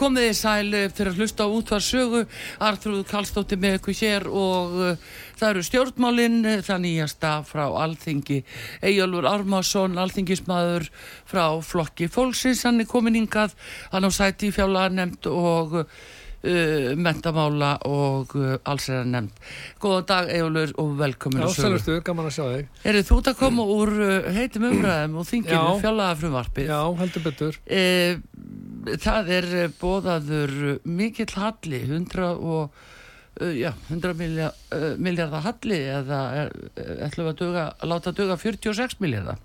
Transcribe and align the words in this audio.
Komið 0.00 0.28
þið 0.28 0.36
sæl 0.38 0.76
eh, 0.76 0.86
fyrir 0.94 1.12
að 1.12 1.18
hlusta 1.20 1.44
á 1.44 1.48
útvarsögu, 1.52 2.22
Arþrúð 2.64 3.02
Kallstóttir 3.10 3.60
með 3.60 3.78
ykkur 3.78 3.98
hér 3.98 4.28
og 4.28 4.78
uh, 4.78 5.10
það 5.40 5.50
eru 5.50 5.64
stjórnmálinn, 5.66 6.38
uh, 6.44 6.62
það 6.64 6.80
nýjasta 6.86 7.32
frá 7.48 7.66
Alþingi, 7.82 8.40
Eyjálfur 8.86 9.28
Armason, 9.28 9.98
Alþingismadur 10.00 10.88
frá 11.28 11.44
Flokki 11.64 12.08
Fólksins, 12.12 12.64
hann 12.68 12.80
er 12.80 12.88
komin 12.88 13.20
yngað, 13.20 13.52
hann 13.92 14.08
á 14.08 14.10
sæti 14.14 14.48
í 14.48 14.56
fjála 14.56 14.86
nefnd 14.94 15.28
og 15.34 15.76
uh, 15.82 15.92
mentamála 16.96 17.74
og 17.90 18.32
alls 18.40 18.88
er 18.88 19.02
að 19.02 19.12
nefnd. 19.12 19.44
Góðan 19.84 20.08
dag 20.14 20.32
Eyjálfur 20.32 20.74
og 20.80 20.96
velkomin 21.02 21.44
Já, 21.44 21.50
sælurstu, 21.58 22.00
gaman 22.08 22.30
að 22.30 22.36
sjá 22.38 22.44
þig. 22.46 22.74
Er 22.88 23.02
þú 23.04 23.20
út 23.20 23.32
að 23.34 23.40
koma 23.44 23.68
úr 23.76 23.94
heitum 24.32 24.70
umræðum 24.72 25.20
og 25.20 25.28
þinginu 25.28 25.78
fjálaða 25.84 26.20
frumvarpið? 26.24 26.72
Já, 26.72 26.82
heldur 27.04 27.28
betur 27.28 27.64
það 29.00 29.34
er 29.36 29.50
eh, 29.64 29.74
bóðaður 29.80 30.56
mikill 30.88 31.30
halli 31.36 31.82
100 31.84 32.30
og 32.30 32.80
uh, 33.40 33.52
já, 33.56 33.72
100 33.90 34.16
miljard, 34.18 34.66
miljardar 34.98 35.44
halli 35.46 35.78
eða 35.98 36.24
ætlum 37.06 37.30
við 37.30 37.60
að, 37.60 37.86
láta 37.90 38.14
duga 38.16 38.38
46 38.40 39.00
miljardar 39.02 39.40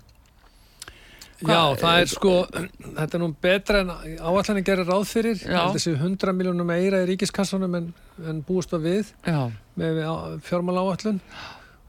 Já, 1.44 1.76
það 1.76 1.98
er 2.00 2.08
sko 2.08 2.34
þetta 2.96 3.18
er 3.18 3.20
nú 3.20 3.28
betra 3.44 3.82
en 3.84 3.92
áallan 3.92 4.60
að 4.62 4.64
gera 4.70 4.86
ráð 4.88 5.04
fyrir 5.10 5.42
þessi 5.42 5.92
100 5.92 6.32
miljónum 6.36 6.70
meira 6.70 7.02
í 7.04 7.10
ríkiskassanum 7.10 7.76
en, 7.76 7.90
en 8.24 8.40
búist 8.46 8.72
að 8.72 8.88
við 8.88 9.12
já. 9.26 9.42
með 9.76 10.00
fjármála 10.46 10.86
áallun 10.86 11.20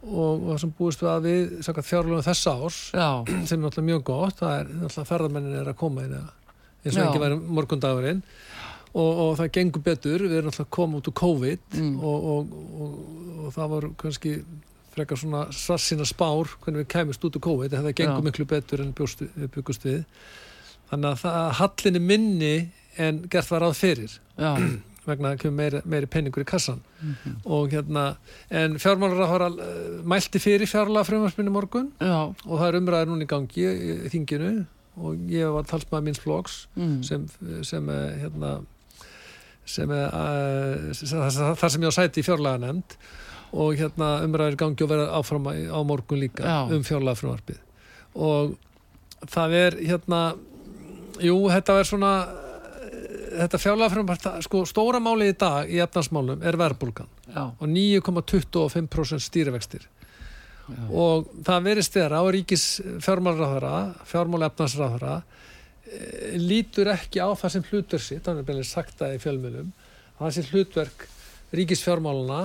og 0.08 0.44
það 0.50 0.60
sem 0.64 0.74
búist 0.78 1.04
við 1.04 1.12
að 1.14 1.30
við 1.30 1.56
fjármála 1.88 2.26
þessa 2.28 2.58
árs 2.60 2.82
já. 2.92 3.10
sem 3.48 3.56
er 3.56 3.64
náttúrulega 3.64 3.88
mjög 3.92 4.04
gott 4.12 4.44
það 4.44 4.58
er 4.58 4.74
náttúrulega 4.74 5.10
ferðarmennin 5.14 5.62
er 5.62 5.72
að 5.72 5.80
koma 5.80 6.04
inn 6.04 6.18
eða 6.20 6.36
eins 6.88 7.00
og 7.00 7.08
ekki 7.08 7.24
væri 7.24 7.40
morgundagurinn 7.60 8.24
og, 8.98 9.12
og 9.24 9.34
það 9.40 9.52
gengur 9.58 9.84
betur, 9.86 10.24
við 10.26 10.40
erum 10.40 10.52
alltaf 10.52 10.70
komið 10.74 11.02
út 11.02 11.12
úr 11.12 11.18
COVID 11.22 11.78
mm. 11.78 11.94
og, 12.00 12.32
og, 12.34 12.56
og 13.46 13.54
það 13.56 13.72
var 13.76 13.90
kannski 14.02 14.34
frekar 14.98 15.22
svona 15.22 15.46
svarsina 15.54 16.08
spár 16.08 16.50
hvernig 16.64 16.86
við 16.86 16.92
kæmist 16.96 17.26
út 17.28 17.38
úr 17.38 17.46
COVID 17.48 17.78
en 17.78 17.88
það 17.88 17.98
gengur 18.02 18.22
Já. 18.24 18.28
miklu 18.30 18.50
betur 18.50 18.84
en 18.84 18.94
byggust 18.98 19.86
við 19.86 20.04
þannig 20.90 21.10
að 21.12 21.24
það, 21.24 21.40
hallin 21.62 22.00
er 22.00 22.06
minni 22.12 22.54
en 22.98 23.26
gert 23.30 23.52
var 23.52 23.68
áð 23.68 23.82
fyrir 23.82 24.16
vegna 25.08 25.34
að 25.34 25.44
kemur 25.44 25.56
meiri, 25.56 25.82
meiri 25.88 26.10
penningur 26.12 26.44
í 26.44 26.48
kassan 26.48 26.82
mm 27.00 27.12
-hmm. 27.14 27.36
og 27.46 27.70
hérna 27.72 28.06
en 28.50 28.80
fjármálur 28.82 29.22
að 29.24 29.32
fara 29.34 29.50
mælti 30.04 30.40
fyrir 30.40 30.68
fjárlega 30.68 31.08
frumvarspinni 31.08 31.52
morgun 31.52 31.92
Já. 32.00 32.34
og 32.46 32.60
það 32.60 32.68
er 32.68 32.80
umræðið 32.82 33.12
núna 33.12 33.24
í 33.24 33.32
gangi 33.34 33.64
í 33.64 34.10
þinginu 34.12 34.66
og 34.98 35.30
ég 35.32 35.54
var 35.54 35.68
talsmaður 35.70 36.08
minns 36.08 36.22
floks 36.24 36.58
mm. 36.78 36.98
sem, 37.06 37.28
sem 37.68 37.90
hérna 38.22 38.58
sem 39.68 39.92
er 39.92 40.10
uh, 40.10 40.92
þar 40.96 41.72
sem 41.74 41.84
ég 41.84 41.92
á 41.92 41.98
sæti 41.98 42.24
í 42.24 42.28
fjárlega 42.28 42.62
nefnd 42.64 42.98
og 43.58 43.78
hérna 43.80 44.18
umræðir 44.26 44.58
gangi 44.60 44.84
og 44.84 44.92
verða 44.92 45.20
áfram 45.20 45.48
á 45.52 45.80
morgun 45.88 46.22
líka 46.24 46.44
Já. 46.44 46.58
um 46.72 46.84
fjárlega 46.88 47.20
frumvarpið 47.20 47.62
og 48.18 48.58
það 49.30 49.58
er 49.62 49.80
hérna 49.92 50.22
jú, 51.24 51.38
þetta 51.52 51.80
er 51.80 51.90
svona 51.90 52.12
þetta 53.38 53.60
fjárlega 53.62 53.94
frumvarp, 53.94 54.28
sko 54.46 54.64
stóra 54.70 55.02
máli 55.04 55.32
í 55.32 55.38
dag 55.38 55.70
í 55.70 55.80
efnarsmálum 55.84 56.44
er 56.46 56.58
verðbólgan. 56.60 57.10
Og 57.60 57.68
9,25% 57.70 59.26
stýrivextir 59.28 59.88
Já. 60.68 60.84
og 60.92 61.28
það 61.48 61.68
verist 61.70 61.96
þeirra 61.96 62.22
á 62.22 62.26
ríkis 62.36 62.66
fjármálraðara 63.06 63.76
fjármálefnarsraðara 64.10 65.14
e, 65.88 66.00
lítur 66.42 66.92
ekki 66.92 67.24
á 67.24 67.32
það 67.40 67.54
sem 67.54 67.68
hlutverk 67.70 68.04
sitt, 68.04 68.28
hann 68.28 68.42
er 68.42 68.48
beðinlega 68.48 68.72
sagt 68.72 68.98
það 69.00 69.16
í 69.16 69.22
fjölmjölum 69.24 69.70
það 70.18 70.36
sem 70.36 70.50
hlutverk 70.52 71.08
ríkis 71.56 71.84
fjármáluna 71.86 72.42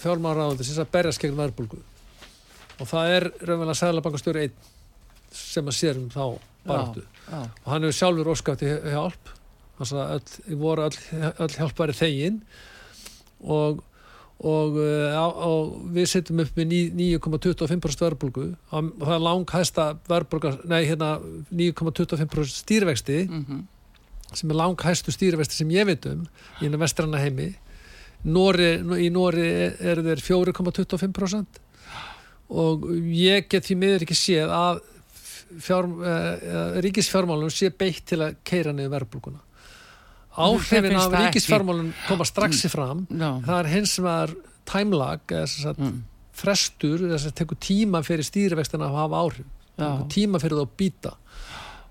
fjármálraðandisins 0.00 0.80
að 0.80 0.92
berjast 0.94 1.22
gegn 1.22 1.36
verðbólgu. 1.38 1.80
Og 2.78 2.88
það 2.88 3.14
er 3.16 3.26
raunverulega 3.42 3.80
seglabankastjóri 3.80 4.44
einn 4.46 4.68
sem 5.34 5.66
að 5.68 5.76
sér 5.76 5.98
um 6.00 6.08
þá 6.12 6.22
baráttu. 6.68 7.04
Og 7.28 7.68
hann 7.68 7.84
hefur 7.84 7.98
sjálfur 7.98 8.32
óskæft 8.32 8.64
í 8.64 8.70
hjálp. 8.94 9.34
Þannig 9.78 10.00
að 10.02 10.14
öll, 10.14 10.56
voru 10.62 10.86
öll, 10.86 11.28
öll 11.44 11.50
hjálpari 11.58 11.96
þegin. 11.98 12.40
Og 13.44 13.82
og, 14.38 14.76
uh, 14.78 15.16
og 15.42 15.70
við 15.94 16.10
setjum 16.12 16.42
upp 16.44 16.58
með 16.58 16.74
9,25% 16.94 18.04
verðbólgu. 18.04 18.44
Og 18.70 18.90
það 19.02 19.14
er 19.16 19.24
langhæsta 19.24 19.86
verðbólga, 20.08 20.52
nei 20.70 20.84
hérna 20.86 21.16
9,25% 21.50 22.60
stýrvexti 22.60 23.24
mm 23.26 23.44
-hmm. 23.44 23.64
sem 24.32 24.50
er 24.50 24.60
langhæstu 24.60 25.10
stýrvexti 25.10 25.54
sem 25.54 25.70
ég 25.70 25.86
veit 25.86 26.06
um 26.06 26.26
í 26.60 26.66
einu 26.66 26.78
vestranna 26.78 27.18
heimi. 27.18 27.54
Nóri, 28.24 28.78
í 28.78 29.10
Nóri 29.10 29.74
eru 29.80 30.02
þeir 30.02 30.20
4,25% 30.20 31.46
og 32.48 32.86
ég 33.12 33.48
get 33.48 33.64
því 33.64 33.74
miður 33.76 34.02
ekki 34.02 34.14
séð 34.14 34.50
að 34.50 34.80
fjár, 35.58 35.84
uh, 35.84 36.80
ríkisfjármálunum 36.80 37.50
sé 37.50 37.70
beitt 37.70 38.06
til 38.06 38.20
að 38.22 38.36
keira 38.44 38.72
niður 38.72 38.90
verðbólguna 38.90 39.47
áhrifin 40.46 40.98
af 40.98 41.16
ríkisfjármálun 41.16 41.92
koma 42.06 42.26
strax 42.28 42.64
í 42.68 42.72
fram 42.72 43.06
no. 43.10 43.38
það 43.46 43.60
er 43.60 43.70
hins 43.74 43.94
vegar 43.98 44.34
tæmlag 44.68 45.36
mm. 45.74 45.94
frestur 46.36 47.06
þess 47.06 47.30
að 47.30 47.38
tekur 47.42 47.60
tíma 47.62 48.02
fyrir 48.06 48.26
stýrivextina 48.26 48.88
að 48.88 49.00
hafa 49.02 49.22
áhrif 49.24 49.54
tíma 50.12 50.40
fyrir 50.42 50.58
það 50.58 50.66
að 50.66 50.76
býta 50.82 51.14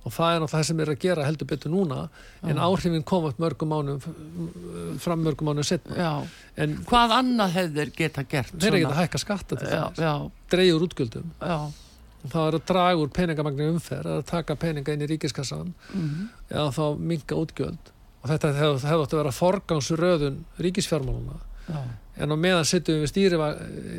og 0.08 0.14
það 0.16 0.30
er 0.34 0.42
náttúrulega 0.42 0.54
það 0.54 0.68
sem 0.70 0.82
er 0.84 0.92
að 0.92 1.02
gera 1.04 1.26
heldur 1.28 1.50
betur 1.50 1.74
núna 1.74 1.98
já. 2.04 2.52
en 2.52 2.62
áhrifin 2.64 3.04
koma 3.08 3.34
mörgum 3.42 3.74
mánum 3.74 4.00
fram 5.04 5.26
mörgum 5.26 5.50
mánum 5.50 5.68
setna 5.68 6.14
hvað 6.88 7.16
annað 7.18 7.58
hefur 7.58 7.92
geta 7.98 8.24
gert? 8.30 8.56
þeir 8.56 8.80
að 8.88 9.02
hækka 9.02 9.22
skatta 9.24 9.60
til 9.60 9.68
þess 9.68 10.32
dreyjur 10.54 10.88
útgjöldum 10.88 11.28
já. 11.42 11.58
það 12.32 12.48
er 12.48 12.60
að 12.60 12.66
draga 12.72 13.04
úr 13.04 13.14
peningamagni 13.20 13.70
umferð 13.74 14.16
að 14.20 14.26
taka 14.32 14.58
peninga 14.60 14.96
inn 14.96 15.04
í 15.04 15.12
ríkiskassan 15.12 15.74
mm 15.74 16.08
-hmm. 16.08 16.32
eða 16.56 16.72
þá 16.78 16.86
minga 17.12 17.42
útgjöld 17.44 17.94
og 18.22 18.32
þetta 18.32 18.54
hefði 18.58 18.90
hef 18.90 19.04
átt 19.04 19.14
að 19.16 19.22
vera 19.22 19.38
forgangsröðun 19.38 20.42
ríkisfjármáluna 20.64 21.40
Já. 21.68 21.80
en 22.24 22.34
á 22.34 22.38
meðan 22.40 22.68
sittum 22.68 23.02
við 23.04 23.12
stýriva, 23.12 23.50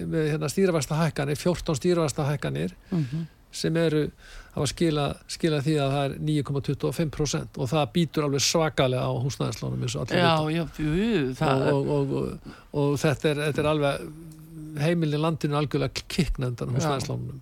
með 0.08 0.30
hérna, 0.32 0.50
stýrivægsta 0.52 0.98
hækkanir 0.98 1.40
14 1.40 1.78
stýrivægsta 1.78 2.26
hækkanir 2.28 2.74
mm 2.90 3.04
-hmm. 3.04 3.26
sem 3.52 3.76
eru 3.76 4.10
að 4.56 4.66
skila, 4.72 5.06
skila 5.30 5.60
því 5.62 5.74
að 5.82 5.92
það 5.94 6.04
er 6.04 6.14
9,25% 6.28 7.58
og 7.58 7.68
það 7.68 7.92
býtur 7.92 8.24
alveg 8.24 8.40
svakalega 8.42 9.04
á 9.06 9.12
húsnæðarslánum 9.22 9.82
eins 9.82 9.96
og 9.96 10.02
allir 10.02 10.18
já, 10.18 10.34
já, 10.50 10.64
jú, 10.78 11.34
og, 11.72 11.90
og, 11.96 12.38
og 12.72 12.98
þetta 12.98 13.28
er, 13.28 13.42
þetta 13.46 13.62
er 13.62 13.70
alveg 13.72 14.08
heimilin 14.78 15.22
landinu 15.22 15.58
algjörlega 15.58 16.06
kikknendan 16.08 16.74
húsnæðarslánum 16.74 17.40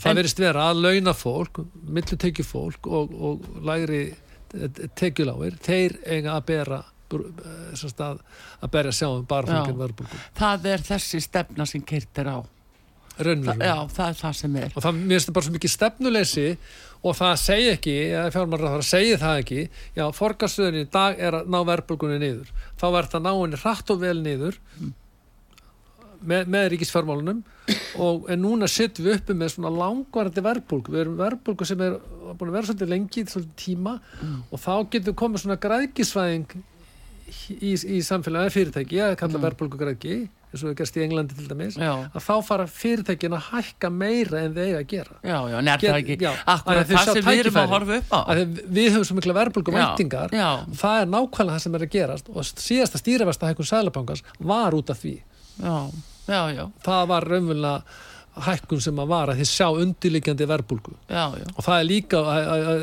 það 0.00 0.20
verist 0.20 0.40
vera 0.40 0.70
að 0.70 0.82
launa 0.84 1.14
fólk 1.16 1.62
millutekju 1.82 2.44
fólk 2.46 2.86
og, 2.86 3.14
og 3.14 3.48
lægri 3.66 4.14
tekjuláir 4.98 5.58
þeir 5.62 5.98
eiga 6.06 6.36
að 6.36 6.46
bera 6.50 6.80
að, 7.10 8.22
að 8.62 8.70
berja 8.70 8.94
sjáum 8.94 9.26
barfangin 9.28 9.78
verðbúlgu 9.78 10.22
það 10.38 10.72
er 10.72 10.84
þessi 10.86 11.20
stefna 11.24 11.66
sem 11.66 11.82
keirt 11.82 12.22
er 12.22 12.30
á. 12.30 12.38
Þa, 13.20 13.54
já, 13.60 13.74
það 13.92 14.06
er 14.06 14.14
það 14.16 14.36
sem 14.38 14.54
er. 14.56 14.70
Og 14.72 14.84
það 14.84 15.00
það 15.10 15.34
bara 15.36 15.44
svo 15.44 15.52
mikið 15.52 15.72
stefnuleysi 15.74 16.44
og 17.00 17.16
það 17.18 17.34
segi 17.42 17.66
ekki, 17.74 17.96
eða 18.06 18.30
fjármarraðar 18.32 18.86
segi 18.86 19.18
það 19.20 19.40
ekki, 19.42 19.64
já, 19.98 20.04
forgarstöðin 20.16 20.80
í 20.80 20.86
dag 20.94 21.20
er 21.20 21.36
að 21.40 21.50
ná 21.52 21.58
verðbólgunni 21.68 22.20
niður. 22.22 22.54
Þá 22.80 22.86
verður 22.86 23.12
það 23.14 23.26
ná 23.26 23.30
henni 23.34 23.60
hratt 23.60 23.92
og 23.92 24.00
vel 24.00 24.16
niður. 24.24 24.56
Mm. 24.78 24.94
Með, 26.22 26.48
með 26.52 26.66
ríkisfjármálunum 26.74 27.42
og 28.02 28.26
en 28.32 28.42
núna 28.42 28.68
sittum 28.70 29.06
við 29.06 29.20
uppi 29.20 29.36
með 29.36 29.54
svona 29.54 29.72
langvarandi 29.74 30.44
verðbólgu, 30.44 30.94
við 30.94 31.04
erum 31.04 31.20
verðbólgu 31.20 31.68
sem 31.68 31.84
er 31.86 31.96
búin 32.34 32.50
að 32.50 32.58
vera 32.58 32.70
svolítið 32.70 32.92
lengi, 32.94 33.24
svolítið 33.28 33.54
tíma 33.60 33.96
mm. 34.00 34.42
og 34.50 34.64
þá 34.64 34.74
getur 34.94 35.16
komið 35.22 35.44
svona 35.44 35.60
græðgisvæðing 35.62 36.58
í, 37.60 37.72
í 37.72 38.02
samfélagi, 38.06 38.54
fyrirtæki, 38.56 39.00
ég 39.00 39.18
kalla 39.20 39.38
mm. 39.38 39.48
verðbólgu 39.48 39.80
græðgi 39.80 40.20
eins 40.50 40.64
og 40.64 40.70
það 40.70 40.76
gerst 40.80 40.96
í 40.98 41.02
Englandi 41.04 41.36
til 41.38 41.46
dæmis 41.46 41.76
já. 41.78 41.90
að 42.10 42.24
þá 42.24 42.32
fara 42.46 42.66
fyrirtækin 42.66 43.36
að 43.36 43.44
hækka 43.52 43.90
meira 43.94 44.40
en 44.42 44.56
þeir 44.56 44.78
að 44.80 44.86
gera. 44.90 45.18
Já, 45.22 45.36
já, 45.46 45.56
það 45.84 45.98
ekki 46.00 46.16
já, 46.18 46.30
Akkurat 46.42 46.90
það 46.90 47.10
sem 47.10 47.28
við 47.28 47.42
erum 47.44 47.58
að 47.60 47.74
horfa 47.74 47.98
upp 48.00 48.10
á? 48.10 48.20
Við 48.66 48.88
höfum 48.90 49.06
svo 49.06 49.18
mikla 49.20 49.36
verðbólku 49.38 49.74
veitingar 49.76 50.34
það 50.34 51.04
er 51.04 51.12
nákvæmlega 51.14 51.54
það 51.54 51.64
sem 51.66 51.78
er 51.78 51.86
að 51.86 51.94
gerast 51.94 52.32
og 52.34 52.48
síðasta 52.50 53.02
stýrifesta 53.02 53.52
hækkun 53.52 53.70
Sælabankans 53.70 54.24
var 54.42 54.74
út 54.74 54.90
af 54.90 54.98
því 55.04 55.14
Já, 55.60 55.90
já, 56.28 56.42
já. 56.56 56.64
Það 56.84 57.06
var 57.12 57.28
raunverulega 57.28 57.82
hækkun 58.40 58.80
sem 58.80 59.00
að 59.02 59.10
var 59.10 59.32
að 59.32 59.40
þið 59.42 59.48
sjá 59.50 59.66
undirliggjandi 59.84 60.46
verðbólku 60.48 60.92
og 61.56 61.64
það 61.66 61.78
er 61.80 61.88
líka, 61.88 62.20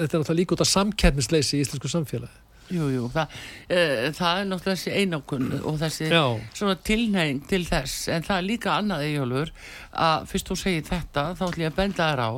þetta 0.04 0.20
er 0.20 0.38
líka 0.38 0.58
út 0.58 0.64
af 0.66 0.70
samkernisleysi 0.74 1.58
í 1.58 1.64
íslensku 1.64 1.90
samfélagi 1.92 2.47
Jú, 2.68 2.90
jú, 2.92 3.06
það, 3.14 3.36
e, 3.72 3.82
það 4.18 4.40
er 4.42 4.48
náttúrulega 4.50 4.76
þessi 4.76 4.96
einokun 5.00 5.46
og 5.62 5.78
þessi 5.80 6.10
Já. 6.12 6.24
svona 6.52 6.76
tilnæging 6.90 7.40
til 7.48 7.62
þess 7.64 8.10
en 8.12 8.26
það 8.28 8.42
er 8.42 8.48
líka 8.48 8.74
annað 8.76 9.06
eigjálfur 9.06 9.54
að 10.08 10.28
fyrst 10.34 10.52
þú 10.52 10.58
segir 10.60 10.84
þetta 10.90 11.24
þá 11.40 11.46
ætlum 11.48 11.64
ég 11.64 11.72
að 11.72 11.80
benda 11.80 12.10
þér 12.12 12.24
á 12.28 12.32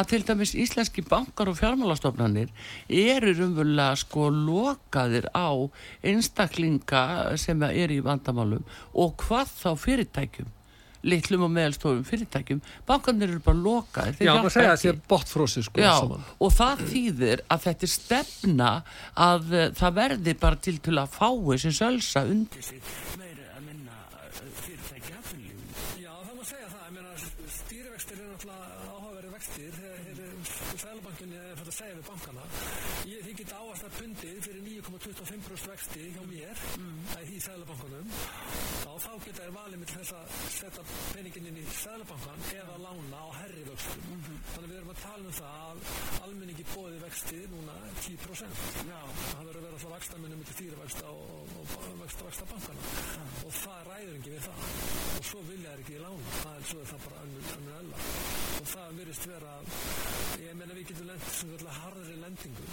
að 0.00 0.10
til 0.10 0.22
dæmis 0.32 0.56
íslenski 0.64 1.06
bankar 1.06 1.52
og 1.52 1.60
fjármálastofnanir 1.60 2.50
eru 2.90 3.36
umvölulega 3.46 4.02
sko 4.02 4.28
lokaðir 4.34 5.30
á 5.30 5.48
einstaklinga 6.02 7.06
sem 7.38 7.62
er 7.70 7.94
í 7.94 8.02
vandamálum 8.02 8.66
og 8.98 9.14
hvað 9.22 9.54
þá 9.62 9.70
fyrirtækjum 9.86 10.54
litlum 11.06 11.44
og 11.46 11.52
meðalstofum 11.54 12.00
fyrirtækjum. 12.08 12.60
Bankanir 12.88 13.28
eru 13.30 13.40
bara 13.44 13.56
lokaðir 13.62 14.18
Já, 14.26 14.32
maður 14.34 14.54
segja 14.56 14.72
að 14.72 14.80
það 14.82 14.90
er 14.90 14.98
botfrósi 15.12 15.62
sko 15.66 15.80
Já, 15.84 15.94
og 16.42 16.50
það 16.56 16.82
þýðir 16.90 17.42
að 17.54 17.58
þetta 17.68 17.86
er 17.88 17.92
stefna 17.94 18.70
að 19.14 19.42
uh, 19.54 19.66
það 19.78 19.90
verði 20.02 20.32
bara 20.42 20.56
til 20.66 20.76
til 20.82 20.96
að 20.98 21.08
fái 21.14 21.58
sem 21.62 21.74
sölsa 21.78 22.20
undir 22.26 22.62
sig. 22.66 22.80
Meiri 23.18 23.44
að 23.54 23.62
minna 23.68 23.94
uh, 23.94 24.42
fyrirtæki 24.62 25.10
aðfylgjum 25.18 25.60
Já, 26.02 26.12
það 26.18 26.34
má 26.34 26.44
segja 26.50 26.68
það, 26.72 26.82
ég 26.84 26.92
meina 26.98 27.10
stýrivextir 27.58 28.16
er 28.18 28.26
náttúrulega 28.32 28.66
áhugaveri 28.88 29.17
vextir 29.38 29.74
þegar 29.78 30.82
Sælabankinni 30.82 31.38
er 31.38 31.58
fyrir 31.60 31.72
að 31.72 31.76
segja 31.78 31.98
við 31.98 32.06
bankana 32.08 32.46
ég, 33.06 33.20
þið 33.26 33.34
geta 33.42 33.62
áast 33.62 33.86
að 33.86 33.96
pundið 34.00 34.40
fyrir 34.48 34.64
9,25% 34.66 35.68
vexti 35.72 36.06
hjá 36.16 36.22
mér 36.26 36.62
mm. 36.82 36.98
í 37.22 37.40
Sælabankunum 37.46 38.12
og 38.98 39.04
þá 39.04 39.12
geta 39.22 39.44
þér 39.44 39.52
valið 39.54 39.80
með 39.82 39.92
þess 39.94 40.14
að 40.18 40.32
setja 40.56 40.84
peningin 41.14 41.48
inn 41.52 41.58
í 41.60 41.64
Sælabankan 41.78 42.46
eða 42.50 42.76
lána 42.82 43.20
á 43.22 43.28
herri 43.38 43.62
vöxtum. 43.68 44.00
Mm 44.08 44.22
-hmm. 44.24 44.38
Þannig 44.52 44.70
við 44.70 44.78
erum 44.78 44.92
að 44.92 45.02
tala 45.02 45.28
um 45.28 45.36
það 45.38 45.54
að 45.68 45.78
almenningi 46.24 46.64
bóði 46.72 46.98
vexti 47.04 47.38
núna 47.52 47.76
10%. 48.06 48.62
Já. 48.90 49.00
Það 49.18 49.44
verður 49.46 49.60
að 49.60 49.66
vera 49.68 49.78
svo 49.82 49.90
vextaminnum 49.94 50.44
til 50.48 50.56
stýrivægsta 50.58 51.04
og, 51.12 51.54
og, 51.60 51.76
og 51.78 52.00
vexta 52.02 52.48
bankana. 52.52 52.80
Ja. 53.14 53.26
Og 53.46 53.52
það 53.62 53.80
ræður 53.90 54.18
ekki 54.18 54.34
við 54.34 54.42
það. 54.48 54.58
Og 55.18 55.24
svo 55.30 55.44
vilja 55.50 55.70
þær 55.70 55.84
ekki 55.84 55.94
í 55.98 56.02
lána. 56.06 56.34
Það 56.42 56.58
er 56.58 56.68
svo 56.72 56.80
er 56.82 56.90
það 56.92 57.04
bara 57.06 57.22
önnur, 57.24 57.44
önnur. 57.78 58.08
Og 58.58 58.66
það 58.74 58.98
verist 58.98 59.27
vera, 59.28 59.54
ég 60.40 60.54
menna 60.58 60.76
við 60.76 60.86
getum 60.90 61.08
lendið 61.10 61.34
sem 61.38 61.50
verður 61.52 61.78
harðri 61.78 62.16
lendingu 62.22 62.66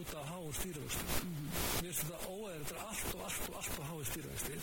út 0.00 0.14
af 0.20 0.30
háu 0.32 0.46
stýrivægstum. 0.58 1.08
Mm 1.16 1.34
-hmm. 1.36 1.48
Mér 1.82 1.92
finnst 1.92 2.02
þetta 2.02 2.18
óæður, 2.32 2.62
þetta 2.62 2.74
er 2.76 2.84
allt 2.90 3.14
og 3.14 3.20
allt 3.26 3.48
og 3.48 3.56
allt 3.60 3.78
og 3.80 3.86
háu 3.90 4.00
stýrivægsti. 4.10 4.54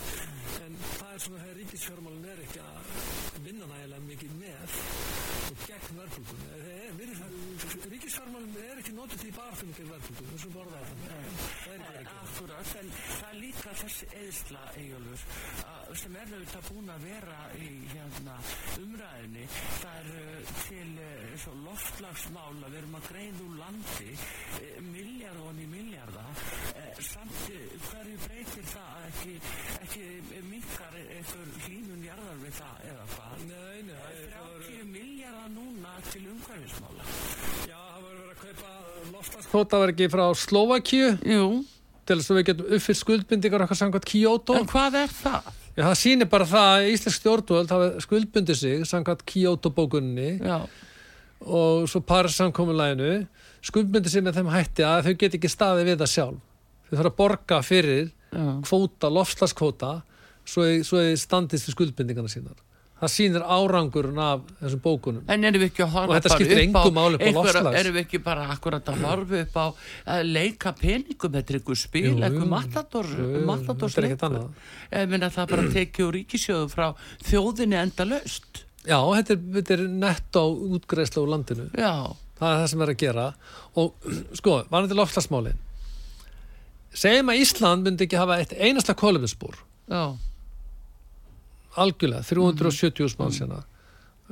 En 0.66 0.74
það 1.00 1.14
er 1.14 1.20
svona 1.26 1.44
þegar 1.44 1.58
ríkisfjármálun 1.62 2.26
er 2.34 2.40
ekki 2.46 2.60
að 2.70 2.82
vinna 3.46 3.66
nægilega 3.72 4.08
mikið 4.12 4.32
með 4.44 4.70
og 5.50 5.58
gegn 5.68 5.98
verðbúkunni 6.00 6.48
ríkisfjármálun 7.00 7.32
er 7.32 7.33
ekki 7.54 8.94
notið 8.98 9.22
því 9.24 9.32
bara 9.38 9.58
fyrir 9.60 9.76
gegn 9.78 9.92
verðbúkunni 9.92 10.34
eins 10.34 10.46
og 10.48 10.54
borða 10.58 10.80
það 10.90 10.98
Akkurat, 12.24 12.70
en 12.80 12.90
það 12.98 13.28
er 13.28 13.38
líka 13.38 13.74
þessi 13.80 14.08
eðsla 14.20 14.62
eigjálfur 14.82 15.22
sem 16.02 16.16
er 16.18 16.34
auðvitað 16.34 16.70
búin 16.72 16.90
að 16.94 17.06
vera 17.08 17.38
í 17.62 17.70
hérna, 17.92 18.36
umræðinni 18.82 19.46
það 19.54 19.96
er 20.00 20.10
til 20.64 20.92
og 21.52 21.60
loftlagsmála 21.68 22.72
við 22.72 22.80
erum 22.82 22.98
að 23.00 23.10
greið 23.12 23.44
úr 23.46 23.56
landi 23.62 24.10
miljard 24.90 25.42
og 25.44 25.54
ný 25.60 25.66
miljarda 25.74 26.26
samt 27.02 27.38
hverju 27.88 28.18
breytir 28.24 28.66
það 28.70 29.06
ekki, 29.08 29.34
ekki 29.82 30.04
minkar 30.50 30.94
eitthvað 31.00 31.58
hlínun 31.66 32.04
jarðar 32.06 32.38
við 32.44 32.54
það 32.60 32.86
eða 32.92 33.08
hvað? 33.14 33.34
Nei, 33.50 33.80
nei. 33.88 33.96
Það 33.98 34.14
er 34.20 34.30
30 34.68 34.88
miljardar 34.94 35.50
núna 35.56 35.96
til 36.12 36.24
umhverfismála. 36.34 37.08
Já, 37.66 37.80
það 37.80 38.06
var 38.06 38.16
verið 38.20 38.32
að 38.34 39.50
kaupa 39.52 39.82
ekki 39.90 40.10
frá 40.14 40.26
Slovakíu. 40.44 41.10
Jú. 41.34 41.50
Til 42.04 42.20
þess 42.20 42.32
að 42.32 42.40
við 42.40 42.48
getum 42.52 42.72
uppfyllt 42.78 43.00
skuldbindingar 43.00 43.66
okkar 43.66 43.80
samkvæmt 43.80 44.08
Kyoto. 44.12 44.58
En 44.60 44.70
hvað 44.70 44.98
er 45.06 45.14
það? 45.16 45.52
Já, 45.74 45.84
það 45.88 46.00
sýnir 46.04 46.30
bara 46.30 46.46
það 46.46 46.72
að 46.72 46.88
Íslensk 46.94 47.18
stjórnvöld 47.22 47.72
hafa 47.74 47.92
skuldbundið 48.04 48.60
sig 48.60 48.88
samkvæmt 48.90 49.24
Kyoto 49.32 49.72
bókunni. 49.74 50.34
Já. 50.38 50.58
Og 51.44 51.88
svo 51.92 52.04
Paris 52.06 52.36
samkominlæginu 52.40 53.24
skuldbundið 53.64 54.12
sig 54.12 54.26
með 54.26 54.40
þeim 54.40 54.52
hætti 54.54 54.86
að 54.88 55.08
þau 55.08 55.16
get 55.24 55.38
ekki 55.40 55.52
staði 55.52 55.88
við 55.88 56.04
það 56.04 56.12
sjálf. 56.14 56.42
Þau 56.90 56.98
þarf 56.98 57.10
að 57.10 57.18
borga 57.22 57.62
fyrir 57.66 58.12
kvóta, 58.66 59.10
lofslaskvóta 59.14 59.96
svo 60.44 60.68
þið 60.68 61.18
standist 61.22 61.70
við 61.70 61.78
skuldbindingana 61.78 62.32
sínar. 62.32 62.60
Það 63.04 63.12
sýnir 63.12 63.44
árangurinn 63.44 64.20
af 64.22 64.44
þessum 64.62 64.82
bókunum. 64.84 65.24
En 65.28 65.44
erum 65.44 65.60
við 65.60 65.72
ekki 65.74 65.84
að 65.84 65.96
horfa 65.98 66.20
bara 66.24 66.38
upp 66.38 66.78
á 66.78 67.76
erum 67.76 67.96
við 67.98 68.02
ekki 68.06 68.20
bara 68.24 68.46
akkurat 68.54 68.92
að 68.94 69.02
horfa 69.04 69.42
upp 69.42 69.58
á 69.60 69.66
að 70.14 70.30
leika 70.30 70.72
peningum? 70.80 71.34
Þetta 71.34 71.54
er 71.54 71.60
einhver 71.60 71.80
spil, 71.82 72.14
einhver 72.14 72.48
matadórsleikur 73.50 74.38
ég 74.94 75.12
minna 75.12 75.32
það 75.34 75.52
bara 75.52 75.68
tekið 75.74 76.08
úr 76.08 76.18
ríkisjóðu 76.20 76.70
frá 76.72 76.88
þjóðinni 77.28 77.80
enda 77.82 78.08
löst 78.08 78.64
já, 78.88 78.98
þetta 79.00 79.36
er, 79.36 79.44
þetta 79.58 79.76
er 79.76 79.86
nett 80.06 80.40
á 80.40 80.44
útgreðsla 80.48 81.26
úr 81.26 81.34
landinu. 81.34 81.68
Já. 81.76 81.96
það 82.40 82.50
er 82.54 82.58
það 82.62 82.68
sem 82.72 82.86
er 82.86 82.94
að 82.94 83.04
gera. 83.04 83.28
Og 83.84 84.10
sko, 84.40 84.58
var 84.72 84.88
þetta 84.88 85.00
loftasmálin 85.02 85.62
segjum 86.94 87.32
að 87.34 87.42
Ísland 87.44 87.88
myndi 87.88 88.08
ekki 88.08 88.20
hafa 88.22 88.40
eitt 88.42 88.54
einasta 88.54 88.96
koluminspúr 88.98 89.58
já. 89.90 90.16
Algjörlega, 91.74 92.22
370 92.30 93.18
mann 93.18 93.34
sérna 93.34 93.64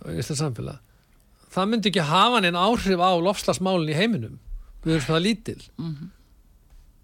í 0.07 0.17
Íslands 0.21 0.41
samfélag. 0.41 0.81
Það 1.51 1.71
myndi 1.71 1.91
ekki 1.91 2.07
hafa 2.07 2.41
neina 2.43 2.63
áhrif 2.63 3.01
á 3.01 3.11
lofslagsmálinn 3.19 3.91
í 3.91 3.97
heiminum. 3.97 4.37
Við 4.85 4.95
erum 4.95 5.05
svona 5.05 5.23
lítil. 5.23 5.61
Mm 5.77 5.95
-hmm. 5.95 6.11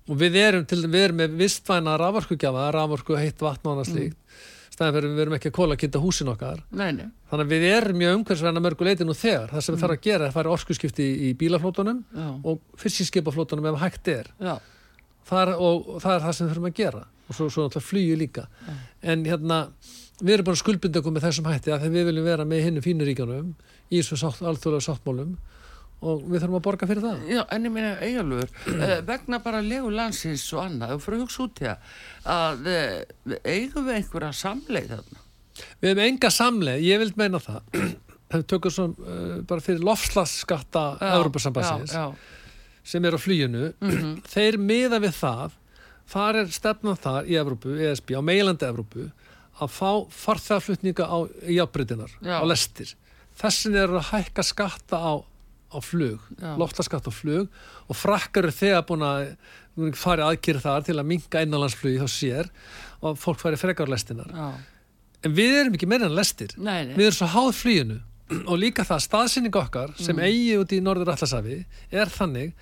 og 0.07 0.19
við 0.21 0.35
erum, 0.35 0.65
til, 0.65 0.81
við 0.87 1.03
erum 1.03 1.17
með 1.17 1.35
vistvæna 1.41 1.97
raforkugjafa, 1.97 2.71
raforku, 2.71 3.17
heitt 3.17 3.41
vatn 3.41 3.67
og 3.67 3.73
annað 3.73 3.91
slíkt. 3.91 4.17
Mm. 4.17 4.53
stæðan 4.77 4.93
fyrir 4.93 5.09
við 5.09 5.21
erum 5.21 5.33
ekki 5.33 5.49
að 5.49 5.57
kóla 5.57 5.73
að 5.73 5.79
kynnta 5.81 5.99
húsin 5.99 6.27
okkar. 6.29 6.63
Nei, 6.69 6.91
nei. 6.93 7.09
þannig 7.29 7.45
að 7.45 7.51
við 7.51 7.63
erum 7.71 7.97
mjög 7.97 8.15
umhverfisvæna 8.17 8.61
mörguleiti 8.61 9.05
nú 9.05 9.13
þegar. 9.13 9.49
Það 9.49 9.61
sem 9.61 9.73
mm. 9.73 9.77
við 9.77 9.81
þarfum 9.81 9.97
að 9.97 10.03
gera 10.05 10.23
er 10.23 10.29
að 10.29 10.33
fara 10.33 10.49
orkusskipti 10.49 11.07
í, 11.27 11.33
bílaflótunum 11.33 12.03
Já. 12.13 12.29
og 12.43 12.61
fyrstskipaflótunum 12.77 13.65
ef 13.65 13.79
hægt 13.81 14.07
er. 14.07 14.29
Það 14.37 14.61
er, 15.31 15.53
og, 15.55 15.87
og 15.95 16.01
það 16.03 16.15
er 16.15 16.25
það 16.25 16.35
sem 16.37 16.47
við 16.47 16.53
þurfum 16.53 16.69
að 16.69 16.77
gera. 16.81 17.03
Og 17.27 17.35
svo, 17.35 17.49
svo 17.51 17.65
náttúrulega 17.65 17.89
flýju 17.89 18.19
líka. 18.19 18.47
Já. 18.67 18.75
en 19.11 19.25
hérna 19.27 19.57
við 20.21 20.33
erum 20.33 20.47
bara 20.47 20.59
skuldbundið 20.59 21.01
okkur 21.01 21.13
með 21.13 21.27
þessum 21.27 21.49
hætti 21.51 21.73
að 21.75 21.85
við 21.93 22.07
viljum 22.09 22.25
vera 22.25 22.45
með 22.47 22.63
hinnum 22.65 22.85
fínuríkanum 22.85 23.51
í 23.91 23.99
þessu 23.99 24.17
sátt, 24.17 24.41
alþjóðlega 24.41 24.85
sáttmálum 24.87 25.35
og 25.97 26.25
við 26.25 26.43
þurfum 26.43 26.57
að 26.59 26.65
borga 26.67 26.89
fyrir 26.89 27.05
það. 27.05 27.21
Já, 27.31 27.41
en 27.53 27.67
ég 27.67 27.73
meina 27.73 27.93
eigalur 28.05 28.49
eh, 28.87 28.97
vegna 29.05 29.39
bara 29.43 29.61
legu 29.65 29.91
landsins 29.93 30.45
og 30.55 30.63
annað 30.65 30.97
og 30.97 31.05
fyrir 31.05 31.19
að 31.19 31.23
hugsa 31.25 31.45
út 31.45 31.61
í 31.61 31.67
það 31.67 31.93
að 32.33 32.69
eh, 32.73 33.39
eigum 33.45 33.87
við 33.87 33.99
einhverja 33.99 34.33
samleið 34.41 34.91
þarna? 34.95 35.23
Við 35.81 35.89
hefum 35.91 36.03
enga 36.05 36.33
samleið, 36.33 36.83
ég 36.85 37.01
vil 37.03 37.13
meina 37.17 37.41
það. 37.41 37.63
Það 38.27 38.41
tökur 38.51 38.73
svona 38.75 39.05
uh, 39.07 39.35
bara 39.47 39.63
fyrir 39.63 39.85
lofslagsskatta 39.87 40.81
Európa-sambassins 41.13 41.93
sem 42.87 43.05
er 43.05 43.17
á 43.17 43.19
flýjunu 43.19 43.71
mm 43.73 43.89
-hmm. 43.89 44.13
þeir 44.27 44.57
miða 44.57 44.99
við 45.03 45.15
það 45.19 45.57
þar 46.07 46.41
er 46.41 46.51
stefnað 46.55 46.99
þar 47.03 47.27
í 47.27 47.35
Európu, 47.35 47.75
ESB, 47.75 48.15
á 48.15 48.21
meilandi 48.23 48.67
Európu 48.67 49.09
að 49.57 49.73
fá 49.73 49.91
farþæðaflutninga 50.13 51.03
á 51.03 51.17
jafnbrytinar, 51.49 52.11
á 52.23 52.45
lestir. 52.45 52.93
Þessin 53.37 53.75
er 53.75 53.89
að 53.89 54.11
hækka 54.11 54.43
skatta 54.45 54.97
á, 55.01 55.13
á 55.73 55.77
flug, 55.81 56.21
lofslagsskatta 56.39 57.11
á 57.11 57.13
flug 57.13 57.49
og 57.89 57.95
frakkar 57.97 58.47
eru 58.47 58.53
þegar 58.55 58.85
búin 58.87 59.03
að 59.05 59.35
fari 59.97 60.25
aðkýra 60.25 60.63
þar 60.63 60.85
til 60.87 60.97
að 60.97 61.09
minga 61.11 61.41
einnalandsflugi 61.41 62.01
þá 62.01 62.07
sér 62.07 62.51
og 63.01 63.17
fólk 63.17 63.41
fari 63.41 63.59
frekarlestinar 63.59 64.31
en 65.25 65.33
við 65.33 65.59
erum 65.61 65.75
ekki 65.77 65.89
meira 65.89 66.07
en 66.07 66.15
lestir. 66.15 66.53
Nei, 66.57 66.85
nei. 66.87 66.95
við 66.95 67.09
erum 67.09 67.17
svo 67.19 67.29
háð 67.33 67.51
fluginu 67.57 67.99
og 68.49 68.59
líka 68.59 68.85
það 68.87 69.05
staðsynning 69.07 69.57
okkar 69.59 69.93
sem 69.99 70.15
mm. 70.17 70.23
eigi 70.27 70.59
út 70.61 70.75
í 70.75 70.81
Norður 70.83 71.13
Allasafi 71.13 71.61
er 71.91 72.11
þannig 72.13 72.53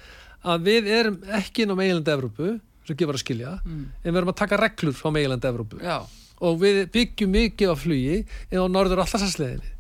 að 0.46 0.68
við 0.68 0.90
erum 1.00 1.20
ekki 1.40 1.66
inn 1.66 1.74
á 1.74 1.80
meilandi 1.80 2.14
Evrópu 2.14 2.56
sem 2.86 2.98
gefur 2.98 3.18
að 3.18 3.24
skilja 3.24 3.56
mm. 3.64 3.86
en 4.04 4.12
við 4.12 4.20
erum 4.22 4.34
að 4.34 4.42
taka 4.44 4.60
reglur 4.62 5.00
á 5.02 5.10
meilandi 5.14 5.50
Evrópu 5.50 5.80
Já. 5.82 5.98
og 6.46 6.60
við 6.62 6.84
byggjum 6.94 7.34
mikið 7.38 7.74
á 7.74 7.76
flugi 7.80 8.20
inn 8.22 8.62
á 8.62 8.68
Norður 8.70 9.06
Allasafsleginni 9.06 9.74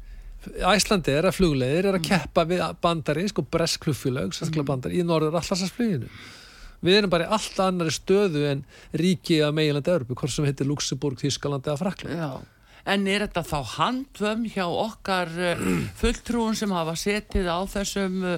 Æslandi 0.45 1.09
er 1.09 1.25
að 1.25 1.39
fluglegir 1.39 1.87
er 1.89 1.95
að 1.97 2.03
mm. 2.03 2.09
keppa 2.09 2.43
við 2.49 2.65
bandarísk 2.81 3.39
og 3.41 3.47
bresk 3.53 3.87
flugfélög 3.87 4.33
mm. 4.33 4.89
í 4.93 5.05
Norður 5.05 5.39
Allasafsfluginu 5.39 6.09
við 6.85 6.99
erum 6.99 7.13
bara 7.13 7.25
í 7.25 7.31
allt 7.33 7.61
annari 7.63 7.93
stöðu 7.93 8.43
en 8.49 8.65
ríki 8.97 9.39
að 9.41 9.55
meilandi 9.57 9.93
Európu, 9.93 10.17
hvort 10.19 10.33
sem 10.33 10.45
heitir 10.45 10.69
Luxemburg, 10.69 11.17
Þískaland 11.21 11.65
eða 11.65 11.79
Frakland 11.81 12.45
En 12.85 13.07
er 13.09 13.23
þetta 13.25 13.41
þá 13.41 13.71
handvömm 13.79 14.43
hjá 14.53 14.65
okkar 14.69 15.31
uh, 15.33 15.61
fulltrúum 16.01 16.53
sem 16.57 16.69
hafa 16.75 16.93
setið 16.99 17.47
á 17.49 17.59
þessum 17.71 18.19
uh, 18.21 18.35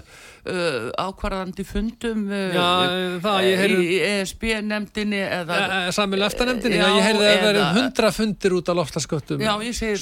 uh, 0.48 0.88
ákvarðandi 0.96 1.66
fundum 1.68 2.24
Já, 2.32 2.68
það, 3.24 3.48
heyrði, 3.62 3.88
í 3.92 3.98
ESB-nemndinni 4.08 5.20
eða 5.25 5.60
Samil 5.96 6.22
eftirnemndinni, 6.30 6.80
ég 6.80 7.08
heyrði 7.10 7.27
að 7.27 7.42
það 7.42 7.50
eru 7.51 7.66
hundra 7.80 8.13
fundir 8.16 8.58
út 8.58 8.72
af 8.72 8.80
loftasköttum 8.80 9.44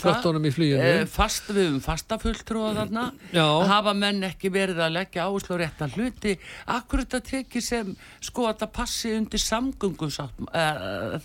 sköttunum 0.01 0.45
í 0.45 0.53
flýjunni 0.53 1.09
Fast, 1.15 1.49
Við 1.49 1.69
höfum 1.71 1.81
fasta 1.83 2.17
fulltrúa 2.21 2.71
þarna. 2.77 3.07
Já. 3.33 3.45
hafa 3.69 3.93
menn 3.97 4.23
ekki 4.29 4.51
verið 4.53 4.81
að 4.85 4.95
leggja 4.99 5.25
áherslu 5.25 5.57
á 5.57 5.61
réttan 5.63 5.93
hluti? 5.97 6.37
Akkur 6.75 7.05
þetta 7.05 7.21
tekið 7.33 7.65
sem 7.65 7.93
sko 8.23 8.49
að 8.49 8.63
það 8.63 8.73
passi 8.77 9.13
undir 9.17 9.41
samgöngum 9.41 10.13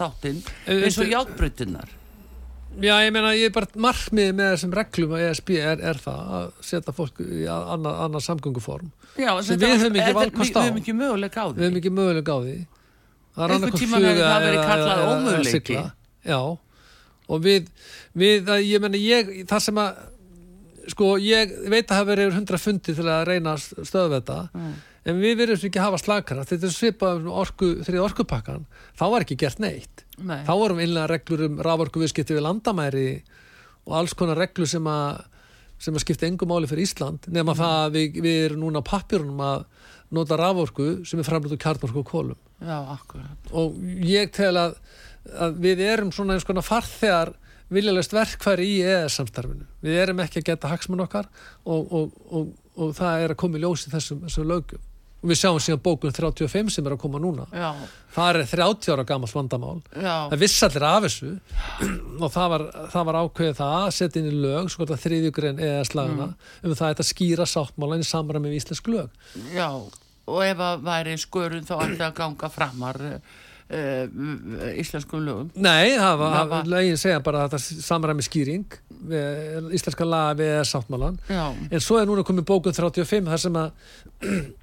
þáttinn 0.01 0.45
eins 0.71 1.01
og 1.01 1.11
játbrytinnar 1.11 2.00
Já, 2.79 2.95
ég 3.03 3.11
meina, 3.13 3.33
ég 3.35 3.51
er 3.51 3.55
bara 3.55 3.83
margmið 3.83 4.31
með 4.39 4.53
þessum 4.55 4.75
reglum 4.79 5.15
að 5.17 5.25
ESB 5.27 5.51
er, 5.59 5.81
er 5.91 5.99
það 6.01 6.35
að 6.39 6.45
setja 6.65 6.95
fólk 6.95 7.19
í 7.25 7.47
annað, 7.51 7.97
annað 8.07 8.25
samgönguform. 8.29 8.93
Já, 9.19 9.33
sem 9.45 9.59
við 9.59 9.75
höfum 9.75 9.99
ekki 9.99 10.15
valkast 10.17 10.55
á 10.55 10.61
Við 10.61 10.69
höfum 10.69 10.79
ekki 10.81 10.95
möguleg 11.01 11.35
á 11.35 11.45
því. 11.51 11.57
Við 11.59 11.67
höfum 11.67 11.81
ekki 11.81 11.93
möguleg 11.97 12.31
á 12.31 12.37
því. 12.45 12.55
Það 13.35 13.45
er 13.45 13.55
annað 13.57 13.75
hvort 13.75 13.91
fluga 13.91 14.31
kallað 14.71 15.03
ómöguleiki 15.09 15.81
Já, 16.31 16.41
og 17.31 17.45
við, 17.45 17.69
við 18.21 18.51
ég 18.67 18.83
meina, 18.85 19.01
ég, 19.01 19.35
það 19.51 19.67
sem 19.67 19.81
að 19.81 20.01
sko, 20.91 21.15
ég 21.23 21.53
veit 21.71 21.85
að 21.87 21.97
það 21.97 22.09
verið 22.11 22.35
hundra 22.37 22.61
fundi 22.61 22.95
til 22.97 23.07
að 23.07 23.25
reyna 23.29 23.57
stöðu 23.61 24.17
þetta. 24.17 24.39
Mm. 24.57 24.73
En 25.09 25.21
við 25.21 25.39
verðum 25.41 25.67
ekki 25.69 25.81
að 25.81 25.87
hafa 25.89 26.01
slagkara 26.03 26.47
þetta 26.49 26.69
er 26.69 26.75
svipað 26.75 27.29
orku, 27.33 27.71
þrið 27.87 28.05
orkupakkan 28.05 28.67
þá 28.99 29.05
var 29.15 29.25
ekki 29.25 29.39
gert 29.41 29.63
neitt. 29.63 30.05
Nei. 30.21 30.43
þá 30.45 30.53
vorum 30.53 30.81
einlega 30.83 31.09
reglur 31.09 31.47
um 31.47 31.61
raforkuviðskipti 31.65 32.37
við 32.37 32.45
landamæri 32.45 33.07
og 33.89 33.95
alls 33.97 34.15
konar 34.19 34.39
reglur 34.41 34.69
sem 34.69 34.87
að, 34.91 35.23
sem 35.81 35.97
að 35.97 36.05
skipta 36.05 36.29
engum 36.29 36.53
máli 36.53 36.69
fyrir 36.71 36.85
Ísland 36.85 37.31
nema 37.33 37.55
mm. 37.55 37.61
það 37.63 37.77
að 37.79 37.97
við, 37.97 38.21
við 38.27 38.41
erum 38.45 38.65
núna 38.67 38.85
á 38.85 38.91
pappjörunum 38.91 39.45
að 39.47 39.65
nota 40.11 40.37
raforku 40.37 40.91
sem 41.09 41.23
er 41.23 41.29
framlut 41.29 41.55
úr 41.55 41.63
kjarnorku 41.63 42.03
og 42.03 42.11
kólum 42.11 42.41
Já, 42.61 42.77
og 43.57 43.79
ég 44.05 44.35
tel 44.37 44.53
að, 44.61 44.75
að 45.33 45.63
við 45.65 45.81
erum 45.87 46.11
svona 46.13 46.37
eins 46.37 46.45
konar 46.45 46.67
farþegar 46.67 47.33
viljalegt 47.73 48.13
verkfæri 48.13 48.67
í 48.67 48.79
EES-samstarfinu 48.83 49.65
við 49.87 50.01
erum 50.03 50.21
ekki 50.21 50.43
að 50.43 50.51
geta 50.51 50.73
haksmann 50.73 51.05
okkar 51.07 51.31
og, 51.65 51.87
og, 51.89 52.13
og, 52.29 52.51
og 52.77 52.95
það 52.99 53.25
er 53.25 53.33
að 53.33 53.41
koma 53.41 53.57
í 53.57 53.63
ljósi 53.65 53.93
þessum, 53.95 54.25
þessum 54.27 54.51
lögum 54.51 54.90
og 55.21 55.29
við 55.29 55.41
sjáum 55.41 55.59
síðan 55.61 55.83
bókun 55.85 56.15
35 56.17 56.73
sem 56.73 56.87
er 56.87 56.95
að 56.95 57.03
koma 57.03 57.21
núna 57.21 57.45
Já. 57.53 57.75
það 58.15 58.31
er 58.31 58.49
30 58.55 58.95
ára 58.95 59.07
gammal 59.09 59.31
vandamál 59.33 59.81
Já. 59.93 60.15
það 60.33 60.37
viss 60.41 60.65
allir 60.67 60.87
af 60.89 61.03
þessu 61.07 61.33
og 62.25 62.33
það 62.37 62.55
var, 62.55 62.67
það 62.95 63.09
var 63.11 63.21
ákveðið 63.21 63.59
það 63.61 63.77
að 63.81 63.91
setja 63.99 64.23
inn 64.23 64.31
í 64.31 64.41
lög, 64.47 64.71
þetta 64.77 65.01
þriðjugrein 65.05 65.63
eða 65.69 65.85
slaguna, 65.91 66.31
mm. 66.31 66.65
um 66.65 66.79
það 66.81 67.05
að 67.05 67.11
skýra 67.11 67.49
sáttmálan 67.49 68.05
í 68.05 68.09
samræmi 68.09 68.49
með 68.49 68.59
íslensk 68.63 68.91
lög 68.95 69.29
Já, 69.53 69.69
og 70.31 70.43
ef 70.47 70.65
það 70.65 70.89
væri 70.89 71.21
skörun 71.21 71.69
þá 71.69 71.77
ætti 71.85 72.05
að 72.07 72.19
ganga 72.23 72.51
framar 72.55 73.01
uh, 73.05 74.73
íslenskum 74.81 75.25
lögum 75.27 75.51
Nei, 75.55 75.97
það 75.99 76.17
var, 76.23 76.39
það 76.39 76.55
var 76.55 76.73
lögin 76.77 77.01
segja 77.01 77.21
bara 77.25 77.45
að 77.45 77.59
þetta 77.59 77.85
samræmi 77.91 78.25
skýring 78.25 78.81
við, 79.11 79.69
íslenska 79.77 80.09
laga 80.09 80.39
við 80.41 80.57
sáttmálan 80.71 81.21
Já. 81.29 81.45
en 81.53 81.85
svo 81.85 82.01
er 82.01 82.09
núna 82.09 82.25
komið 82.27 82.49
bókun 82.49 82.77
35 82.77 83.31
þar 83.31 83.45
sem 83.45 83.61
að 83.61 83.71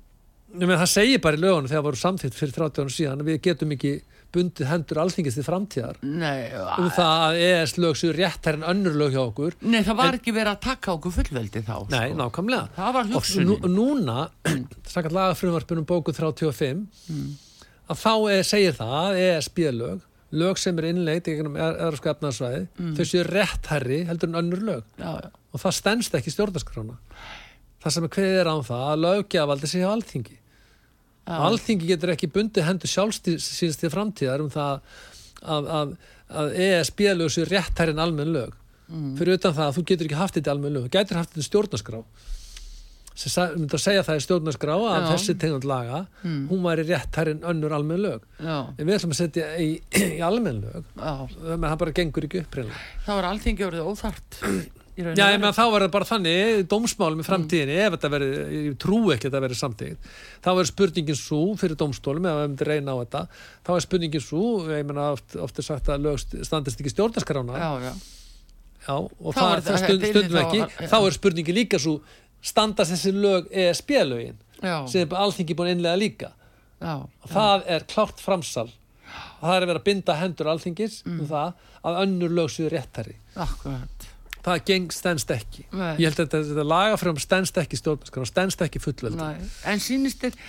Menn, 0.56 0.78
það 0.80 0.92
segir 0.92 1.24
bara 1.24 1.36
í 1.36 1.42
lögunum 1.42 1.68
þegar 1.68 1.82
það 1.82 1.88
voru 1.90 2.00
samþýtt 2.02 2.38
fyrir 2.38 2.54
30 2.56 2.82
árum 2.82 2.94
síðan 2.94 3.24
við 3.28 3.40
getum 3.48 3.74
ekki 3.76 3.92
bundið 4.36 4.70
hendur 4.70 5.00
alþingist 5.02 5.40
í 5.40 5.44
framtíðar 5.44 6.00
Nei, 6.04 6.48
um 6.78 6.90
það 6.94 7.24
að 7.26 7.40
ES 7.48 7.74
lög 7.80 7.98
séu 8.00 8.14
réttar 8.16 8.58
en 8.60 8.66
önnur 8.72 8.96
lög 9.00 9.16
hjá 9.16 9.22
okkur 9.24 9.58
Nei, 9.64 9.82
það 9.88 10.00
var 10.00 10.12
en, 10.12 10.20
ekki 10.20 10.34
verið 10.36 10.52
að 10.54 10.62
taka 10.68 10.94
okkur 10.96 11.16
fullveldi 11.18 11.64
þá 11.68 11.74
Nei, 11.92 12.10
sko. 12.12 12.20
nákvæmlega 12.22 12.76
Það 12.78 12.94
var 12.98 13.10
hugsunni 13.14 13.58
Og 13.58 13.68
núna, 13.72 14.18
sakkað 14.94 15.18
lagafrumvarpunum 15.18 15.88
bóku 15.88 16.16
35 16.16 16.84
mm. 16.84 17.26
að 17.88 18.04
þá 18.04 18.14
er, 18.36 18.46
segir 18.48 18.78
það 18.78 18.96
að 19.02 19.24
ESB 19.26 19.64
lög 19.80 20.06
lög 20.38 20.60
sem 20.60 20.80
er 20.80 20.90
innleit 20.90 21.28
í 21.32 21.38
eðra 21.40 21.96
skapnarsvæði 21.96 22.64
mm. 22.68 22.96
þau 22.98 23.04
séu 23.08 23.28
réttherri 23.28 24.02
heldur 24.10 24.32
en 24.32 24.42
önnur 24.42 24.64
lög 24.68 24.82
já, 25.00 25.12
já. 25.24 25.30
og 25.32 25.62
það 25.64 25.78
stennst 25.78 26.18
ekki 26.20 26.34
stjórnarskrána 26.36 26.98
það 27.84 27.96
sem 27.96 28.08
er 28.08 28.14
hverðir 28.16 28.50
án 28.52 28.66
það 28.68 28.84
að 28.88 29.02
lögjavaldi 29.06 29.70
sig 29.72 29.86
á 29.86 29.90
alþingi. 29.94 30.37
Alþingi 31.28 31.90
getur 31.92 32.14
ekki 32.14 32.30
bundið 32.32 32.68
hendur 32.68 32.92
sjálfsýnst 32.92 33.84
til 33.84 33.92
framtíðar 33.94 34.46
um 34.46 34.54
það 34.54 34.80
að, 35.44 35.68
að, 35.80 35.92
að 36.42 36.56
ESB 36.68 37.04
lög 37.18 37.34
sér 37.34 37.52
réttær 37.52 37.94
en 37.94 38.02
almenn 38.04 38.34
lög. 38.36 38.56
Mm. 38.88 39.18
fyrir 39.20 39.36
utan 39.36 39.52
það 39.52 39.66
að 39.68 39.76
þú 39.76 39.82
getur 39.90 40.08
ekki 40.08 40.16
haft 40.16 40.38
þetta 40.38 40.52
almenn 40.54 40.78
lög, 40.78 40.86
þú 40.86 40.94
getur 40.94 41.18
haft 41.20 41.34
þetta 41.34 41.48
stjórnarskrá. 41.50 41.98
Sem 43.18 43.58
myndur 43.58 43.80
að 43.80 43.82
segja 43.82 44.04
það 44.06 44.20
í 44.20 44.24
stjórnarskrá 44.24 44.76
að 44.78 44.98
Já. 45.02 45.08
þessi 45.10 45.36
tegund 45.42 45.66
laga 45.68 46.04
mm. 46.22 46.42
hún 46.52 46.62
væri 46.64 46.86
réttær 46.86 47.32
en 47.34 47.42
önnur 47.52 47.74
almenn 47.76 48.04
lög. 48.06 48.28
Já. 48.40 48.58
en 48.78 48.84
við 48.86 48.96
ætlum 48.96 49.16
að 49.16 49.20
setja 49.20 49.50
í, 49.60 49.70
í 50.06 50.22
almenn 50.24 50.62
lög. 50.64 50.88
Menn 50.96 51.68
það 51.68 51.80
bara 51.84 51.96
gengur 52.00 52.30
ekki 52.30 52.44
upp 52.46 52.60
þá 53.08 53.14
er 53.18 53.30
alþingi 53.34 53.68
orðið 53.68 53.92
óþart 53.92 54.40
Já, 54.98 55.28
ég 55.30 55.38
meðan 55.38 55.54
þá 55.54 55.62
það 55.62 55.84
bara 55.94 56.08
þannig, 56.10 56.62
dómsmálum 56.72 57.20
í 57.22 57.26
framtíðinni, 57.26 57.76
mm. 57.76 57.86
ef 57.86 57.96
þetta 57.96 58.10
verið, 58.10 58.32
ég 58.56 58.78
trú 58.82 58.98
ekki 59.14 59.28
að 59.28 59.30
þetta 59.30 59.42
verið 59.44 59.60
samtíð, 59.60 60.08
þá 60.42 60.50
er 60.54 60.70
spurningin 60.72 61.20
svo 61.20 61.42
fyrir 61.62 61.78
dómstólum, 61.78 62.26
ef 62.26 62.40
við 62.40 62.48
myndum 62.48 62.70
reyna 62.72 62.96
á 62.98 63.02
þetta, 63.04 63.22
þá 63.68 63.72
er 63.76 63.86
spurningin 63.86 64.24
svo, 64.26 64.46
ég 64.72 64.88
menna 64.90 65.12
oft, 65.14 65.36
oft 65.44 65.62
er 65.62 65.68
sagt 65.68 65.92
að 65.94 66.08
lög 66.08 66.24
standist 66.24 66.82
ekki 66.82 66.96
stjórnarskrána. 66.96 67.60
Já, 67.62 67.70
já. 67.86 67.94
Já, 68.88 68.96
og 68.96 69.38
það, 69.38 69.54
það, 69.54 69.70
það 69.70 69.80
stund, 69.84 70.08
stundum 70.10 70.42
ekki, 70.42 70.66
þá, 70.66 70.90
þá 70.90 70.98
er 70.98 71.18
spurningin 71.20 71.60
líka 71.60 71.84
svo, 71.84 71.96
standast 72.42 72.96
þessi 72.96 73.14
lög 73.14 73.54
ESB-lögin, 73.54 74.42
sem 74.90 75.06
er 75.06 75.22
allþingi 75.22 75.60
búin 75.60 75.76
einlega 75.76 76.02
líka. 76.02 76.34
Já. 76.82 76.94
Og 77.06 77.32
það 77.38 77.70
er 77.78 77.90
klárt 77.94 78.22
framsal. 78.22 78.70
Það 79.38 79.54
er 79.54 79.64
að 79.64 79.70
vera 79.70 79.80
að 79.82 79.88
binda 79.88 80.18
hendur 80.18 80.50
allþingis 80.52 81.02
um 81.06 81.14
mm. 81.14 81.24
um 81.24 81.30
það 81.30 81.66
að 81.88 82.04
önnur 82.04 82.38
lög 82.42 82.54
séu 82.54 82.70
réttari. 82.74 83.20
Akkurat 83.38 84.14
það 84.48 84.64
geng 84.72 84.96
stennst 84.96 85.34
ekki. 85.34 85.66
Nei. 85.72 85.94
ég 86.02 86.08
held 86.08 86.18
að 86.18 86.24
þetta, 86.24 86.42
þetta 86.52 86.68
lagafram 86.72 87.20
stennst 87.22 87.60
ekki 87.62 87.80
stjórnarskar 87.82 88.30
stennst 88.30 88.64
ekki 88.66 88.82
fullveldi 88.84 89.28
en 89.68 89.84
sínist 89.84 90.24
þér, 90.24 90.40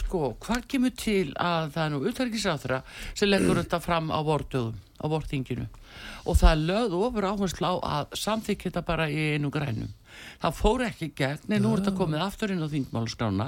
sko, 0.00 0.32
hvað 0.42 0.68
kemur 0.70 0.94
til 0.98 1.34
að 1.36 1.72
það 1.74 1.84
er 1.84 1.92
nú 1.94 2.02
utverkisáþra 2.10 2.82
sem 3.12 3.30
leggur 3.30 3.60
þetta 3.62 3.82
fram 3.82 4.12
á 4.14 4.20
vortöðum 4.26 4.78
á 5.02 5.06
vortinginu 5.10 5.66
og 6.28 6.38
það 6.38 6.62
lögðu 6.68 7.00
ofur 7.08 7.26
áherslu 7.26 7.66
á 7.66 7.74
að 7.98 8.14
samþykja 8.22 8.70
þetta 8.70 8.84
bara 8.86 9.08
í 9.10 9.34
einu 9.34 9.50
grænum. 9.52 9.90
Það 10.42 10.56
fór 10.58 10.82
ekki 10.86 11.08
gegn, 11.16 11.54
en 11.56 11.62
nú 11.64 11.72
er 11.72 11.80
þetta 11.80 11.94
komið 11.98 12.24
aftur 12.26 12.52
inn 12.52 12.62
á 12.62 12.68
þingmáluskrána 12.68 13.46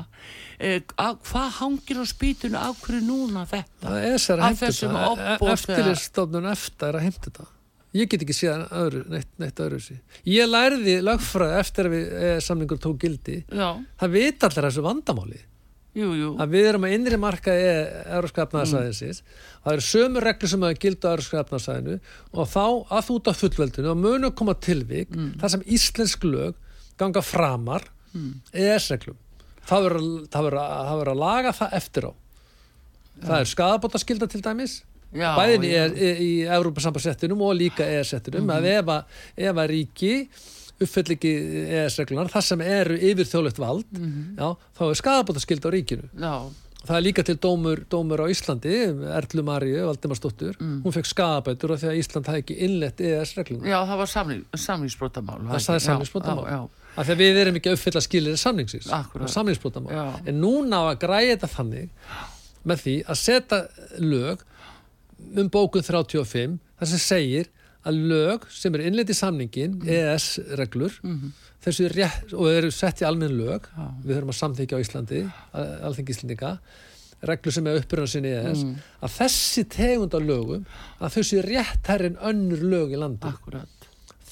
eh, 0.58 0.78
hvað 0.88 1.50
hangir 1.60 2.00
á 2.00 2.04
spýtunu 2.08 2.58
af 2.58 2.80
hverju 2.82 3.02
núna 3.04 3.44
þetta? 3.50 3.84
Það 3.84 4.06
er 4.08 4.22
sér 4.24 4.40
að 4.40 4.62
heimta 4.64 5.52
eftirlistofnun 5.54 6.48
eftir 6.54 6.98
að 6.98 7.06
heimta 7.06 7.28
þetta 7.28 7.50
ég 7.94 8.10
get 8.10 8.24
ekki 8.24 8.36
séð 8.36 8.66
öðru, 8.74 9.02
neitt, 9.12 9.30
neitt 9.40 9.60
öðru 9.62 9.80
sí. 9.82 9.96
ég 10.28 10.48
lærði 10.50 10.98
lagfræði 11.04 11.58
eftir 11.60 11.88
að 11.88 11.96
við, 11.96 12.06
e, 12.18 12.30
samlingur 12.44 12.80
tók 12.82 13.00
gildi 13.02 13.40
Já. 13.46 13.68
það 14.00 14.16
vit 14.16 14.46
allir 14.48 14.66
þessu 14.68 14.84
vandamáli 14.84 15.40
jú, 15.94 16.10
jú. 16.18 16.30
að 16.42 16.56
við 16.56 16.68
erum 16.72 16.86
að 16.88 16.96
innri 16.96 17.18
marka 17.22 17.54
í 17.54 17.66
Európskapnaðarsæðinsins 18.18 19.22
mm. 19.22 19.42
það 19.64 19.76
eru 19.76 19.86
sömu 19.88 20.24
reglur 20.24 20.52
sem 20.54 20.66
að 20.66 20.76
gilda 20.84 21.10
á 21.10 21.14
Európskapnaðarsæðinu 21.14 21.98
og 22.34 22.50
þá 22.50 22.64
að 22.66 23.04
þú 23.08 23.18
út 23.18 23.30
á 23.30 23.34
fullveldinu 23.42 23.92
og 23.92 24.00
munu 24.02 24.30
að 24.30 24.38
koma 24.40 24.56
tilvík 24.58 25.14
mm. 25.14 25.30
þar 25.42 25.54
sem 25.54 25.66
íslensk 25.78 26.26
lög 26.26 26.58
ganga 27.00 27.22
framar 27.24 27.86
mm. 28.14 28.32
ES-reglum 28.64 29.20
það 29.64 29.86
verður 29.88 30.58
að, 30.60 31.14
laga 31.18 31.54
það 31.56 31.78
eftir 31.78 32.10
á 32.10 32.12
það 33.22 33.38
er 33.38 33.50
skadabótaskilda 33.54 34.28
til 34.30 34.42
dæmis 34.44 34.80
bæðin 35.14 35.68
í, 35.68 35.72
í, 35.74 36.10
í 36.24 36.32
Európa-sambarsettinum 36.48 37.44
og 37.46 37.54
líka 37.58 37.86
ES-settinum 37.86 38.48
mm. 38.48 38.68
ef 38.74 38.92
að, 38.96 39.22
ef 39.48 39.62
að 39.62 39.70
ríki 39.70 40.12
uppfell 40.82 41.14
ekki 41.14 41.32
ES-reglunar 41.84 42.32
þar 42.32 42.46
sem 42.48 42.66
eru 42.66 42.98
yfir 42.98 43.30
þjóðlegt 43.30 43.62
vald 43.62 43.86
mm 43.94 44.04
-hmm. 44.04 44.28
já, 44.40 44.68
þá 44.78 44.84
er 44.88 45.00
skadabótaskilda 45.00 45.70
á 45.70 45.74
ríkinu. 45.74 46.08
Já. 46.18 46.34
Það 46.84 46.96
er 46.98 47.04
líka 47.04 47.22
til 47.24 47.36
dómur, 47.40 47.80
dómur 47.88 48.20
á 48.20 48.26
Íslandi 48.28 48.74
Erlu 49.16 49.42
Maríu, 49.46 49.86
Valdimarsdóttur. 49.88 50.56
Mm. 50.60 50.82
hún 50.84 50.92
fekk 50.92 51.08
skabætur 51.08 51.72
af 51.72 51.80
því 51.80 51.88
að 51.88 52.00
Ísland 52.00 52.26
hafði 52.28 52.42
ekki 52.42 52.56
innlett 52.66 53.00
EES-reglum 53.00 53.64
Já, 53.64 53.78
það 53.88 54.02
var 54.02 54.10
samlingsbrótamál 54.66 55.40
Það 55.48 55.74
er 55.74 55.84
samlingsbrótamál 55.86 56.68
af 56.94 57.06
því 57.06 57.14
að 57.14 57.22
við 57.22 57.40
erum 57.40 57.56
ekki 57.58 57.70
að 57.72 57.78
uppfylla 57.78 58.02
skilir 58.04 58.36
samlingsins 58.36 58.90
samlingsbrótamál 59.32 60.20
en 60.26 60.40
núna 60.40 60.84
á 60.84 60.92
að 60.92 61.00
græða 61.06 61.48
þannig 61.48 61.88
með 62.64 62.84
því 62.84 62.96
að 63.08 63.20
setja 63.22 63.60
lög 64.00 64.44
um 65.34 65.50
bókun 65.52 65.84
35 65.84 66.58
þar 66.78 66.92
sem 66.92 67.02
segir 67.02 67.50
að 67.84 67.98
lög 68.10 68.46
sem 68.52 68.74
er 68.74 68.86
innleitt 68.88 69.12
í 69.12 69.16
samningin 69.16 69.78
mm. 69.80 69.88
EES-reglur 69.88 71.00
mm 71.02 71.16
-hmm 71.18 71.40
þessu 71.64 71.90
rétt, 71.92 72.34
og 72.36 72.48
eru 72.50 72.72
sett 72.74 73.02
í 73.02 73.06
almenn 73.08 73.36
lög 73.38 73.68
Já. 73.70 73.86
við 74.04 74.18
höfum 74.18 74.32
að 74.32 74.40
samþykja 74.40 74.80
á 74.80 74.84
Íslandi 74.84 75.22
alþengi 75.54 76.14
Íslandinga 76.14 76.50
reglur 77.24 77.56
sem 77.56 77.68
er 77.70 77.80
uppbyrjað 77.80 78.10
sinni 78.12 78.32
í 78.34 78.40
þess 78.44 78.66
mm. 78.66 78.74
að 79.06 79.14
þessi 79.14 79.64
tegund 79.72 80.16
af 80.16 80.26
lögum 80.28 80.66
að 80.98 81.16
þessi 81.16 81.44
rétt 81.46 81.90
herrin 81.92 82.18
önnur 82.20 82.64
lög 82.74 82.92
í 82.92 83.00
landi 83.00 83.30
Akkurat. 83.30 83.83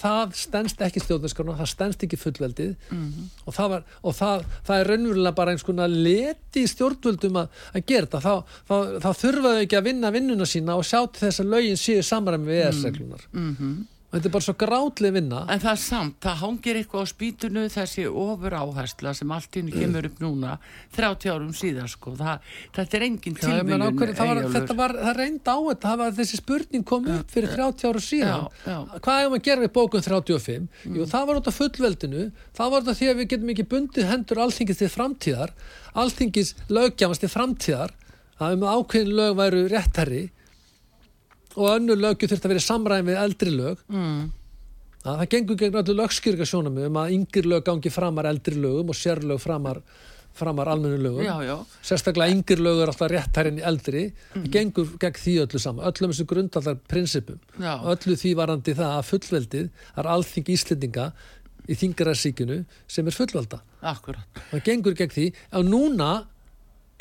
Það 0.02 0.35
stennst 0.42 0.82
ekki 0.87 1.02
stjórnarskarna 1.04 1.56
það 1.61 1.71
stennst 1.73 2.04
ekki 2.06 2.18
fullveldið. 2.21 2.75
Mm 2.90 3.06
-hmm. 3.06 3.30
og, 3.47 3.54
það, 3.54 3.71
var, 3.75 3.87
og 4.02 4.18
það, 4.18 4.44
það 4.66 4.80
er 4.80 4.92
raunverulega 4.92 5.38
bara 5.38 5.54
eins 5.54 5.66
konar 5.66 5.88
leti 5.88 6.66
stjórnvöldum 6.66 7.40
að, 7.42 7.64
að 7.73 7.87
gera 7.87 8.06
þetta. 8.06 8.21
Þá, 8.26 8.35
þá, 8.68 8.76
þá 9.06 9.11
þurfaðu 9.23 9.64
ekki 9.64 9.80
að 9.80 9.88
vinna 9.90 10.14
vinnuna 10.14 10.47
sína 10.47 10.76
og 10.76 10.87
sjá 10.87 11.00
til 11.06 11.26
þess 11.26 11.44
að 11.44 11.52
lögin 11.56 11.80
séu 11.80 12.02
samræmi 12.02 12.50
við 12.50 12.64
ES-reglunar 12.68 13.26
mm 13.32 13.56
-hmm 13.56 13.80
þetta 14.12 14.28
er 14.28 14.35
bara 14.37 14.47
svo 14.47 14.54
grátlega 14.61 15.16
vinna. 15.16 15.42
En 15.49 15.62
það 15.62 15.73
er 15.73 15.83
samt, 15.83 16.19
það 16.23 16.40
hangir 16.42 16.81
eitthvað 16.81 17.04
á 17.04 17.12
spýtunu 17.12 17.64
þessi 17.73 18.07
ofur 18.09 18.57
áhersla 18.59 19.14
sem 19.16 19.33
allt 19.33 19.59
inn 19.61 19.71
kemur 19.73 20.09
upp 20.11 20.23
núna 20.23 20.57
30 20.97 21.33
árum 21.33 21.52
síðan 21.57 21.90
sko, 21.90 22.14
það, 22.19 22.52
þetta 22.76 22.99
er 22.99 23.07
engin 23.09 23.38
tilbyrjun 23.40 24.02
þetta 24.52 24.76
var, 24.78 24.97
það 25.00 25.19
reynd 25.19 25.49
á 25.49 25.57
þetta 25.57 25.95
var, 26.02 26.14
þessi 26.21 26.40
spurning 26.42 26.87
kom 26.88 27.09
upp 27.16 27.33
fyrir 27.33 27.54
30 27.57 27.88
árum 27.88 28.04
síðan. 28.04 28.47
Já, 28.62 28.69
já. 28.69 28.78
hvað 28.99 29.23
er 29.23 29.31
maður 29.33 29.40
að 29.40 29.49
gera 29.49 29.64
við 29.64 29.73
bókun 29.78 30.04
35 30.04 30.59
mm. 30.61 30.99
Jú, 30.99 31.09
það 31.09 31.26
var 31.28 31.40
út 31.40 31.50
af 31.50 31.59
fullveldinu 31.59 32.26
það 32.59 32.75
var 32.75 32.85
þetta 32.85 32.99
því 32.99 33.11
að 33.11 33.19
við 33.21 33.31
getum 33.33 33.52
ekki 33.54 33.66
bundið 33.73 34.09
hendur 34.11 34.42
alltingis 34.45 34.81
til 34.81 34.90
framtíðar 34.92 35.54
alltingis 36.02 36.54
lögjamast 36.73 37.25
til 37.25 37.33
framtíðar 37.33 37.97
að 38.42 38.57
um 38.57 38.66
ákveðin 38.69 39.16
lög 39.19 39.37
væru 39.38 39.66
réttari 39.73 40.23
og 41.56 41.75
önnu 41.76 41.97
lögju 41.99 42.30
þurft 42.30 42.47
að 42.47 42.54
vera 42.54 42.64
samræðin 42.66 43.11
við 43.11 43.21
eldri 43.23 43.52
lög 43.54 43.82
mm. 43.90 44.23
að 45.02 45.21
það 45.21 45.28
gengur 45.35 45.61
gegn 45.61 45.82
öllu 45.82 45.99
lögskýrgasjónum 45.99 46.80
um 46.87 47.02
að 47.02 47.12
yngir 47.18 47.50
lög 47.52 47.66
gangi 47.68 47.92
framar 47.92 48.30
eldri 48.30 48.56
lögum 48.61 48.92
og 48.92 48.99
sérlög 48.99 49.42
framar, 49.42 49.82
framar 50.37 50.71
almennu 50.73 51.00
lögum 51.02 51.26
já, 51.26 51.35
já. 51.44 51.56
sérstaklega 51.85 52.37
yngir 52.37 52.62
lög 52.64 52.82
er 52.82 52.94
alltaf 52.94 53.12
rétt 53.12 53.40
hærinn 53.40 53.61
í 53.61 53.66
eldri 53.73 54.06
mm. 54.09 54.40
það 54.40 54.50
gengur 54.56 54.97
gegn 55.04 55.23
því 55.26 55.37
öllu 55.44 55.62
saman 55.66 55.87
öllum 55.90 56.14
þessu 56.14 56.28
grundallar 56.32 56.80
prinsipum 56.88 57.40
já. 57.61 57.75
öllu 57.94 58.18
því 58.25 58.35
varandi 58.40 58.76
það 58.80 58.97
að 58.97 59.06
fullveldið 59.12 59.87
er 60.02 60.12
alþing 60.16 60.52
íslendinga 60.56 61.12
í 61.71 61.78
þingararsíkinu 61.78 62.62
sem 62.90 63.06
er 63.06 63.14
fullvelda 63.14 63.61
Akkurat. 63.87 64.42
það 64.50 64.64
gengur 64.66 64.97
gegn 64.99 65.14
því 65.14 65.26
og 65.59 65.68
núna 65.68 66.12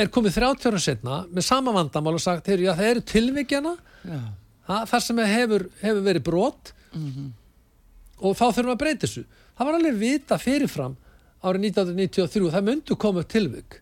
er 0.01 0.11
komið 0.13 0.37
30 0.39 0.69
ára 0.69 0.81
setna 0.81 1.17
með 1.29 1.45
sama 1.45 1.73
vandamál 1.75 2.15
og 2.17 2.23
sagt, 2.23 2.49
heyr, 2.49 2.63
já, 2.65 2.73
það 2.77 2.91
eru 2.91 3.03
tilvíkjana 4.71 4.87
þar 4.89 5.03
sem 5.03 5.17
hefur, 5.17 5.69
hefur 5.81 6.03
verið 6.05 6.23
brot 6.23 6.73
mm 6.93 7.11
-hmm. 7.11 7.29
og 8.19 8.35
þá 8.35 8.45
þurfum 8.51 8.69
við 8.69 8.75
að 8.75 8.83
breyta 8.83 9.07
þessu 9.07 9.23
það 9.57 9.65
var 9.65 9.75
alveg 9.75 9.95
vita 9.99 10.37
fyrirfram 10.37 10.95
árið 11.43 11.65
1993 11.71 12.51
það 12.51 12.67
myndu 12.69 12.95
komið 12.95 13.27
tilvík 13.27 13.81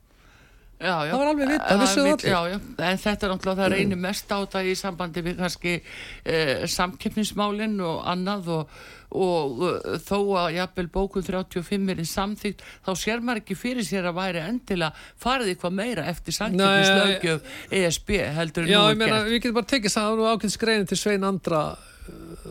Já, 0.80 0.94
já, 1.04 1.12
það 1.12 1.20
var 1.20 1.30
alveg 1.30 1.50
vitt, 1.50 1.64
það 1.68 1.82
vissuðu 1.84 2.12
allir. 2.14 2.30
já, 2.32 2.60
en 2.88 3.00
þetta 3.04 3.26
er 3.26 3.32
náttúrulega, 3.34 3.60
það 3.60 3.74
reynir 3.74 4.00
mest 4.00 4.30
á 4.32 4.38
þetta 4.40 4.60
í 4.64 4.76
sambandi 4.80 5.24
við 5.26 5.42
kannski 5.42 5.74
eh, 5.76 6.62
samkeppnismálinn 6.72 7.74
og 7.84 7.98
annað 8.08 8.48
og, 8.56 8.78
og 9.12 9.66
uh, 9.68 9.98
þó 10.06 10.16
að 10.40 10.56
jafnvel 10.56 10.86
bókun 10.94 11.26
35 11.28 11.92
er 11.92 12.00
í 12.00 12.06
samþýtt 12.08 12.64
þá 12.86 12.92
sér 13.02 13.26
maður 13.26 13.42
ekki 13.42 13.58
fyrir 13.60 13.88
sér 13.90 14.08
að 14.08 14.22
væri 14.22 14.44
endilega 14.46 15.10
farið 15.20 15.52
eitthvað 15.52 15.76
meira 15.82 16.06
eftir 16.14 16.38
samkeppnislaugjöf 16.38 17.58
ESB 17.82 18.14
heldur 18.38 18.70
en 18.70 18.72
nú 18.72 18.86
er 18.86 19.02
gert. 19.02 19.28
Við 19.28 19.36
getum 19.36 19.58
bara 19.58 19.72
tekið 19.74 19.96
það 19.98 20.22
og 20.24 20.30
ákveðs 20.38 20.58
greinin 20.62 20.88
til 20.88 21.00
Svein 21.02 21.28
Andra 21.28 21.66
uh, 21.74 22.48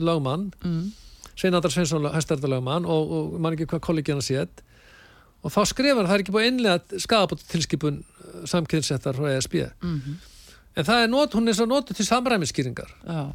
lagmann 0.00 0.48
mm. 0.64 0.88
Svein 1.34 1.60
Andra 1.60 1.74
Sveinsson 1.74 2.08
höstardalagmann 2.16 2.88
og, 2.88 3.12
og 3.12 3.36
mann 3.36 3.58
ekki 3.58 3.68
hvað 3.74 3.84
kollegiðan 3.90 4.24
sétt 4.24 4.64
og 5.42 5.54
þá 5.54 5.60
skrifar 5.70 6.06
það 6.06 6.14
er 6.14 6.24
ekki 6.24 6.34
búið 6.34 6.48
einlega 6.50 7.02
skadabótt 7.04 7.44
tilskipun 7.50 8.00
uh, 8.02 8.46
samkynsettar 8.50 9.18
frá 9.18 9.36
ESB 9.36 9.54
mm 9.54 10.00
-hmm. 10.00 10.16
en 10.76 10.84
það 10.84 11.02
er 11.02 11.12
not, 11.12 11.34
hún 11.34 11.48
er 11.48 11.54
svo 11.54 11.66
notur 11.66 11.94
til 11.94 12.06
samræmiskýringar 12.06 12.90
já 13.06 13.32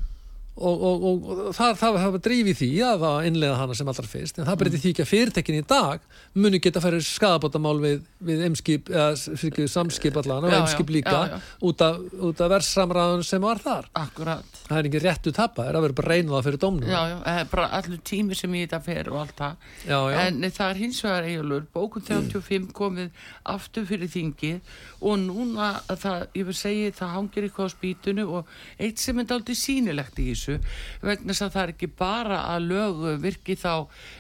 og, 0.53 0.83
og, 0.85 1.03
og 1.03 1.55
það, 1.57 1.71
það, 1.79 1.95
það 1.97 2.11
var 2.13 2.21
drífið 2.27 2.57
því 2.59 2.67
að 2.85 3.03
það 3.03 3.27
innlega 3.29 3.53
hana 3.57 3.77
sem 3.77 3.87
allra 3.89 4.09
fyrst 4.09 4.37
en 4.37 4.45
það 4.45 4.57
breyti 4.61 4.81
því 4.83 4.91
ekki 4.93 5.01
að 5.01 5.09
fyrirtekin 5.09 5.57
í 5.57 5.63
dag 5.71 6.03
muni 6.37 6.59
geta 6.61 6.77
að 6.77 6.85
færa 6.85 6.99
skadabótamál 7.07 7.79
við, 7.81 8.03
við 8.21 8.43
emskip, 8.45 8.91
eða 8.93 9.65
samskip 9.73 10.19
allan 10.21 10.45
og 10.45 10.53
emskip 10.53 10.93
líka 10.93 11.15
já, 11.15 11.33
já. 11.33 11.49
út 11.69 11.81
af, 11.81 11.97
af 12.29 12.53
verðsamræðun 12.53 13.25
sem 13.25 13.41
var 13.41 13.63
þar 13.63 13.89
Akkurat. 13.97 14.59
það 14.67 14.77
er 14.77 14.89
ekki 14.91 15.01
réttu 15.07 15.33
tappa, 15.33 15.63
það 15.63 15.71
er 15.71 15.79
að 15.79 15.87
vera 15.87 15.97
bara 16.01 16.13
reynað 16.13 16.45
fyrir 16.49 16.61
domnum 16.61 16.93
Já, 16.93 16.99
já, 17.09 17.17
það 17.25 17.41
bara 17.55 17.65
allur 17.79 18.03
tími 18.11 18.37
sem 18.37 18.57
ég 18.59 18.69
þetta 18.69 18.81
fer 18.85 19.09
og 19.09 19.19
allt 19.23 19.41
það 19.41 20.13
en 20.21 20.47
það 20.53 20.67
er 20.67 20.81
hins 20.83 21.01
vegar 21.07 21.29
eiginlur, 21.31 21.65
bókun 21.73 22.05
35 22.05 22.59
mm. 22.59 22.69
komið 22.77 23.25
aftur 23.55 23.89
fyrir 23.89 24.13
þingi 24.13 24.53
og 25.01 25.17
núna 25.25 25.73
það, 25.89 26.29
ég 26.37 26.47
vil 26.47 26.57
segja, 26.61 26.93
það 27.01 27.13
hangir 27.17 27.49
eitthvað 27.49 27.73
á 27.73 27.73
spýtunu 27.73 28.29
og 28.37 28.55
eitt 28.77 29.01
sem 29.01 29.17
er 29.19 29.33
aldrei 29.33 29.57
sínilegt 29.57 30.21
í 30.21 30.29
þessu 30.29 30.42
þessu 30.43 30.58
vegna 31.03 31.34
þess 31.34 31.45
að 31.45 31.53
það 31.56 31.63
er 31.63 31.73
ekki 31.73 31.89
bara 31.99 32.39
að 32.51 32.67
lög 32.69 33.03
virki 33.23 33.56
þá 33.60 33.73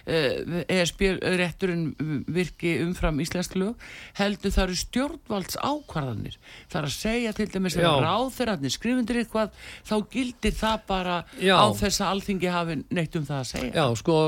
ESB 0.07 1.05
eh, 1.09 1.17
rétturinn 1.39 1.85
virki 2.33 2.75
umfram 2.83 3.21
íslensk 3.23 3.57
lög 3.59 3.87
heldur 4.19 4.53
það 4.53 4.65
eru 4.67 4.79
stjórnvalds 4.81 5.59
ákvarðanir 5.59 6.37
það 6.71 6.79
er 6.81 6.89
að 6.89 6.95
segja 6.97 7.33
til 7.37 7.49
dæmis 7.53 7.77
að 7.79 7.99
ráþeirarnir 8.07 8.73
skrifundir 8.73 9.21
eitthvað 9.23 9.57
þá 9.87 9.95
gildir 10.13 10.57
það 10.57 10.85
bara 10.89 11.17
Já. 11.39 11.55
á 11.59 11.67
þess 11.77 12.03
að 12.03 12.13
alþingi 12.13 12.53
hafi 12.53 12.79
neitt 12.89 13.17
um 13.19 13.27
það 13.27 13.41
að 13.41 13.49
segja 13.53 13.73
Já, 13.73 13.97
sko, 13.99 14.19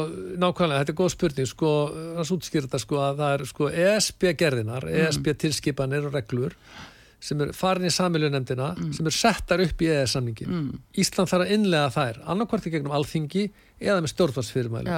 nákvæmlega, 0.42 0.84
þetta 0.84 0.96
er 0.96 1.00
góð 1.02 1.14
spurning 1.16 1.50
sko, 1.50 1.72
það 1.94 2.26
er 2.26 2.34
útskýrta 2.36 2.82
sko 2.82 3.02
að 3.04 3.24
það 3.24 3.36
er 3.36 3.46
sko 3.52 3.70
ESB 3.86 4.28
gerðinar. 4.40 4.90
ESB 5.06 5.32
tilskipanir 5.46 6.10
og 6.10 6.16
reglur 6.16 6.56
sem 7.24 7.42
er 7.42 7.54
farin 7.56 7.88
í 7.88 7.94
samilunemdina 7.94 8.74
mm. 8.76 8.90
sem 8.98 9.08
er 9.10 9.16
settar 9.16 9.64
upp 9.64 9.82
í 9.82 9.92
EES-samningin 9.92 10.52
mm. 10.52 10.82
Ísland 11.02 11.32
þarf 11.32 11.46
að 11.46 11.54
innlega 11.56 11.94
þær 11.96 12.20
annarkvarti 12.34 12.74
gegnum 12.74 12.96
alþingi 12.96 13.48
eða 13.80 14.02
með 14.02 14.14
stjórnvarsfyrirmæli 14.14 14.98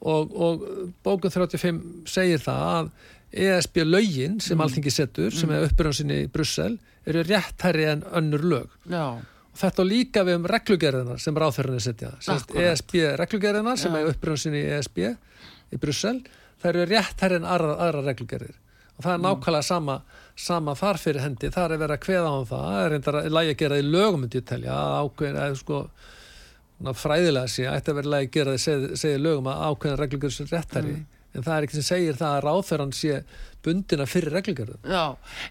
og, 0.00 0.36
og 0.36 0.68
bókun 1.04 1.32
35 1.32 1.80
segir 2.08 2.44
það 2.44 2.68
að 2.68 2.92
ESB 3.30 3.82
lögin 3.86 4.38
sem 4.42 4.56
mm. 4.56 4.64
alþingi 4.64 4.94
settur 4.94 5.34
sem 5.34 5.50
er 5.50 5.60
mm. 5.60 5.68
uppbyrjansinni 5.70 6.22
í 6.24 6.30
Brussel 6.32 6.78
eru 7.08 7.22
réttherri 7.26 7.86
en 7.92 8.02
önnur 8.18 8.46
lög 8.52 8.72
Já. 8.90 9.20
og 9.20 9.60
þetta 9.60 9.86
líka 9.86 10.24
við 10.26 10.40
um 10.40 10.48
reglugerðina 10.50 11.18
sem 11.22 11.38
ráþörðinni 11.38 11.84
setja 11.84 12.14
ESB 12.66 12.96
reglugerðina 13.20 13.76
sem 13.80 13.94
Já. 13.94 14.00
er 14.00 14.10
uppbyrjansinni 14.12 14.64
í 14.64 14.72
ESB 14.78 15.04
í 15.06 15.80
Brussel 15.80 16.18
það 16.60 16.72
eru 16.72 16.88
réttherri 16.90 17.38
en 17.40 17.46
aðra, 17.48 17.76
aðra 17.86 18.04
reglugerðir 18.10 18.58
og 18.96 19.04
það 19.04 19.12
er 19.12 19.20
mm. 19.20 19.26
nákvæmlega 19.28 19.64
sama, 19.64 20.00
sama 20.40 20.74
þar 20.78 21.00
fyrir 21.00 21.24
hendi, 21.24 21.50
það 21.52 21.74
er 21.74 21.82
verið 21.82 21.96
að 21.96 22.02
kveða 22.06 22.32
á 22.32 22.34
um 22.38 22.48
það. 22.48 22.64
Það 22.70 22.84
er 22.84 22.92
reyndar 22.94 23.20
að 23.20 23.30
lægi 23.36 23.52
að 23.52 23.60
gera 23.62 23.76
það 23.76 23.84
í 23.84 23.92
lögum 23.94 24.24
myndi 24.24 24.40
ég 24.40 24.48
telja, 24.48 24.80
að 24.80 24.98
ákveðin 25.04 25.40
eða 25.44 25.60
sko 25.60 25.80
fræðilega 26.96 27.52
sé, 27.52 27.68
ætti 27.68 27.92
að 27.92 28.00
vera 28.00 28.12
lægi 28.14 28.28
að 28.28 28.36
gera 28.38 28.56
það 28.56 28.84
segja 29.02 29.20
lögum 29.20 29.50
að 29.52 29.64
ákveðin 29.68 30.00
reglur 30.00 30.34
sem 30.34 30.48
réttari, 30.48 30.94
mm. 30.96 31.18
en 31.34 31.46
það 31.46 31.56
er 31.56 31.66
ekki 31.66 31.78
sem 31.78 31.88
segir 31.90 32.20
það 32.20 32.36
að 32.36 32.44
ráþöran 32.46 32.94
sé 32.96 33.20
bundina 33.64 34.06
fyrir 34.08 34.32
reglugjörðum. 34.38 34.80
Já, 34.88 35.04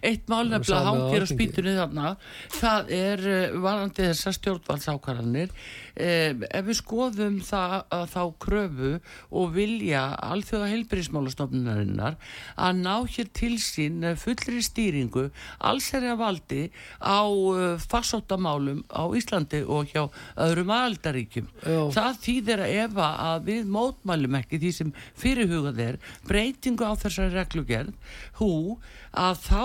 eitt 0.10 0.26
mál 0.32 0.48
nefnilega 0.50 0.90
hangir 0.90 1.26
á 1.26 1.28
spýtunni 1.30 1.76
þarna, 1.78 2.14
það 2.56 2.94
er 2.98 3.26
eh, 3.30 3.58
varandi 3.62 4.08
þessar 4.08 4.38
stjórnvaldsákaranir 4.40 5.54
eh, 5.54 5.89
ef 6.00 6.66
við 6.68 6.78
skoðum 6.80 7.40
það 7.44 7.76
að 7.96 8.04
þá 8.14 8.22
kröfu 8.46 8.92
og 9.36 9.54
vilja 9.56 10.04
alþjóða 10.30 10.70
heilbríðismálastofnunarinnar 10.74 12.18
að 12.56 12.82
ná 12.82 12.94
hér 13.04 13.32
til 13.36 13.56
sín 13.62 14.06
fullri 14.20 14.64
stýringu 14.64 15.26
alls 15.60 15.90
er 15.98 16.08
að 16.14 16.22
valdi 16.22 16.62
á 17.04 17.24
uh, 17.28 17.76
farsóttamálum 17.92 18.84
á 18.88 19.04
Íslandi 19.20 19.64
og 19.68 19.92
hjá 19.92 20.08
öðrum 20.40 20.72
aðaldaríkjum. 20.74 21.50
Það 21.96 22.22
þýðir 22.26 22.64
að 22.66 22.76
ef 22.84 23.02
að 23.06 23.50
við 23.50 23.74
mótmælum 23.76 24.38
ekki 24.40 24.62
því 24.62 24.72
sem 24.76 24.94
fyrirhugað 25.20 25.82
er 25.86 26.00
breytingu 26.28 26.88
á 26.88 26.94
þessari 27.00 27.36
reglugerð 27.36 28.16
hú 28.40 28.78
að 29.12 29.44
þá 29.48 29.64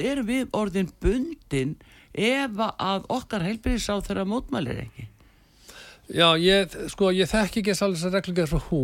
erum 0.00 0.28
við 0.28 0.50
orðin 0.56 0.90
bundin 1.02 1.76
ef 2.12 2.58
að 2.58 3.06
okkar 3.14 3.46
þeirra 3.46 4.26
mótmælir 4.26 4.82
ekki. 4.86 5.08
Já, 6.08 6.28
ég, 6.40 6.76
sko, 6.92 7.12
ég 7.12 7.28
þekk 7.30 7.60
ekki 7.60 7.76
alls 7.76 8.04
að 8.06 8.18
reglugjörð 8.18 8.54
frá 8.54 8.70
hú 8.70 8.82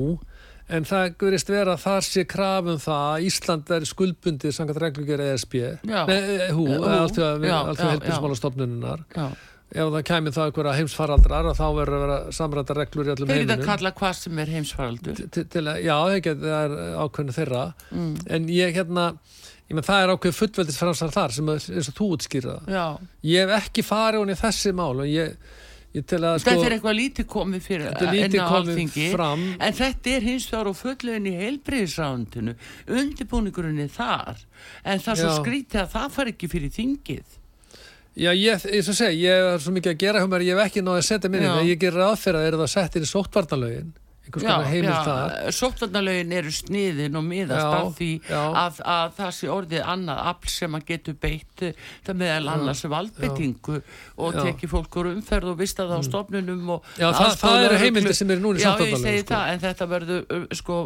en 0.74 0.87
það 0.88 1.16
verist 1.20 1.50
vera 1.52 1.74
að 1.76 1.82
þar 1.84 2.06
sé 2.06 2.24
krafum 2.28 2.78
það 2.80 3.08
að 3.14 3.26
Ísland 3.28 3.72
er 3.76 3.88
skuldbundið 3.88 4.54
sangat 4.56 4.80
reglugjörð 4.80 5.32
ESB 5.32 5.56
Nei, 5.84 6.14
hú, 6.56 6.68
alltaf 6.84 7.42
heilbyrðismálastofnununar 7.44 9.04
ef 9.74 9.90
það 9.90 10.04
kemur 10.06 10.34
það 10.34 10.50
eitthvað 10.50 10.76
heimsfaraldrar 10.78 11.48
þá 11.58 11.64
verður 11.74 11.96
að 11.96 12.04
vera 12.04 12.18
samræta 12.37 12.76
reglur 12.78 13.08
í 13.08 13.14
allum 13.14 13.32
heiminum 13.32 13.48
Þeir 13.48 13.48
geta 13.48 13.64
að 13.64 13.70
kalla 13.72 13.92
hvað 13.98 14.12
sem 14.20 14.38
er 14.42 14.52
heimsfaraldur. 14.54 15.22
Til, 15.34 15.46
til, 15.50 15.64
Já, 15.82 15.96
það 16.04 16.44
er 16.60 16.76
ákveðinu 17.00 17.34
þeirra. 17.34 17.64
Mm. 17.90 18.12
en 18.37 18.46
ég 18.54 18.78
hérna 18.78 19.08
ég 19.64 19.76
menn 19.76 19.87
það 19.87 20.04
er 20.04 20.14
ákveð 20.14 20.38
fullveldisframsar 20.38 21.12
þar 21.14 21.34
sem 21.34 21.52
er, 21.54 21.90
þú 21.96 22.08
útskýrða 22.14 22.56
ég 23.24 23.44
hef 23.44 23.64
ekki 23.64 23.87
farið 23.87 24.22
hún 24.22 24.34
í 24.34 24.38
þessi 24.38 24.74
mál 24.76 24.92
og 24.92 25.08
ég 25.08 25.34
Þetta 25.94 26.40
sko, 26.42 26.54
er 26.66 26.74
eitthvað 26.74 26.96
lítið 26.98 27.26
komið 27.30 27.61
fyrir 27.62 27.92
enn 27.94 28.35
á 28.42 28.46
alþingi 28.57 29.07
fram. 29.12 29.44
en 29.62 29.76
þetta 29.78 30.11
er 30.11 30.26
hins 30.26 30.48
vegar 30.50 30.70
og 30.72 30.76
fulllegin 30.80 31.28
í 31.30 31.35
heilbreyðisrándinu 31.38 32.57
undirbúningurinn 32.90 33.78
er 33.85 33.92
þar. 33.94 34.42
En 34.83 34.98
það 35.04 35.22
svo 35.22 35.33
skrítið 35.38 35.85
að 35.85 35.92
það 35.94 36.09
far 36.16 36.33
ekki 36.33 36.50
fyrir 36.50 36.74
þingið. 36.74 37.40
Já, 38.14 38.30
ég, 38.30 38.66
ég, 38.70 38.87
seg, 38.87 39.14
ég 39.18 39.48
er 39.54 39.62
svo 39.62 39.74
mikið 39.74 39.94
að 39.94 40.02
gera 40.02 40.22
hjá 40.22 40.28
mér, 40.30 40.46
ég 40.46 40.59
hef 40.59 40.68
ekki 40.68 40.83
náði 40.87 41.00
að 41.00 41.07
setja 41.09 41.30
minni, 41.30 41.50
en 41.50 41.66
ég 41.66 41.78
gerir 41.83 42.04
aðferð 42.09 42.40
að 42.40 42.48
er 42.48 42.57
það 42.61 42.72
sett 42.74 42.98
inn 42.98 43.07
í 43.07 43.11
sóttvarnalögin 43.11 43.94
einhvers 44.24 44.44
konar 44.44 44.68
heimil 44.70 44.94
þar. 45.04 45.34
Sóttvarnalögin 45.54 46.32
eru 46.38 46.52
sniðin 46.54 47.18
og 47.18 47.24
miðast 47.26 47.66
af 47.66 47.90
því 47.98 48.10
að, 48.32 48.80
að 48.94 49.12
það 49.18 49.32
sé 49.38 49.50
orðið 49.52 49.88
annað 49.94 50.22
afl 50.32 50.52
sem 50.54 50.78
að 50.78 50.87
getur 50.90 51.18
beitt 51.20 51.64
það 52.06 52.18
meðal 52.22 52.52
annars 52.54 52.84
valdbeitingu 52.94 53.80
og 54.24 54.38
teki 54.38 54.70
fólk 54.70 54.98
úr 55.00 55.10
umferð 55.12 55.52
og 55.52 55.58
vista 55.60 55.84
það 55.84 55.94
á 55.94 56.00
mm. 56.00 56.08
stofnunum 56.08 56.72
Já, 56.98 57.08
það, 57.12 57.37
það 57.42 57.66
eru 57.66 57.80
heimildi 57.82 58.14
sem 58.16 58.32
eru 58.34 58.44
núni 58.44 58.62
í 58.62 58.64
Já, 58.64 58.72
ég 58.80 58.96
segi 59.02 59.22
sko. 59.22 59.28
það, 59.32 59.52
en 59.52 59.62
þetta 59.64 59.88
verður 59.92 60.48
sko, 60.60 60.78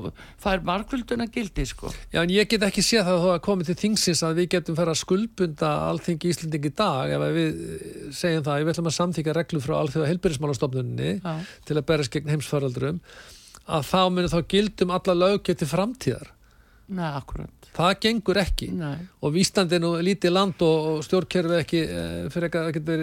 fær 0.42 0.64
markvölduna 0.66 1.28
gildi 1.32 1.66
sko. 1.68 1.92
Já, 2.14 2.22
en 2.24 2.34
ég 2.34 2.50
get 2.50 2.66
ekki 2.66 2.84
séð 2.84 3.06
það 3.08 3.18
að 3.18 3.26
það 3.28 3.40
komið 3.46 3.70
til 3.70 3.78
þingsins 3.84 4.24
að 4.26 4.42
við 4.42 4.50
getum 4.56 4.78
fara 4.78 4.94
að 4.94 5.02
skuldbunda 5.02 5.72
allþingi 5.88 6.32
Íslanding 6.32 6.68
í 6.68 6.74
dag 6.82 7.14
ef 7.16 7.26
við 7.38 7.64
segjum 8.18 8.46
það, 8.46 8.62
við 8.64 8.74
ætlum 8.74 8.90
að 8.90 8.98
samþýka 8.98 9.36
reglu 9.38 9.62
frá 9.64 9.74
allþjóða 9.78 10.12
heilbyrjismálastofnunni 10.12 11.12
til 11.68 11.76
að 11.76 11.84
berast 11.88 12.14
gegn 12.14 12.32
heimsfaraldurum 12.34 13.02
að 13.68 13.86
þá 13.90 14.00
myndir 14.08 14.32
þá 14.32 14.40
gildum 14.54 14.92
alla 14.96 15.16
löggetti 15.22 15.68
framtíðar 15.68 16.34
Nei, 16.88 17.08
akkurat 17.12 17.68
Það 17.76 17.90
gengur 18.02 18.38
ekki 18.40 18.68
Nei. 18.74 18.96
og 19.22 19.36
Íslandi 19.38 19.76
er 19.76 19.82
nú 19.84 19.90
lítið 20.02 20.32
land 20.32 20.62
og, 20.64 20.86
og 20.88 21.02
stjórnkerfi 21.06 21.58
ekki 21.60 21.82
e, 21.84 22.04
fyrir 22.32 22.48
ekki 22.48 22.60
að 22.60 22.70
getur, 22.78 23.02